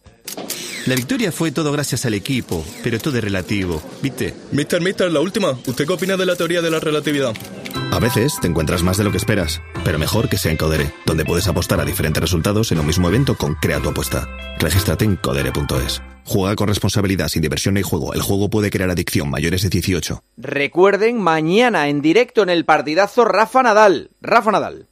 [0.87, 4.33] La victoria fue todo gracias al equipo, pero todo es relativo, ¿viste?
[4.51, 5.51] Mister, mister, la última.
[5.67, 7.33] ¿Usted qué opina de la teoría de la relatividad?
[7.95, 10.91] A veces te encuentras más de lo que esperas, pero mejor que sea en Codere,
[11.05, 14.27] donde puedes apostar a diferentes resultados en un mismo evento con Crea tu apuesta.
[14.59, 16.01] Regístrate en codere.es.
[16.25, 18.13] Juega con responsabilidad sin diversión ni juego.
[18.13, 20.21] El juego puede crear adicción mayores de 18.
[20.35, 24.09] Recuerden, mañana en directo en el partidazo Rafa Nadal.
[24.19, 24.87] Rafa Nadal.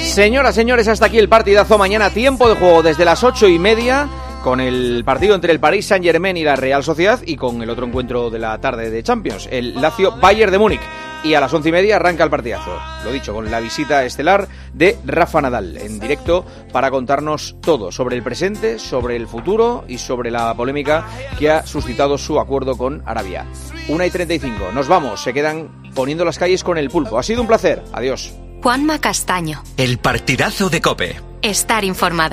[0.00, 1.76] Señoras, señores, hasta aquí el partidazo.
[1.76, 4.08] Mañana tiempo de juego desde las ocho y media
[4.42, 7.70] con el partido entre el Paris Saint Germain y la Real Sociedad y con el
[7.70, 10.80] otro encuentro de la tarde de Champions, el Lazio Bayern de Múnich.
[11.22, 12.78] Y a las once y media arranca el partidazo.
[13.04, 18.16] Lo dicho, con la visita estelar de Rafa Nadal en directo para contarnos todo sobre
[18.16, 21.06] el presente, sobre el futuro y sobre la polémica
[21.38, 23.44] que ha suscitado su acuerdo con Arabia.
[23.88, 24.72] Una y 35.
[24.72, 25.22] Nos vamos.
[25.22, 27.18] Se quedan poniendo las calles con el pulpo.
[27.18, 27.82] Ha sido un placer.
[27.92, 28.32] Adiós.
[28.62, 29.62] Juanma Castaño.
[29.76, 31.20] El partidazo de Cope.
[31.42, 32.28] Estar informado.